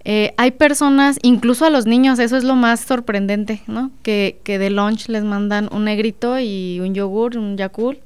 Eh, 0.05 0.33
hay 0.37 0.51
personas, 0.51 1.19
incluso 1.21 1.65
a 1.65 1.69
los 1.69 1.85
niños, 1.85 2.19
eso 2.19 2.37
es 2.37 2.43
lo 2.43 2.55
más 2.55 2.79
sorprendente, 2.79 3.61
¿no? 3.67 3.91
Que, 4.01 4.39
que 4.43 4.57
de 4.57 4.69
lunch 4.69 5.09
les 5.09 5.23
mandan 5.23 5.69
un 5.71 5.85
negrito 5.85 6.39
y 6.39 6.79
un 6.79 6.93
yogur, 6.93 7.37
un 7.37 7.57
Yakult, 7.57 7.99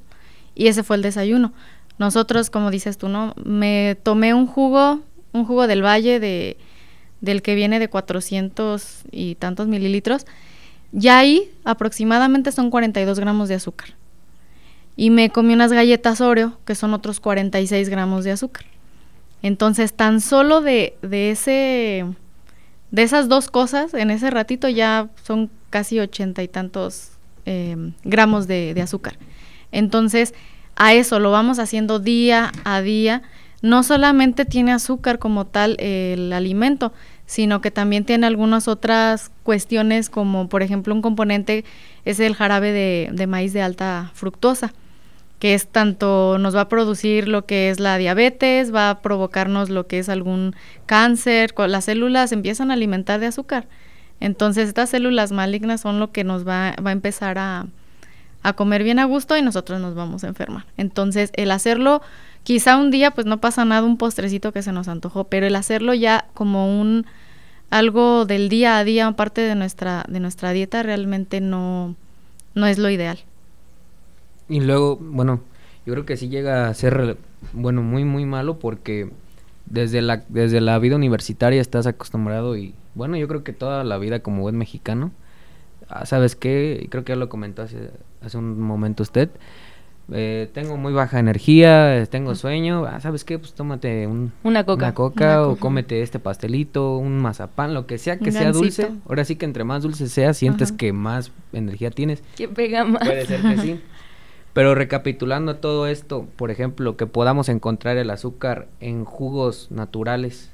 y 0.54 0.66
ese 0.66 0.82
fue 0.82 0.96
el 0.96 1.02
desayuno. 1.02 1.52
Nosotros, 1.98 2.50
como 2.50 2.70
dices 2.70 2.98
tú, 2.98 3.08
¿no? 3.08 3.34
Me 3.44 3.96
tomé 4.02 4.34
un 4.34 4.46
jugo, 4.46 5.00
un 5.32 5.44
jugo 5.44 5.66
del 5.66 5.84
valle 5.84 6.18
de, 6.18 6.56
del 7.20 7.42
que 7.42 7.54
viene 7.54 7.78
de 7.78 7.88
400 7.88 9.04
y 9.12 9.36
tantos 9.36 9.68
mililitros, 9.68 10.26
y 10.92 11.08
ahí 11.08 11.50
aproximadamente 11.64 12.52
son 12.52 12.70
42 12.70 13.18
gramos 13.20 13.48
de 13.48 13.54
azúcar 13.54 13.94
y 14.96 15.10
me 15.10 15.30
comí 15.30 15.54
unas 15.54 15.72
galletas 15.72 16.20
Oreo, 16.20 16.58
que 16.64 16.74
son 16.74 16.94
otros 16.94 17.20
46 17.20 17.88
gramos 17.88 18.24
de 18.24 18.32
azúcar. 18.32 18.64
Entonces, 19.44 19.92
tan 19.92 20.22
solo 20.22 20.62
de, 20.62 20.96
de, 21.02 21.30
ese, 21.30 22.06
de 22.90 23.02
esas 23.02 23.28
dos 23.28 23.50
cosas, 23.50 23.92
en 23.92 24.10
ese 24.10 24.30
ratito 24.30 24.70
ya 24.70 25.10
son 25.22 25.50
casi 25.68 26.00
ochenta 26.00 26.42
y 26.42 26.48
tantos 26.48 27.10
em, 27.44 27.92
gramos 28.04 28.46
de, 28.46 28.74
azúcar. 28.82 29.18
Entonces, 29.70 30.32
a 30.76 30.94
eso 30.94 31.20
lo 31.20 31.30
vamos 31.30 31.58
haciendo 31.58 31.98
día 31.98 32.52
a 32.64 32.80
día. 32.80 33.20
No 33.60 33.82
solamente 33.82 34.46
tiene 34.46 34.72
azúcar 34.72 35.18
como 35.18 35.44
tal 35.44 35.76
el 35.78 36.32
alimento, 36.32 36.94
sino 37.26 37.60
que 37.60 37.70
también 37.70 38.06
tiene 38.06 38.26
algunas 38.26 38.66
otras 38.66 39.30
cuestiones 39.42 40.08
como 40.08 40.48
por 40.48 40.62
ejemplo 40.62 40.94
un 40.94 41.02
componente 41.02 41.66
es 42.06 42.18
el 42.18 42.34
jarabe 42.34 42.72
de, 42.72 43.10
de 43.12 43.26
maíz 43.26 43.52
de 43.52 43.60
alta 43.60 44.10
fructosa 44.14 44.72
que 45.44 45.52
es 45.52 45.66
tanto 45.66 46.38
nos 46.38 46.56
va 46.56 46.62
a 46.62 46.68
producir 46.70 47.28
lo 47.28 47.44
que 47.44 47.68
es 47.68 47.78
la 47.78 47.98
diabetes, 47.98 48.74
va 48.74 48.88
a 48.88 49.02
provocarnos 49.02 49.68
lo 49.68 49.86
que 49.86 49.98
es 49.98 50.08
algún 50.08 50.56
cáncer, 50.86 51.52
las 51.68 51.84
células 51.84 52.32
empiezan 52.32 52.70
a 52.70 52.74
alimentar 52.74 53.20
de 53.20 53.26
azúcar. 53.26 53.66
Entonces 54.20 54.68
estas 54.68 54.88
células 54.88 55.32
malignas 55.32 55.82
son 55.82 56.00
lo 56.00 56.12
que 56.12 56.24
nos 56.24 56.48
va, 56.48 56.74
va 56.82 56.88
a 56.88 56.92
empezar 56.94 57.36
a, 57.36 57.66
a 58.42 58.54
comer 58.54 58.84
bien 58.84 58.98
a 58.98 59.04
gusto 59.04 59.36
y 59.36 59.42
nosotros 59.42 59.82
nos 59.82 59.94
vamos 59.94 60.24
a 60.24 60.28
enfermar. 60.28 60.64
Entonces 60.78 61.28
el 61.34 61.50
hacerlo, 61.50 62.00
quizá 62.42 62.78
un 62.78 62.90
día 62.90 63.10
pues 63.10 63.26
no 63.26 63.38
pasa 63.42 63.66
nada, 63.66 63.86
un 63.86 63.98
postrecito 63.98 64.50
que 64.50 64.62
se 64.62 64.72
nos 64.72 64.88
antojó, 64.88 65.24
pero 65.24 65.46
el 65.46 65.56
hacerlo 65.56 65.92
ya 65.92 66.24
como 66.32 66.80
un 66.80 67.04
algo 67.68 68.24
del 68.24 68.48
día 68.48 68.78
a 68.78 68.84
día, 68.84 69.12
parte 69.12 69.42
de 69.42 69.56
nuestra, 69.56 70.06
de 70.08 70.20
nuestra 70.20 70.52
dieta, 70.52 70.82
realmente 70.82 71.42
no, 71.42 71.96
no 72.54 72.66
es 72.66 72.78
lo 72.78 72.88
ideal. 72.88 73.18
Y 74.48 74.60
luego, 74.60 74.96
bueno, 74.96 75.40
yo 75.86 75.92
creo 75.92 76.06
que 76.06 76.16
sí 76.16 76.28
llega 76.28 76.68
a 76.68 76.74
ser, 76.74 77.16
bueno, 77.52 77.82
muy, 77.82 78.04
muy 78.04 78.24
malo 78.24 78.58
porque 78.58 79.10
desde 79.66 80.02
la, 80.02 80.24
desde 80.28 80.60
la 80.60 80.78
vida 80.78 80.96
universitaria 80.96 81.60
estás 81.60 81.86
acostumbrado 81.86 82.56
y, 82.56 82.74
bueno, 82.94 83.16
yo 83.16 83.28
creo 83.28 83.44
que 83.44 83.52
toda 83.52 83.84
la 83.84 83.98
vida 83.98 84.20
como 84.20 84.42
buen 84.42 84.56
mexicano, 84.56 85.12
ah, 85.88 86.06
¿sabes 86.06 86.36
qué? 86.36 86.86
Creo 86.90 87.04
que 87.04 87.12
ya 87.12 87.16
lo 87.16 87.28
comentó 87.28 87.62
hace, 87.62 87.90
hace 88.22 88.38
un 88.38 88.60
momento 88.60 89.02
usted. 89.02 89.30
Eh, 90.12 90.50
tengo 90.52 90.76
muy 90.76 90.92
baja 90.92 91.18
energía, 91.18 92.04
tengo 92.10 92.34
sueño, 92.34 92.84
ah, 92.84 93.00
¿sabes 93.00 93.24
qué? 93.24 93.38
Pues 93.38 93.54
tómate 93.54 94.06
una 94.42 94.64
coca, 94.64 94.84
una 94.84 94.94
coca 94.94 95.48
o 95.48 95.56
cómete 95.56 96.02
este 96.02 96.18
pastelito, 96.18 96.98
un 96.98 97.20
mazapán, 97.20 97.72
lo 97.72 97.86
que 97.86 97.96
sea 97.96 98.18
que 98.18 98.30
sea 98.30 98.52
dulce. 98.52 98.90
Ahora 99.08 99.24
sí 99.24 99.36
que 99.36 99.46
entre 99.46 99.64
más 99.64 99.82
dulce 99.82 100.10
sea, 100.10 100.34
sientes 100.34 100.72
que 100.72 100.92
más 100.92 101.32
energía 101.54 101.90
tienes. 101.90 102.22
Que 102.36 102.48
pega 102.48 102.84
más. 102.84 103.02
Puede 103.02 103.24
ser 103.24 103.40
que 103.40 103.58
sí. 103.58 103.80
Pero 104.54 104.76
recapitulando 104.76 105.56
todo 105.56 105.88
esto, 105.88 106.28
por 106.36 106.52
ejemplo, 106.52 106.96
que 106.96 107.06
podamos 107.06 107.48
encontrar 107.48 107.96
el 107.96 108.08
azúcar 108.08 108.68
en 108.80 109.04
jugos 109.04 109.66
naturales, 109.72 110.48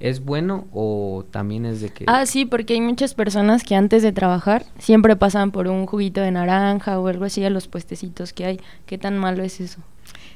¿es 0.00 0.24
bueno 0.24 0.66
o 0.72 1.26
también 1.30 1.66
es 1.66 1.82
de 1.82 1.90
que...? 1.90 2.06
Ah, 2.08 2.24
sí, 2.24 2.46
porque 2.46 2.72
hay 2.72 2.80
muchas 2.80 3.12
personas 3.12 3.64
que 3.64 3.74
antes 3.76 4.02
de 4.02 4.12
trabajar 4.12 4.64
siempre 4.78 5.14
pasan 5.14 5.50
por 5.50 5.68
un 5.68 5.84
juguito 5.84 6.22
de 6.22 6.30
naranja 6.30 6.98
o 6.98 7.06
algo 7.06 7.26
así 7.26 7.44
a 7.44 7.50
los 7.50 7.68
puestecitos 7.68 8.32
que 8.32 8.46
hay. 8.46 8.60
¿Qué 8.86 8.96
tan 8.96 9.18
malo 9.18 9.42
es 9.42 9.60
eso? 9.60 9.82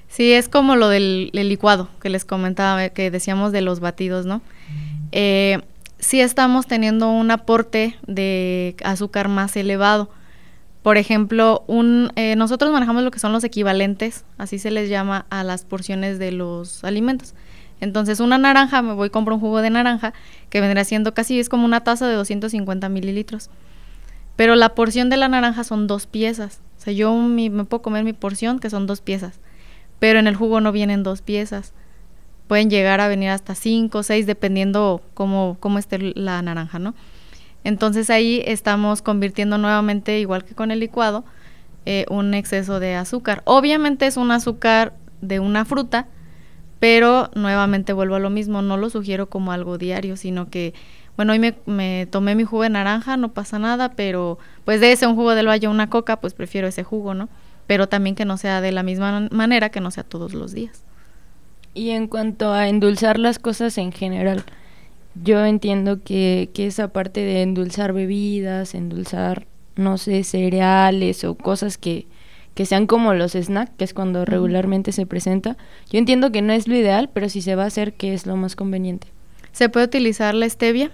Sí, 0.09 0.33
es 0.33 0.51
como 0.51 0.77
lo 0.77 0.91
del, 0.91 1.31
licuado 1.33 1.89
que 2.03 2.11
les 2.11 2.27
comentaba, 2.27 2.91
que 2.91 3.11
decíamos 3.11 3.53
de 3.53 3.63
los 3.63 3.81
batidos, 3.81 4.27
¿no? 4.27 4.43
Eh, 5.13 5.63
sí 5.99 6.21
estamos 6.21 6.67
teniendo 6.67 7.11
un 7.11 7.31
aporte 7.31 7.97
de 8.07 8.77
azúcar 8.85 9.29
más 9.29 9.57
elevado 9.57 10.11
por 10.87 10.99
ejemplo, 10.99 11.65
un, 11.67 12.13
eh, 12.15 12.37
nosotros 12.37 12.71
manejamos 12.71 13.03
lo 13.03 13.11
que 13.11 13.19
son 13.19 13.33
los 13.33 13.43
equivalentes, 13.43 14.25
así 14.39 14.61
se 14.61 14.71
les 14.71 14.89
llama 14.89 15.27
a 15.31 15.43
las 15.43 15.65
porciones 15.65 16.21
de 16.21 16.31
los 16.31 16.85
alimentos. 16.85 17.35
Entonces, 17.81 18.21
una 18.21 18.39
naranja, 18.39 18.83
me 18.83 18.93
voy 18.93 19.09
y 19.09 19.11
compro 19.11 19.35
un 19.35 19.41
jugo 19.41 19.63
de 19.63 19.71
naranja, 19.71 20.15
que 20.49 20.61
vendrá 20.61 20.85
siendo 20.85 21.13
casi, 21.13 21.41
es 21.41 21.49
como 21.49 21.65
una 21.65 21.81
taza 21.81 22.07
de 22.07 22.15
250 22.15 22.89
mililitros. 22.89 23.51
Pero 24.37 24.55
la 24.55 24.77
porción 24.77 25.11
de 25.11 25.17
la 25.17 25.27
naranja 25.27 25.65
son 25.65 25.89
dos 25.89 26.07
piezas. 26.07 26.61
O 26.79 26.81
sea, 26.81 26.93
yo 26.93 27.13
me 27.17 27.51
puedo 27.65 27.83
comer 27.83 28.05
mi 28.05 28.13
porción, 28.13 28.61
que 28.61 28.71
son 28.71 28.87
dos 28.87 29.01
piezas. 29.01 29.41
Pero 29.99 30.21
en 30.21 30.29
el 30.29 30.37
jugo 30.37 30.61
no 30.61 30.71
vienen 30.71 31.03
dos 31.03 31.21
piezas. 31.21 31.73
Pueden 32.47 32.71
llegar 32.71 33.01
a 33.01 33.09
venir 33.09 33.31
hasta 33.31 33.57
cinco 33.57 34.05
seis, 34.05 34.25
dependiendo 34.25 35.03
cómo, 35.15 35.57
cómo 35.59 35.81
esté 35.81 35.99
la 36.15 36.41
naranja, 36.43 36.79
¿no? 36.79 36.95
Entonces 37.67 38.11
ahí 38.11 38.45
estamos 38.47 39.03
convirtiendo 39.03 39.59
nuevamente, 39.59 40.21
igual 40.21 40.45
que 40.45 40.55
con 40.55 40.71
el 40.71 40.79
licuado, 40.79 41.25
eh, 41.85 42.07
un 42.09 42.33
exceso 42.33 42.79
de 42.79 42.95
azúcar. 42.95 43.43
Obviamente 43.45 44.07
es 44.07 44.17
un 44.17 44.31
azúcar 44.31 44.93
de 45.21 45.41
una 45.41 45.65
fruta, 45.65 46.07
pero 46.79 47.29
nuevamente 47.35 47.93
vuelvo 47.93 48.15
a 48.15 48.21
lo 48.21 48.31
mismo, 48.31 48.63
no 48.63 48.77
lo 48.77 48.89
sugiero 48.89 49.29
como 49.29 49.51
algo 49.51 49.79
diario, 49.79 50.17
sino 50.17 50.49
que, 50.49 50.75
bueno, 51.17 51.33
hoy 51.33 51.41
me, 51.67 52.07
tomé 52.07 52.37
mi 52.37 52.45
jugo 52.45 52.63
de 52.63 52.71
naranja, 52.71 53.17
no 53.17 53.33
pasa 53.33 53.59
nada, 53.59 53.95
pero 53.97 54.39
pues 54.65 54.81
de 54.81 54.93
ese 54.93 55.09
un 55.09 55.17
jugo 55.17 55.35
del 55.35 55.49
valle, 55.49 55.67
una 55.67 55.91
coca, 55.91 56.21
pues 56.21 56.35
prefiero 56.35 56.69
ese 56.69 56.85
jugo, 56.85 57.15
¿no? 57.15 57.29
Pero 57.67 57.89
también 57.89 58.15
que 58.15 58.25
no 58.25 58.37
sea 58.37 58.61
de 58.61 58.71
la 58.71 58.85
misma 58.85 59.27
manera, 59.33 59.71
que 59.71 59.81
no 59.81 59.91
sea 59.91 60.05
todos 60.05 60.35
los 60.35 60.53
días. 60.53 60.85
Y 61.75 61.91
en 61.91 62.07
cuanto 62.07 62.53
a 62.53 62.69
endulzar 62.69 63.19
las 63.19 63.41
cosas 63.41 63.77
en 63.77 63.91
general, 63.91 64.45
yo 65.23 65.45
entiendo 65.45 66.03
que, 66.03 66.51
que 66.55 66.67
esa 66.67 66.89
parte 66.89 67.21
de 67.21 67.43
endulzar 67.43 67.93
bebidas, 67.93 68.75
endulzar, 68.75 69.47
no 69.77 69.99
sé, 69.99 70.25
cereales 70.25 71.25
o 71.25 71.35
cosas 71.35 71.79
que, 71.79 72.07
que 72.55 72.67
sean 72.67 72.87
como 72.87 73.15
los 73.15 73.33
snacks, 73.33 73.73
que 73.77 73.85
es 73.85 73.95
cuando 73.95 74.25
regularmente 74.25 74.93
se 74.93 75.07
presenta. 75.07 75.57
Yo 75.91 75.99
entiendo 75.99 76.33
que 76.33 76.43
no 76.43 76.53
es 76.53 76.69
lo 76.69 76.75
ideal, 76.75 77.11
pero 77.13 77.29
si 77.29 77.43
se 77.43 77.55
va 77.55 77.65
a 77.65 77.67
hacer, 77.67 77.93
¿qué 77.93 78.15
es 78.15 78.27
lo 78.27 78.37
más 78.37 78.57
conveniente? 78.57 79.09
Se 79.53 79.69
puede 79.69 79.87
utilizar 79.87 80.35
la 80.35 80.49
stevia 80.49 80.91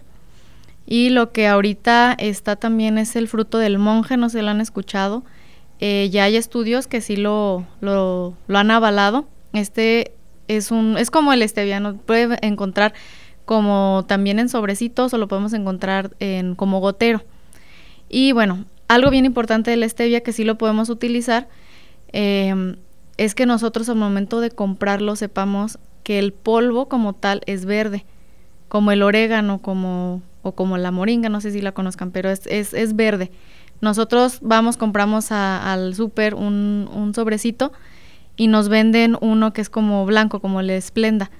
y 0.86 1.10
lo 1.10 1.32
que 1.32 1.46
ahorita 1.46 2.14
está 2.18 2.56
también 2.56 2.98
es 2.98 3.16
el 3.16 3.28
fruto 3.28 3.58
del 3.58 3.78
monje, 3.78 4.16
no 4.16 4.28
se 4.28 4.42
lo 4.42 4.50
han 4.50 4.60
escuchado. 4.60 5.24
Eh, 5.80 6.08
ya 6.10 6.24
hay 6.24 6.36
estudios 6.36 6.86
que 6.86 7.00
sí 7.00 7.16
lo, 7.16 7.66
lo, 7.80 8.36
lo, 8.46 8.58
han 8.58 8.70
avalado. 8.70 9.26
Este 9.52 10.12
es 10.48 10.70
un 10.70 10.96
es 10.98 11.10
como 11.10 11.32
el 11.32 11.48
stevia, 11.48 11.80
no 11.80 11.96
puede 11.96 12.38
encontrar 12.46 12.94
como 13.44 14.04
también 14.06 14.38
en 14.38 14.48
sobrecitos 14.48 15.12
o 15.12 15.18
lo 15.18 15.28
podemos 15.28 15.52
encontrar 15.52 16.10
en 16.20 16.54
como 16.54 16.80
gotero. 16.80 17.22
Y 18.08 18.32
bueno, 18.32 18.64
algo 18.88 19.10
bien 19.10 19.24
importante 19.24 19.70
de 19.70 19.76
la 19.76 19.88
stevia 19.88 20.22
que 20.22 20.32
sí 20.32 20.44
lo 20.44 20.58
podemos 20.58 20.90
utilizar 20.90 21.48
em, 22.12 22.76
es 23.16 23.34
que 23.34 23.46
nosotros 23.46 23.88
al 23.88 23.96
momento 23.96 24.40
de 24.40 24.50
comprarlo 24.50 25.16
sepamos 25.16 25.78
que 26.02 26.18
el 26.18 26.32
polvo 26.32 26.88
como 26.88 27.14
tal 27.14 27.42
es 27.46 27.64
verde, 27.64 28.04
como 28.68 28.92
el 28.92 29.02
orégano 29.02 29.60
como, 29.60 30.22
o 30.42 30.52
como 30.52 30.78
la 30.78 30.90
moringa, 30.90 31.28
no 31.28 31.40
sé 31.40 31.52
si 31.52 31.60
la 31.60 31.72
conozcan, 31.72 32.10
pero 32.10 32.30
es, 32.30 32.46
es, 32.46 32.74
es 32.74 32.96
verde. 32.96 33.30
Nosotros 33.80 34.38
vamos, 34.42 34.76
compramos 34.76 35.32
al 35.32 35.94
súper 35.94 36.34
un, 36.34 36.88
un 36.94 37.14
sobrecito 37.14 37.72
y 38.36 38.46
nos 38.46 38.68
venden 38.68 39.16
uno 39.20 39.52
que 39.52 39.60
es 39.60 39.68
como 39.68 40.06
blanco, 40.06 40.40
como 40.40 40.60
el 40.60 40.70
esplenda. 40.70 41.30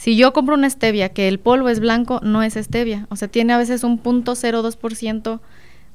Si 0.00 0.16
yo 0.16 0.32
compro 0.32 0.54
una 0.54 0.70
stevia 0.70 1.10
que 1.10 1.28
el 1.28 1.38
polvo 1.38 1.68
es 1.68 1.78
blanco, 1.78 2.20
no 2.22 2.42
es 2.42 2.54
stevia. 2.54 3.06
O 3.10 3.16
sea, 3.16 3.28
tiene 3.28 3.52
a 3.52 3.58
veces 3.58 3.84
un 3.84 3.98
punto 3.98 4.32
0.2% 4.32 5.40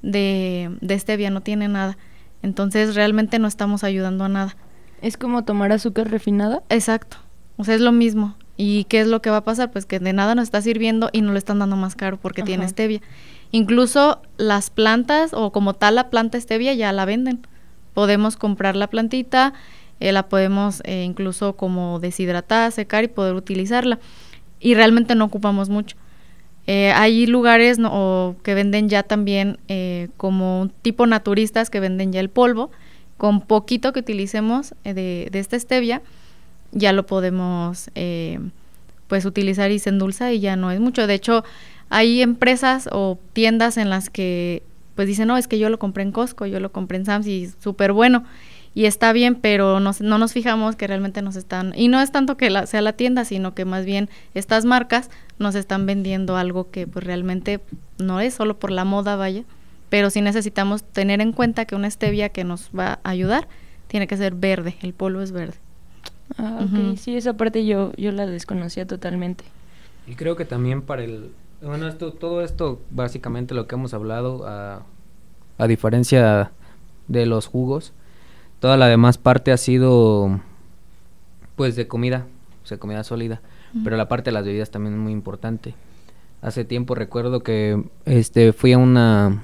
de, 0.04 0.70
de 0.80 1.00
stevia, 1.00 1.32
no 1.32 1.42
tiene 1.42 1.68
nada. 1.68 1.98
Entonces 2.44 2.94
realmente 2.94 3.40
no 3.40 3.48
estamos 3.48 3.84
ayudando 3.84 4.24
a 4.24 4.30
nada. 4.30 4.56
¿Es 5.02 5.18
como 5.18 5.44
tomar 5.44 5.72
azúcar 5.72 6.12
refinada? 6.12 6.62
Exacto. 6.70 7.18
O 7.58 7.64
sea, 7.64 7.74
es 7.74 7.82
lo 7.82 7.92
mismo. 7.92 8.36
¿Y 8.58 8.84
qué 8.84 9.02
es 9.02 9.08
lo 9.08 9.24
que 9.24 9.32
va 9.32 9.38
a 9.38 9.44
pasar? 9.44 9.72
Pues 9.72 9.88
que 9.88 9.98
de 9.98 10.14
nada 10.14 10.36
nos 10.36 10.44
está 10.44 10.62
sirviendo 10.62 11.10
y 11.12 11.22
no 11.22 11.32
lo 11.32 11.40
están 11.40 11.58
dando 11.58 11.76
más 11.76 11.96
caro 11.96 12.18
porque 12.18 12.44
tiene 12.44 12.68
stevia. 12.68 13.02
Incluso 13.50 14.22
las 14.38 14.70
plantas 14.70 15.34
o 15.34 15.52
como 15.52 15.74
tal 15.74 15.96
la 15.96 16.12
planta 16.12 16.40
stevia 16.40 16.76
ya 16.76 16.92
la 16.92 17.06
venden. 17.06 17.48
Podemos 17.96 18.38
comprar 18.38 18.76
la 18.76 18.88
plantita, 18.88 19.56
eh, 20.00 20.12
la 20.12 20.28
podemos 20.28 20.82
eh, 20.86 21.04
incluso 21.04 21.56
como 21.56 22.00
deshidratar, 22.00 22.72
secar 22.72 23.04
y 23.04 23.08
poder 23.08 23.36
utilizarla. 23.36 24.00
Y 24.60 24.74
realmente 24.76 25.16
no 25.16 25.26
ocupamos 25.26 25.70
mucho. 25.70 25.96
Eh, 26.68 26.92
hay 26.94 27.28
lugares 27.28 27.78
no, 27.78 28.36
que 28.44 28.56
venden 28.56 28.90
ya 28.90 29.04
también 29.04 29.60
eh, 29.68 30.10
como 30.18 30.72
tipo 30.82 31.06
naturistas 31.06 31.70
que 31.70 31.80
venden 31.80 32.12
ya 32.12 32.20
el 32.20 32.30
polvo. 32.30 32.72
Con 33.18 33.42
poquito 33.42 33.94
que 33.94 34.00
utilicemos 34.02 34.74
eh, 34.84 34.94
de, 34.94 35.30
de, 35.32 35.40
esta 35.40 35.58
stevia, 35.58 36.02
ya 36.72 36.92
lo 36.92 37.06
podemos 37.06 37.90
eh, 37.96 38.40
pues 39.08 39.26
utilizar 39.26 39.72
y 39.72 39.80
se 39.80 39.90
endulza 39.90 40.34
y 40.34 40.40
ya 40.40 40.56
no 40.56 40.72
es 40.72 40.80
mucho. 40.80 41.08
De 41.08 41.14
hecho, 41.14 41.44
hay 41.90 42.22
empresas 42.22 42.90
o 42.92 43.20
tiendas 43.34 43.78
en 43.78 43.90
las 43.90 44.10
que 44.10 44.64
pues 44.96 45.08
dicen, 45.08 45.28
no, 45.28 45.38
es 45.38 45.48
que 45.48 45.60
yo 45.60 45.70
lo 45.70 45.78
compré 45.78 46.04
en 46.04 46.12
Costco, 46.12 46.46
yo 46.46 46.60
lo 46.60 46.72
compré 46.72 46.98
en 46.98 47.06
Sam's 47.06 47.28
y 47.28 47.52
súper 47.60 47.92
bueno 47.92 48.24
y 48.76 48.86
está 48.86 49.14
bien, 49.14 49.36
pero 49.36 49.80
no, 49.80 49.92
no 50.02 50.18
nos 50.18 50.34
fijamos 50.34 50.76
que 50.76 50.86
realmente 50.86 51.22
nos 51.22 51.38
están, 51.38 51.74
y 51.76 51.88
no 51.88 52.02
es 52.02 52.12
tanto 52.12 52.36
que 52.36 52.50
la, 52.50 52.68
sea 52.68 52.82
la 52.82 52.94
tienda, 52.94 53.24
sino 53.24 53.56
que 53.56 53.64
más 53.64 53.86
bien 53.86 54.10
estas 54.36 54.66
marcas 54.66 55.10
nos 55.40 55.56
están 55.56 55.86
vendiendo 55.86 56.36
algo 56.36 56.70
que 56.70 56.86
pues 56.86 57.04
realmente 57.06 57.62
no 57.98 58.20
es 58.20 58.34
solo 58.34 58.60
por 58.60 58.72
la 58.72 58.84
moda, 58.84 59.16
vaya, 59.16 59.44
pero 59.90 60.10
sí 60.10 60.20
necesitamos 60.22 60.84
tener 60.84 61.22
en 61.22 61.32
cuenta 61.32 61.64
que 61.66 61.76
una 61.76 61.90
stevia 61.90 62.30
que 62.30 62.44
nos 62.44 62.70
va 62.78 63.00
a 63.04 63.10
ayudar 63.10 63.48
tiene 63.88 64.08
que 64.08 64.18
ser 64.18 64.36
verde, 64.36 64.76
el 64.82 64.94
polvo 64.94 65.22
es 65.22 65.32
verde. 65.32 65.56
Ah, 66.38 66.60
ok, 66.62 66.74
uh 66.74 66.76
-huh. 66.76 66.98
sí, 66.98 67.16
esa 67.16 67.34
parte 67.34 67.66
yo, 67.66 67.94
yo 67.96 68.12
la 68.12 68.26
desconocía 68.26 68.86
totalmente. 68.86 69.46
Y 70.06 70.16
creo 70.16 70.36
que 70.36 70.44
también 70.44 70.82
para 70.82 71.04
el, 71.04 71.32
bueno, 71.62 71.88
esto, 71.88 72.12
todo 72.12 72.42
esto, 72.42 72.82
básicamente 72.92 73.56
lo 73.56 73.68
que 73.68 73.76
hemos 73.76 73.94
hablado, 73.94 74.46
a, 74.46 74.84
a 75.58 75.68
diferencia 75.68 76.52
de 77.08 77.26
los 77.26 77.48
jugos, 77.48 77.94
toda 78.66 78.78
la 78.78 78.88
demás 78.88 79.20
parte 79.20 79.52
ha 79.52 79.58
sido 79.58 80.42
pues 81.56 81.76
de 81.76 81.88
comida, 81.88 82.26
o 82.64 82.66
sea, 82.66 82.80
comida 82.80 83.04
sólida, 83.04 83.44
uh 83.44 83.78
-huh. 83.78 83.82
pero 83.84 83.96
la 83.96 84.08
parte 84.08 84.32
de 84.32 84.34
las 84.34 84.44
bebidas 84.44 84.72
también 84.72 84.96
es 84.96 85.00
muy 85.00 85.12
importante. 85.12 85.76
Hace 86.42 86.66
tiempo 86.66 86.96
recuerdo 86.96 87.42
que 87.42 87.84
este 88.06 88.54
fui 88.54 88.74
a 88.74 88.80
una 88.80 89.44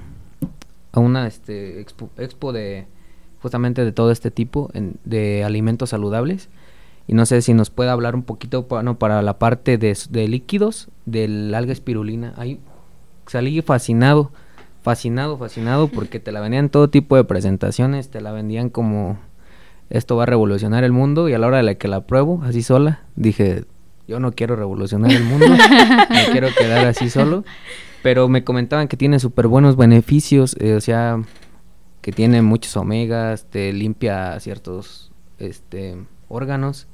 a 0.90 0.98
una 0.98 1.28
este 1.28 1.80
expo, 1.80 2.10
expo 2.18 2.52
de 2.52 2.88
justamente 3.40 3.84
de 3.84 3.92
todo 3.92 4.10
este 4.10 4.32
tipo 4.32 4.70
en, 4.74 4.96
de 5.04 5.44
alimentos 5.44 5.90
saludables 5.90 6.48
y 7.06 7.14
no 7.14 7.24
sé 7.24 7.42
si 7.42 7.54
nos 7.54 7.70
puede 7.70 7.90
hablar 7.90 8.16
un 8.16 8.24
poquito 8.24 8.64
bueno, 8.64 8.98
para 8.98 9.22
la 9.22 9.38
parte 9.38 9.78
de, 9.78 9.96
de 10.10 10.26
líquidos 10.26 10.88
del 11.06 11.54
alga 11.54 11.72
espirulina. 11.72 12.34
Ahí 12.36 12.58
salí 13.28 13.62
fascinado 13.62 14.32
fascinado, 14.82 15.38
fascinado 15.38 15.88
porque 15.88 16.20
te 16.20 16.32
la 16.32 16.40
vendían 16.40 16.68
todo 16.68 16.90
tipo 16.90 17.16
de 17.16 17.24
presentaciones, 17.24 18.10
te 18.10 18.20
la 18.20 18.32
vendían 18.32 18.68
como 18.68 19.18
esto 19.90 20.16
va 20.16 20.24
a 20.24 20.26
revolucionar 20.26 20.84
el 20.84 20.92
mundo 20.92 21.28
y 21.28 21.34
a 21.34 21.38
la 21.38 21.46
hora 21.46 21.58
de 21.58 21.62
la 21.62 21.74
que 21.74 21.88
la 21.88 22.06
pruebo 22.06 22.42
así 22.44 22.62
sola, 22.62 23.02
dije, 23.14 23.64
yo 24.08 24.20
no 24.20 24.32
quiero 24.32 24.56
revolucionar 24.56 25.12
el 25.12 25.24
mundo, 25.24 25.46
me 26.10 26.24
quiero 26.32 26.48
quedar 26.56 26.86
así 26.86 27.10
solo, 27.10 27.44
pero 28.02 28.28
me 28.28 28.42
comentaban 28.42 28.88
que 28.88 28.96
tiene 28.96 29.20
súper 29.20 29.46
buenos 29.48 29.76
beneficios, 29.76 30.56
eh, 30.60 30.74
o 30.74 30.80
sea, 30.80 31.22
que 32.00 32.10
tiene 32.10 32.42
muchos 32.42 32.76
omegas, 32.76 33.46
te 33.50 33.72
limpia 33.72 34.38
ciertos 34.40 35.12
este 35.38 35.96
órganos 36.28 36.86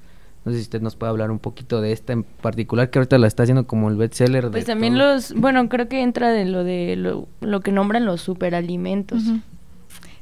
no 0.49 0.55
sé 0.55 0.61
si 0.61 0.63
usted 0.63 0.81
nos 0.81 0.97
puede 0.97 1.11
hablar 1.11 1.31
un 1.31 1.39
poquito 1.39 1.83
de 1.83 1.93
esta 1.93 2.15
en 2.15 2.23
particular, 2.23 2.89
que 2.89 2.99
ahorita 2.99 3.19
la 3.19 3.27
está 3.27 3.43
haciendo 3.43 3.67
como 3.67 3.91
el 3.91 3.97
bestseller. 3.97 4.51
Pues 4.51 4.65
también 4.65 4.95
todo. 4.95 5.13
los, 5.13 5.35
bueno, 5.35 5.69
creo 5.69 5.89
que 5.89 6.03
entra 6.03 6.31
de 6.31 6.47
lo 6.47 6.65
de 6.65 6.97
lo, 6.97 7.29
lo 7.43 7.61
que 7.61 7.71
nombran 7.71 8.07
los 8.07 8.23
superalimentos. 8.23 9.25
Uh 9.25 9.33
-huh. 9.33 9.43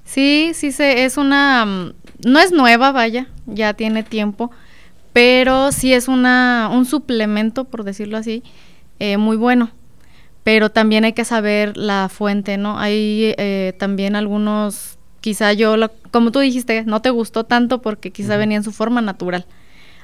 Sí, 0.05 0.51
sí, 0.55 0.73
se, 0.73 1.05
es 1.05 1.17
una, 1.17 1.65
no 1.65 2.39
es 2.41 2.51
nueva, 2.51 2.91
vaya, 2.91 3.29
ya 3.47 3.75
tiene 3.75 4.03
tiempo, 4.03 4.51
pero 5.13 5.71
sí 5.71 5.93
es 5.93 6.09
una, 6.09 6.71
un 6.73 6.87
suplemento, 6.87 7.65
por 7.65 7.85
decirlo 7.85 8.17
así, 8.17 8.43
eh, 8.99 9.17
muy 9.17 9.37
bueno. 9.37 9.71
Pero 10.43 10.71
también 10.71 11.05
hay 11.05 11.13
que 11.13 11.25
saber 11.25 11.77
la 11.77 12.09
fuente, 12.09 12.57
¿no? 12.57 12.79
Hay 12.79 13.35
eh, 13.39 13.75
también 13.79 14.17
algunos, 14.17 14.99
quizá 15.21 15.53
yo, 15.53 15.77
lo, 15.77 15.91
como 16.11 16.33
tú 16.33 16.41
dijiste, 16.41 16.85
no 16.85 17.01
te 17.01 17.11
gustó 17.11 17.45
tanto 17.45 17.81
porque 17.81 18.11
quizá 18.11 18.33
uh 18.33 18.37
-huh. 18.37 18.39
venía 18.39 18.57
en 18.57 18.65
su 18.65 18.73
forma 18.73 19.01
natural. 19.01 19.47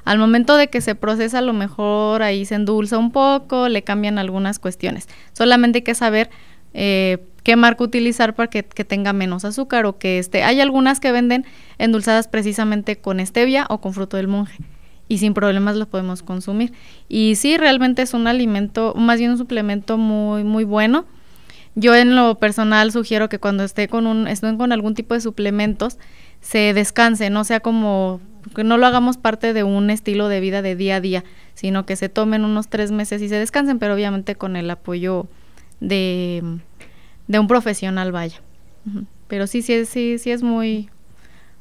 Al 0.04 0.18
momento 0.18 0.56
de 0.56 0.68
que 0.68 0.80
se 0.80 0.94
procesa, 0.94 1.38
a 1.38 1.42
lo 1.42 1.52
mejor 1.52 2.22
ahí 2.22 2.44
se 2.44 2.56
endulza 2.56 2.98
un 2.98 3.12
poco, 3.12 3.68
le 3.68 3.82
cambian 3.82 4.18
algunas 4.18 4.58
cuestiones. 4.58 5.08
Solamente 5.32 5.78
hay 5.78 5.82
que 5.82 5.94
saber 5.94 6.30
eh, 6.74 7.18
qué 7.42 7.56
marca 7.56 7.84
utilizar 7.84 8.34
para 8.34 8.48
que, 8.48 8.62
tenga 8.62 9.12
menos 9.12 9.44
azúcar 9.44 9.86
o 9.86 9.98
que 9.98 10.18
esté. 10.18 10.42
Hay 10.42 10.60
algunas 10.60 11.00
que 11.00 11.12
venden 11.12 11.44
endulzadas 11.78 12.28
precisamente 12.28 12.96
con 12.96 13.24
stevia 13.24 13.66
o 13.68 13.80
con 13.80 13.94
fruto 13.94 14.16
del 14.16 14.28
monje 14.28 14.58
y 15.08 15.18
sin 15.18 15.34
problemas 15.34 15.76
los 15.76 15.88
podemos 15.88 16.22
consumir. 16.22 16.72
Y 17.08 17.34
sí, 17.36 17.56
realmente 17.56 18.02
es 18.02 18.14
un 18.14 18.26
alimento, 18.26 18.94
más 18.96 19.18
bien 19.18 19.32
un 19.32 19.38
suplemento 19.38 19.98
muy, 19.98 20.44
muy 20.44 20.64
bueno. 20.64 21.04
Yo 21.74 21.94
en 21.94 22.16
lo 22.16 22.34
personal 22.36 22.92
sugiero 22.92 23.28
que 23.28 23.38
cuando 23.38 23.64
esté 23.64 23.88
con 23.88 24.06
un, 24.06 24.28
estén 24.28 24.58
con 24.58 24.72
algún 24.72 24.94
tipo 24.94 25.14
de 25.14 25.20
suplementos, 25.20 25.98
se 26.40 26.74
descanse, 26.74 27.30
no 27.30 27.44
sea 27.44 27.60
como 27.60 28.20
que 28.54 28.64
no 28.64 28.76
lo 28.76 28.86
hagamos 28.86 29.16
parte 29.16 29.52
de 29.52 29.62
un 29.62 29.90
estilo 29.90 30.28
de 30.28 30.40
vida 30.40 30.62
de 30.62 30.76
día 30.76 30.96
a 30.96 31.00
día, 31.00 31.24
sino 31.54 31.86
que 31.86 31.96
se 31.96 32.08
tomen 32.08 32.44
unos 32.44 32.68
tres 32.68 32.90
meses 32.90 33.22
y 33.22 33.28
se 33.28 33.36
descansen, 33.36 33.78
pero 33.78 33.94
obviamente 33.94 34.34
con 34.34 34.56
el 34.56 34.70
apoyo 34.70 35.26
de, 35.80 36.42
de 37.28 37.38
un 37.38 37.48
profesional, 37.48 38.12
vaya. 38.12 38.40
Pero 39.28 39.46
sí, 39.46 39.62
sí, 39.62 39.84
sí, 39.84 40.18
sí 40.18 40.30
es 40.30 40.42
muy, 40.42 40.90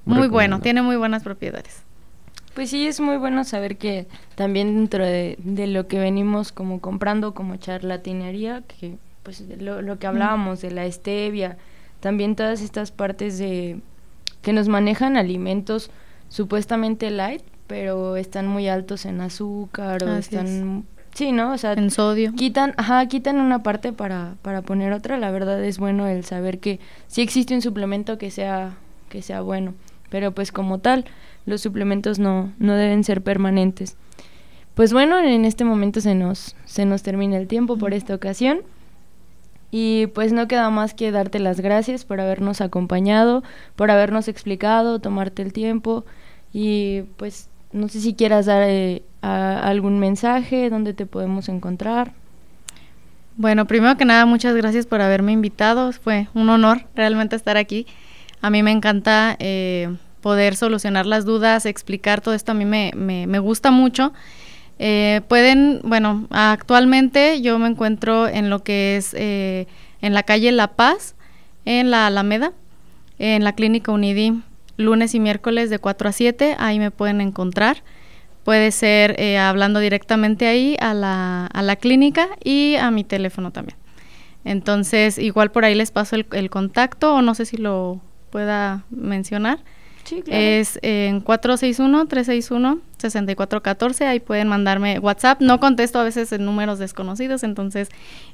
muy 0.05 0.27
bueno, 0.27 0.59
tiene 0.59 0.81
muy 0.81 0.95
buenas 0.95 1.23
propiedades. 1.23 1.83
Pues 2.53 2.69
sí, 2.69 2.85
es 2.85 2.99
muy 2.99 3.17
bueno 3.17 3.43
saber 3.45 3.77
que 3.77 4.07
también 4.35 4.75
dentro 4.75 5.05
de, 5.05 5.37
de 5.39 5.67
lo 5.67 5.87
que 5.87 5.99
venimos 5.99 6.51
como 6.51 6.81
comprando 6.81 7.33
como 7.33 7.55
charlatinería, 7.55 8.63
que 8.67 8.97
pues 9.23 9.43
lo, 9.59 9.81
lo 9.81 9.99
que 9.99 10.07
hablábamos 10.07 10.61
de 10.61 10.71
la 10.71 10.91
stevia, 10.91 11.57
también 12.01 12.35
todas 12.35 12.61
estas 12.61 12.91
partes 12.91 13.37
de 13.37 13.79
que 14.41 14.51
nos 14.51 14.67
manejan 14.67 15.15
alimentos 15.15 15.91
supuestamente 16.31 17.11
light, 17.11 17.43
pero 17.67 18.15
están 18.15 18.47
muy 18.47 18.67
altos 18.69 19.05
en 19.05 19.21
azúcar 19.21 20.03
o 20.03 20.11
Así 20.11 20.35
están 20.35 20.47
es. 21.13 21.17
sí, 21.17 21.31
¿no? 21.33 21.51
O 21.53 21.57
sea, 21.57 21.73
en 21.73 21.91
sodio. 21.91 22.33
Quitan, 22.33 22.73
ajá, 22.77 23.05
quitan 23.07 23.39
una 23.41 23.63
parte 23.63 23.93
para 23.93 24.35
para 24.41 24.61
poner 24.61 24.93
otra. 24.93 25.17
La 25.17 25.31
verdad 25.31 25.63
es 25.63 25.77
bueno 25.77 26.07
el 26.07 26.23
saber 26.25 26.59
que 26.59 26.79
sí 27.07 27.21
existe 27.21 27.53
un 27.53 27.61
suplemento 27.61 28.17
que 28.17 28.31
sea 28.31 28.77
que 29.09 29.21
sea 29.21 29.41
bueno, 29.41 29.75
pero 30.09 30.31
pues 30.31 30.51
como 30.53 30.79
tal, 30.79 31.05
los 31.45 31.61
suplementos 31.61 32.17
no 32.19 32.53
no 32.59 32.75
deben 32.75 33.03
ser 33.03 33.21
permanentes. 33.21 33.97
pues 34.73 34.93
bueno, 34.93 35.19
en 35.19 35.43
este 35.45 35.65
momento 35.65 35.99
se 36.01 36.15
nos, 36.15 36.55
se 36.65 36.85
nos 36.85 37.03
termina 37.03 37.37
el 37.37 37.47
tiempo 37.47 37.77
por 37.77 37.93
esta 37.93 38.15
ocasión. 38.15 38.61
Y 39.73 40.07
pues 40.07 40.33
no 40.33 40.47
queda 40.49 40.69
más 40.69 40.93
que 40.93 41.11
darte 41.11 41.39
las 41.39 41.61
gracias 41.61 42.03
por 42.03 42.19
habernos 42.19 42.59
acompañado, 42.61 43.41
por 43.77 43.89
habernos 43.89 44.27
explicado, 44.27 44.99
tomarte 44.99 45.41
el 45.43 45.53
tiempo 45.53 46.05
y 46.53 47.03
pues 47.17 47.49
no 47.71 47.87
sé 47.87 48.01
si 48.01 48.13
quieras 48.13 48.45
dar 48.45 48.63
eh, 48.67 49.01
algún 49.21 49.99
mensaje, 49.99 50.69
dónde 50.69 50.93
te 50.93 51.05
podemos 51.05 51.49
encontrar. 51.49 52.13
Bueno, 53.37 53.65
primero 53.65 53.95
que 53.97 54.05
nada, 54.05 54.25
muchas 54.25 54.55
gracias 54.55 54.85
por 54.85 55.01
haberme 55.01 55.31
invitado. 55.31 55.91
Fue 55.93 56.27
un 56.33 56.49
honor 56.49 56.83
realmente 56.95 57.35
estar 57.35 57.57
aquí. 57.57 57.87
A 58.41 58.49
mí 58.49 58.61
me 58.61 58.71
encanta 58.71 59.37
eh, 59.39 59.95
poder 60.19 60.55
solucionar 60.55 61.05
las 61.05 61.25
dudas, 61.25 61.65
explicar 61.65 62.21
todo 62.21 62.33
esto. 62.33 62.51
A 62.51 62.55
mí 62.55 62.65
me, 62.65 62.91
me, 62.95 63.39
gusta 63.39 63.71
mucho. 63.71 64.13
Eh, 64.79 65.21
pueden, 65.27 65.79
bueno, 65.83 66.27
actualmente 66.29 67.41
yo 67.41 67.57
me 67.57 67.67
encuentro 67.67 68.27
en 68.27 68.49
lo 68.49 68.63
que 68.63 68.97
es 68.97 69.13
en 69.13 70.13
la 70.13 70.23
calle 70.23 70.51
La 70.51 70.67
Paz, 70.67 71.15
en 71.65 71.89
la 71.89 72.07
Alameda, 72.07 72.51
en 73.17 73.43
la 73.43 73.53
clínica 73.53 73.91
Unidim 73.91 74.41
lunes 74.81 75.15
y 75.15 75.19
miércoles 75.19 75.69
de 75.69 75.79
4 75.79 76.09
a 76.09 76.11
7, 76.11 76.55
ahí 76.59 76.79
me 76.79 76.91
pueden 76.91 77.21
encontrar. 77.21 77.83
Puede 78.43 78.71
ser 78.71 79.19
eh, 79.19 79.37
hablando 79.37 79.79
directamente 79.79 80.47
ahí 80.47 80.75
a 80.79 80.93
la, 80.93 81.45
a 81.45 81.61
la 81.61 81.75
clínica 81.75 82.27
y 82.43 82.75
a 82.75 82.91
mi 82.91 83.03
teléfono 83.03 83.51
también. 83.51 83.77
Entonces, 84.43 85.19
igual 85.19 85.51
por 85.51 85.65
ahí 85.65 85.75
les 85.75 85.91
paso 85.91 86.15
el, 86.15 86.49
contacto 86.49 87.13
o 87.15 87.21
no 87.21 87.35
sé 87.35 87.45
si 87.45 87.57
lo 87.57 88.01
pueda 88.31 88.85
mencionar. 88.89 89.59
Sí, 90.03 90.23
claro. 90.23 90.41
Es 90.41 90.79
en 90.81 91.23
461-361-6414. 91.23 94.07
Ahí 94.07 94.19
pueden 94.19 94.47
mandarme 94.47 94.97
WhatsApp. 94.97 95.41
No 95.41 95.59
contesto 95.59 95.99
a 95.99 96.03
veces 96.03 96.31
en 96.31 96.43
números 96.45 96.79
desconocidos, 96.79 97.43
entonces 97.43 97.89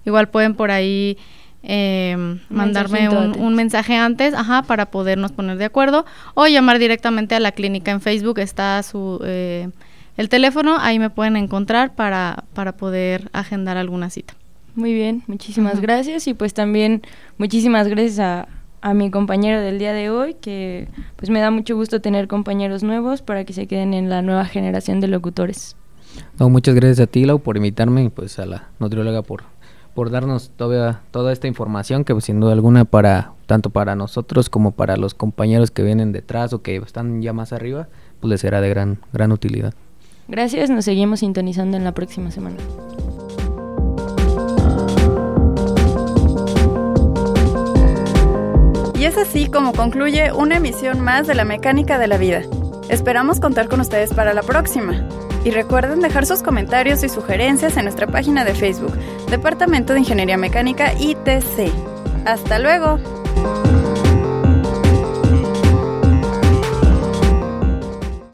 igual 0.05 0.29
pueden 0.29 0.55
por 0.55 0.71
ahí 0.71 1.17
eh, 1.63 2.37
mandarme 2.49 3.09
un, 3.09 3.55
mensaje 3.55 3.95
antes, 3.95 4.33
ajá, 4.33 4.63
para 4.63 4.87
podernos 4.87 5.31
poner 5.31 5.57
de 5.57 5.65
acuerdo, 5.65 6.05
o 6.33 6.47
llamar 6.47 6.79
directamente 6.79 7.35
a 7.35 7.39
la 7.39 7.51
clínica 7.51 7.91
en 7.91 8.01
Facebook, 8.01 8.39
está 8.39 8.81
su 8.83 9.19
eh, 9.25 9.69
el 10.17 10.29
teléfono, 10.29 10.77
ahí 10.79 10.97
me 10.97 11.09
pueden 11.09 11.37
encontrar 11.37 11.93
para, 11.93 12.45
para 12.53 12.71
poder 12.71 13.29
agendar 13.33 13.77
alguna 13.77 14.09
cita. 14.09 14.33
Muy 14.75 14.93
bien, 14.93 15.23
muchísimas 15.27 15.81
gracias 15.81 16.27
y 16.27 16.33
pues 16.33 16.53
también 16.53 17.01
muchísimas 17.37 17.87
gracias 17.87 18.19
a, 18.19 18.47
a 18.81 18.93
mi 18.93 19.11
compañero 19.11 19.59
del 19.59 19.79
día 19.79 19.93
de 19.93 20.09
hoy, 20.09 20.35
que 20.35 20.87
pues 21.15 21.29
me 21.29 21.39
da 21.39 21.51
mucho 21.51 21.75
gusto 21.75 21.99
tener 21.99 22.27
compañeros 22.27 22.83
nuevos 22.83 23.21
para 23.21 23.43
que 23.43 23.53
se 23.53 23.67
queden 23.67 23.93
en 23.93 24.09
la 24.09 24.21
nueva 24.21 24.45
generación 24.45 24.99
de 24.99 25.07
locutores. 25.07 25.75
No, 26.39 26.49
muchas 26.49 26.75
gracias 26.75 26.99
a 26.99 27.07
ti, 27.07 27.25
Lau, 27.25 27.39
por 27.39 27.57
invitarme 27.57 28.03
y 28.03 28.09
pues 28.09 28.39
a 28.39 28.45
la 28.45 28.69
nutrióloga 28.79 29.21
por 29.21 29.43
por 29.97 30.11
darnos 30.11 30.51
toda, 30.55 31.01
toda 31.09 31.33
esta 31.33 31.47
información 31.47 32.03
que 32.03 32.13
pues, 32.13 32.25
sin 32.25 32.39
duda 32.39 32.53
alguna 32.53 32.85
para 32.85 33.31
tanto 33.47 33.71
para 33.71 33.95
nosotros 33.95 34.47
como 34.47 34.73
para 34.73 34.95
los 34.95 35.15
compañeros 35.15 35.71
que 35.71 35.81
vienen 35.81 36.11
detrás 36.11 36.53
o 36.53 36.61
que 36.61 36.75
están 36.75 37.23
ya 37.23 37.33
más 37.33 37.51
arriba, 37.51 37.87
pues 38.19 38.29
les 38.29 38.41
será 38.41 38.61
de 38.61 38.69
gran, 38.69 38.99
gran 39.11 39.31
utilidad. 39.31 39.73
Gracias, 40.27 40.69
nos 40.69 40.85
seguimos 40.85 41.21
sintonizando 41.21 41.77
en 41.77 41.83
la 41.83 41.93
próxima 41.93 42.29
semana. 42.29 42.57
Y 48.99 49.03
es 49.03 49.17
así 49.17 49.47
como 49.47 49.73
concluye 49.73 50.31
una 50.31 50.57
emisión 50.57 51.01
más 51.01 51.25
de 51.25 51.33
la 51.33 51.43
mecánica 51.43 51.97
de 51.97 52.07
la 52.07 52.19
vida. 52.19 52.43
Esperamos 52.87 53.39
contar 53.39 53.67
con 53.67 53.81
ustedes 53.81 54.13
para 54.13 54.35
la 54.35 54.43
próxima. 54.43 55.09
Y 55.43 55.51
recuerden 55.51 56.01
dejar 56.01 56.25
sus 56.25 56.43
comentarios 56.43 57.03
y 57.03 57.09
sugerencias 57.09 57.77
en 57.77 57.83
nuestra 57.83 58.07
página 58.07 58.43
de 58.43 58.53
Facebook, 58.53 58.93
Departamento 59.29 59.93
de 59.93 59.99
Ingeniería 59.99 60.37
Mecánica 60.37 60.93
ITC. 60.93 61.71
¡Hasta 62.25 62.59
luego! 62.59 63.16